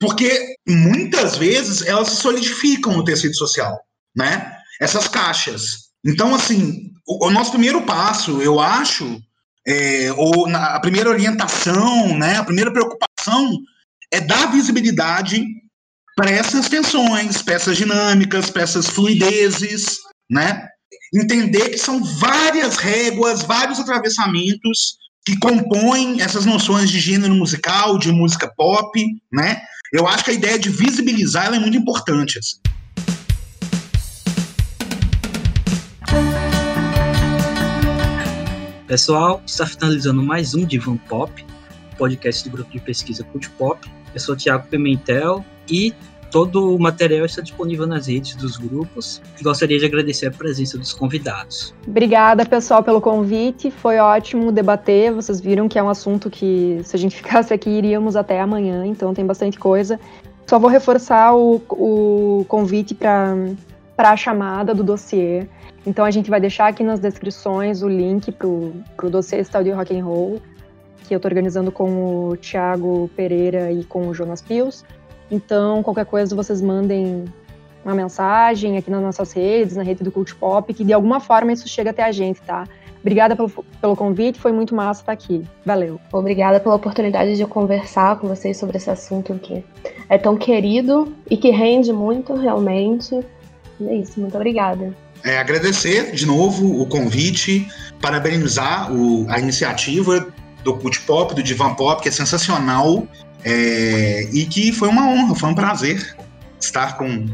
porque 0.00 0.56
muitas 0.68 1.36
vezes 1.36 1.82
elas 1.82 2.08
se 2.08 2.16
solidificam 2.16 2.96
no 2.96 3.04
tecido 3.04 3.34
social, 3.36 3.80
né? 4.14 4.56
Essas 4.80 5.08
caixas. 5.08 5.92
Então, 6.04 6.34
assim, 6.34 6.90
o, 7.06 7.26
o 7.26 7.30
nosso 7.30 7.52
primeiro 7.52 7.82
passo, 7.82 8.42
eu 8.42 8.60
acho, 8.60 9.20
é, 9.66 10.12
ou 10.16 10.48
na, 10.48 10.74
a 10.74 10.80
primeira 10.80 11.08
orientação, 11.08 12.18
né, 12.18 12.36
a 12.36 12.44
primeira 12.44 12.72
preocupação 12.72 13.56
é 14.12 14.20
dar 14.20 14.50
visibilidade 14.50 15.44
essas 16.26 16.68
tensões, 16.68 17.42
essas 17.48 17.76
dinâmicas, 17.76 18.54
essas 18.54 18.86
fluidezes, 18.86 19.98
né? 20.30 20.68
Entender 21.14 21.70
que 21.70 21.78
são 21.78 22.02
várias 22.02 22.76
réguas, 22.76 23.42
vários 23.42 23.80
atravessamentos 23.80 24.96
que 25.24 25.38
compõem 25.38 26.20
essas 26.20 26.44
noções 26.44 26.90
de 26.90 26.98
gênero 26.98 27.34
musical, 27.34 27.98
de 27.98 28.10
música 28.10 28.52
pop, 28.56 29.04
né? 29.32 29.62
Eu 29.92 30.06
acho 30.08 30.24
que 30.24 30.30
a 30.30 30.34
ideia 30.34 30.58
de 30.58 30.68
visibilizar 30.70 31.52
é 31.52 31.58
muito 31.58 31.76
importante. 31.76 32.38
Assim. 32.38 32.58
Pessoal, 38.86 39.42
está 39.46 39.66
finalizando 39.66 40.22
mais 40.22 40.54
um 40.54 40.66
Divan 40.66 40.96
Pop, 40.96 41.44
podcast 41.96 42.44
do 42.44 42.50
grupo 42.50 42.70
de 42.72 42.80
pesquisa 42.80 43.24
Cult 43.24 43.48
Pop. 43.50 43.90
Eu 44.14 44.20
sou 44.20 44.34
o 44.34 44.38
Thiago 44.38 44.66
Pimentel 44.68 45.44
e 45.68 45.94
todo 46.32 46.74
o 46.74 46.78
material 46.78 47.26
está 47.26 47.42
disponível 47.42 47.86
nas 47.86 48.06
redes 48.06 48.34
dos 48.34 48.56
grupos. 48.56 49.20
Gostaria 49.42 49.78
de 49.78 49.84
agradecer 49.84 50.26
a 50.26 50.30
presença 50.30 50.78
dos 50.78 50.92
convidados. 50.94 51.74
Obrigada, 51.86 52.46
pessoal, 52.46 52.82
pelo 52.82 53.00
convite. 53.00 53.70
Foi 53.70 53.98
ótimo 53.98 54.50
debater. 54.50 55.12
Vocês 55.12 55.40
viram 55.40 55.68
que 55.68 55.78
é 55.78 55.82
um 55.82 55.90
assunto 55.90 56.30
que, 56.30 56.80
se 56.82 56.96
a 56.96 56.98
gente 56.98 57.14
ficasse 57.20 57.52
aqui, 57.52 57.68
iríamos 57.68 58.16
até 58.16 58.40
amanhã, 58.40 58.86
então 58.86 59.12
tem 59.12 59.26
bastante 59.26 59.58
coisa. 59.58 60.00
Só 60.46 60.58
vou 60.58 60.70
reforçar 60.70 61.36
o, 61.36 61.62
o 61.70 62.44
convite 62.48 62.94
para 62.94 63.54
a 63.98 64.16
chamada 64.16 64.74
do 64.74 64.82
dossiê. 64.82 65.46
Então 65.86 66.04
a 66.04 66.10
gente 66.10 66.30
vai 66.30 66.40
deixar 66.40 66.68
aqui 66.68 66.82
nas 66.82 66.98
descrições 66.98 67.82
o 67.82 67.88
link 67.88 68.32
para 68.32 68.46
o 68.48 69.10
dossiê 69.10 69.42
de 69.42 69.70
Rock 69.70 69.98
and 69.98 70.04
Roll, 70.04 70.40
que 71.06 71.14
eu 71.14 71.16
estou 71.16 71.28
organizando 71.28 71.70
com 71.70 72.28
o 72.28 72.36
Thiago 72.36 73.10
Pereira 73.14 73.70
e 73.70 73.84
com 73.84 74.08
o 74.08 74.14
Jonas 74.14 74.40
Pius. 74.40 74.84
Então, 75.32 75.82
qualquer 75.82 76.04
coisa, 76.04 76.36
vocês 76.36 76.60
mandem 76.60 77.24
uma 77.82 77.94
mensagem 77.94 78.76
aqui 78.76 78.90
nas 78.90 79.00
nossas 79.00 79.32
redes, 79.32 79.74
na 79.74 79.82
rede 79.82 80.04
do 80.04 80.12
Cult 80.12 80.34
Pop, 80.34 80.72
que 80.72 80.84
de 80.84 80.92
alguma 80.92 81.20
forma 81.20 81.52
isso 81.52 81.66
chega 81.66 81.90
até 81.90 82.02
a 82.02 82.12
gente, 82.12 82.40
tá? 82.42 82.68
Obrigada 83.00 83.34
pelo, 83.34 83.50
pelo 83.80 83.96
convite, 83.96 84.38
foi 84.38 84.52
muito 84.52 84.74
massa 84.74 85.00
estar 85.00 85.12
aqui. 85.12 85.42
Valeu. 85.64 85.98
Obrigada 86.12 86.60
pela 86.60 86.76
oportunidade 86.76 87.34
de 87.34 87.44
conversar 87.46 88.18
com 88.18 88.28
vocês 88.28 88.58
sobre 88.58 88.76
esse 88.76 88.90
assunto 88.90 89.34
que 89.34 89.64
é 90.08 90.18
tão 90.18 90.36
querido 90.36 91.12
e 91.28 91.36
que 91.36 91.50
rende 91.50 91.92
muito, 91.92 92.34
realmente. 92.34 93.18
é 93.80 93.94
isso, 93.96 94.20
muito 94.20 94.36
obrigada. 94.36 94.94
É, 95.24 95.38
agradecer 95.38 96.12
de 96.12 96.26
novo 96.26 96.80
o 96.80 96.86
convite, 96.86 97.66
parabenizar 98.00 98.92
o, 98.92 99.26
a 99.30 99.38
iniciativa 99.38 100.28
do 100.62 100.74
Cult 100.74 101.00
Pop, 101.00 101.34
do 101.34 101.42
Divan 101.42 101.74
Pop, 101.74 102.02
que 102.02 102.08
é 102.08 102.12
sensacional. 102.12 103.06
É, 103.44 104.28
e 104.32 104.46
que 104.46 104.72
foi 104.72 104.88
uma 104.88 105.08
honra, 105.08 105.34
foi 105.34 105.48
um 105.48 105.54
prazer 105.54 106.16
estar 106.60 106.96
com 106.96 107.26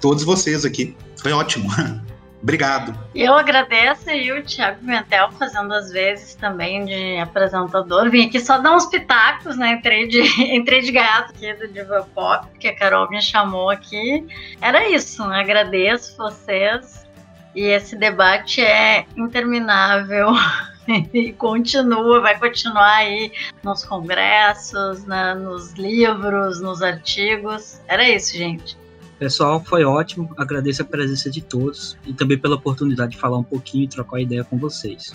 todos 0.00 0.24
vocês 0.24 0.64
aqui. 0.64 0.96
Foi 1.16 1.32
ótimo. 1.32 1.68
Obrigado. 2.44 2.94
Eu 3.14 3.34
agradeço 3.34 4.10
e 4.10 4.30
o 4.30 4.44
Thiago 4.44 4.80
Pimentel 4.80 5.32
fazendo 5.32 5.72
as 5.72 5.90
vezes 5.90 6.34
também 6.34 6.84
de 6.84 7.16
apresentador. 7.16 8.10
Vim 8.10 8.26
aqui 8.26 8.38
só 8.38 8.58
dar 8.58 8.76
uns 8.76 8.84
pitacos, 8.84 9.56
né? 9.56 9.72
Entrei 9.72 10.06
de, 10.06 10.20
entrei 10.54 10.82
de 10.82 10.92
gato 10.92 11.30
aqui 11.30 11.54
do 11.54 11.66
Diva 11.68 12.06
Pop, 12.14 12.46
que 12.60 12.68
a 12.68 12.76
Carol 12.76 13.08
me 13.08 13.22
chamou 13.22 13.70
aqui. 13.70 14.26
Era 14.60 14.86
isso, 14.90 15.26
né? 15.26 15.40
agradeço 15.40 16.18
vocês. 16.18 17.06
E 17.54 17.62
esse 17.62 17.96
debate 17.96 18.60
é 18.60 19.06
interminável. 19.16 20.28
e 21.12 21.32
continua, 21.32 22.20
vai 22.20 22.38
continuar 22.38 22.96
aí 22.96 23.32
nos 23.62 23.84
congressos, 23.84 25.04
né, 25.04 25.34
nos 25.34 25.72
livros, 25.74 26.60
nos 26.60 26.82
artigos. 26.82 27.80
Era 27.88 28.08
isso, 28.08 28.36
gente. 28.36 28.76
Pessoal, 29.18 29.62
foi 29.64 29.84
ótimo. 29.84 30.30
Agradeço 30.36 30.82
a 30.82 30.84
presença 30.84 31.30
de 31.30 31.40
todos 31.40 31.96
e 32.06 32.12
também 32.12 32.36
pela 32.36 32.56
oportunidade 32.56 33.12
de 33.12 33.18
falar 33.18 33.38
um 33.38 33.44
pouquinho 33.44 33.84
e 33.84 33.88
trocar 33.88 34.20
ideia 34.20 34.44
com 34.44 34.58
vocês. 34.58 35.14